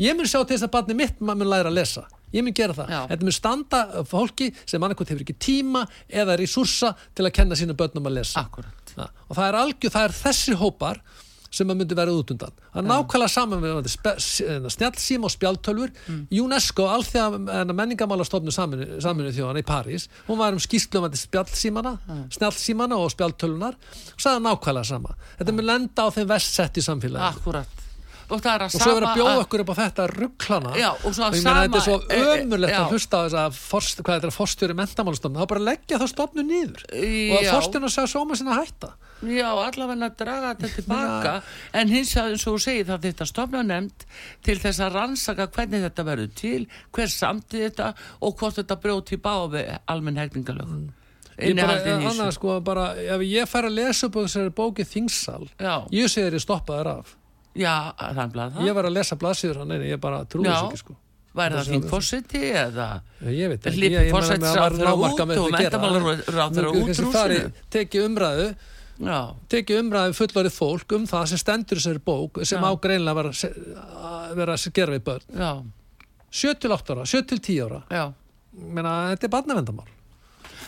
ég 0.00 0.16
mun 0.16 0.28
sjá 0.28 0.40
til 0.42 0.56
þess 0.56 0.66
að 0.66 0.74
barni 0.74 0.96
mitt 0.96 1.20
maður 1.20 1.42
mun 1.42 1.50
læra 1.52 1.70
að 1.70 1.76
lesa. 1.76 2.06
Ég 2.32 2.44
mun 2.46 2.54
gera 2.56 2.72
það, 2.72 2.92
Já. 2.94 3.00
þetta 3.10 3.26
mun 3.26 3.34
standa 3.34 3.80
fólki 4.08 4.46
sem 4.62 4.84
annarkot 4.86 5.10
hefur 5.10 5.24
ekki 5.26 5.34
tíma 5.36 5.82
eða 6.08 6.38
resursa 6.40 6.94
til 7.12 7.26
að 7.26 7.34
kenna 7.36 7.58
sína 7.58 7.74
börnum 7.76 8.06
að 8.08 8.20
lesa. 8.20 8.46
Og 9.28 9.34
það 9.36 9.44
er 9.48 9.58
algjör, 9.60 9.92
það 9.92 10.06
er 10.06 10.16
þessi 10.22 10.56
hópar 10.56 11.02
sem 11.50 11.70
að 11.70 11.80
myndi 11.80 11.98
vera 11.98 12.14
út 12.14 12.30
undan. 12.34 12.54
Er 12.74 12.86
nákvæmlega 12.86 13.32
saman 13.32 13.62
með 13.62 13.88
snjálfsím 14.70 15.26
og 15.26 15.34
spjaltölfur 15.34 15.90
mm. 15.90 16.22
UNESCO, 16.42 16.86
allþjóða 16.94 17.74
menningamálastofnu 17.74 18.54
saminu, 18.54 19.00
saminu 19.02 19.34
þjóðana 19.34 19.64
í 19.64 19.66
París 19.66 20.06
hún 20.28 20.38
var 20.40 20.54
um 20.54 20.62
skýrslum 20.62 21.08
spjallsímana 21.10 21.96
mm. 21.98 22.24
snjálfsímana 22.38 23.00
og 23.02 23.10
spjaltölfunar 23.16 23.76
og 23.76 24.22
sagði 24.22 24.46
nákvæmlega 24.46 24.90
sama. 24.94 25.18
Þetta 25.40 25.58
mun 25.58 25.70
lenda 25.72 26.06
á 26.06 26.08
þeim 26.14 26.30
vestsett 26.30 26.78
í 26.78 26.86
samfélagi. 26.86 27.34
Akkurat 27.34 27.80
og 28.30 28.46
er 28.46 28.62
að 28.62 28.74
og 28.76 28.82
svo 28.82 28.94
verður 28.94 29.08
að 29.08 29.18
bjóða 29.18 29.42
okkur 29.42 29.62
upp 29.64 29.70
á 29.74 29.76
þetta 29.80 30.06
rugglana 30.12 30.70
og 30.70 31.08
að 31.10 31.36
þetta 31.40 31.80
er 31.80 31.84
svo 31.86 31.96
e- 31.98 32.18
e- 32.18 32.34
ömurlegt 32.36 32.76
að 32.78 32.94
hlusta 32.94 33.18
á 33.18 33.20
þess 33.24 33.38
að 33.42 33.58
forst, 33.58 34.02
hvað 34.06 34.14
er 34.14 34.22
þetta 34.22 34.36
fórstjóri 34.36 34.76
mentamálstofn 34.78 35.40
þá 35.40 35.46
bara 35.50 35.64
leggja 35.66 35.98
það 35.98 36.12
stofnu 36.12 36.44
nýður 36.46 36.84
og 36.86 37.36
að 37.40 37.48
fórstjónu 37.50 37.90
segja 37.90 38.12
já, 39.26 39.48
allavega 39.50 40.08
að 40.08 40.16
draga 40.22 40.54
þetta 40.54 40.70
tilbaka 40.76 41.34
en 41.80 41.92
hins 41.92 42.14
að 42.16 42.32
eins 42.34 42.46
og 42.46 42.56
þú 42.56 42.64
segir 42.66 42.88
það 42.88 43.04
þetta 43.08 43.28
stofna 43.28 43.62
nefnd 43.66 44.06
til 44.46 44.58
þess 44.62 44.84
að 44.86 44.96
rannsaka 44.96 45.50
hvernig 45.56 45.84
þetta 45.88 46.06
verður 46.08 46.32
til 46.40 46.62
hver 46.96 47.12
samtið 47.16 47.66
þetta 47.68 47.92
og 48.20 48.40
hvort 48.40 48.60
þetta 48.62 48.80
brjóti 48.80 49.20
báði 49.20 49.66
almenn 49.90 50.20
hegningalög 50.22 50.72
mm. 50.72 50.88
Ég, 51.40 51.54
bara, 51.56 51.78
annað, 51.96 52.34
sko, 52.36 52.58
bara, 52.60 52.90
ef 53.00 53.22
ég 53.24 53.48
fær 53.48 53.70
að 53.70 53.78
lesa 53.78 54.10
upp 54.10 54.18
á 54.20 54.28
þessari 54.28 54.52
bóki 54.52 54.84
Þingsal, 54.84 55.46
ég 55.88 56.10
segir 56.12 56.36
ég 56.36 56.42
stoppa 56.44 56.76
þér 56.76 56.90
af 56.98 57.14
Já, 57.58 57.92
þann 57.98 58.34
blað 58.34 58.56
það. 58.56 58.66
Ég 58.68 58.76
var 58.76 58.86
að 58.86 58.96
lesa 58.96 59.16
blaðsýður 59.18 59.62
hann, 59.64 59.78
ég 59.82 60.02
bara 60.02 60.24
trúi 60.30 60.46
þessu 60.46 60.68
ekki 60.68 60.82
sko. 60.84 60.96
Var 61.30 61.54
það 61.54 61.68
þín 61.70 61.84
fósiti 61.86 62.42
eða? 62.58 62.86
Ég 63.30 63.52
veit 63.52 63.66
ekki. 63.70 63.78
Hlipið 63.78 64.08
fósiti 64.14 64.50
sá 64.50 64.62
þeirra 64.66 64.94
út 64.98 65.22
og 65.22 65.50
mentamálar 65.54 66.06
ráð 66.06 66.56
þeirra 66.56 66.72
út 66.74 67.02
rúsinu. 67.04 67.40
Tekið 67.74 68.06
umræðu, 68.06 68.46
tekið 69.48 69.78
umræðu 69.84 70.16
fullorið 70.18 70.52
fólk 70.52 70.92
um 70.96 71.06
það 71.08 71.26
sem 71.30 71.40
stendur 71.40 71.78
þessari 71.80 72.02
bók 72.04 72.40
sem 72.44 72.60
ágreinlega 72.68 73.14
var 73.16 73.30
að 73.32 74.34
vera 74.36 74.56
að 74.58 74.72
gera 74.76 74.92
við 74.96 75.04
börn. 75.06 75.24
7-8 76.30 76.94
ára, 76.94 77.06
7-10 77.08 77.62
ára. 77.64 77.80
Meina, 78.52 78.92
þetta 79.14 79.26
er 79.26 79.32
barnavendamál. 79.38 79.88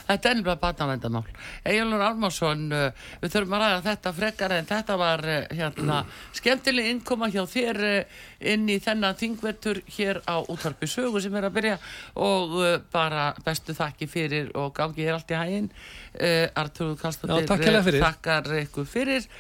Þetta 0.07 0.29
er 0.29 0.37
ennlega 0.37 0.59
batnavendamál 0.63 1.25
Egilur 1.69 2.03
Almarsson, 2.03 2.65
uh, 2.75 3.09
við 3.23 3.35
þurfum 3.35 3.57
að 3.57 3.63
ræða 3.63 3.83
þetta 3.87 4.13
frekar 4.17 4.55
en 4.57 4.69
þetta 4.69 4.97
var 5.01 5.23
uh, 5.29 5.39
hérna, 5.53 6.01
skemmtileg 6.37 6.91
innkoma 6.91 7.29
hjá 7.33 7.43
þér 7.51 7.81
uh, 7.87 8.19
inn 8.53 8.67
í 8.73 8.79
þennan 8.83 9.19
þingvetur 9.19 9.83
hér 9.97 10.23
á 10.27 10.43
útvarpi 10.43 10.89
sögu 10.91 11.23
sem 11.23 11.35
er 11.39 11.47
að 11.47 11.57
byrja. 11.59 11.77
Og 12.19 12.57
bara 12.93 13.29
bestu 13.45 13.75
þakki 13.77 14.09
fyrir 14.11 14.51
og 14.59 14.73
gangi 14.75 15.07
hér 15.07 15.15
allt 15.15 15.31
í 15.31 15.39
hæginn 15.39 15.71
Artur 16.59 16.97
Kallstóttir 16.99 18.03
þakkar 18.03 18.51
ykkur 18.65 18.89
fyrir. 18.91 19.31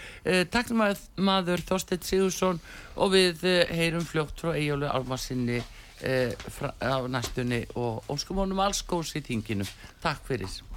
Takk 0.54 0.70
maður 0.72 1.66
Þorstedt 1.66 2.06
Sigursson 2.06 2.62
og 2.94 3.12
við 3.16 3.42
heyrum 3.74 4.06
fljótt 4.06 4.38
frá 4.38 4.54
Egilur 4.54 4.94
Almarssoni 4.94 5.60
á 6.03 7.07
næstunni 7.09 7.64
og 7.74 8.03
óskum 8.11 8.42
honum 8.42 8.61
alls 8.64 8.82
góðs 8.82 9.14
í 9.18 9.24
tinginu. 9.24 9.66
Takk 10.03 10.26
fyrir. 10.26 10.72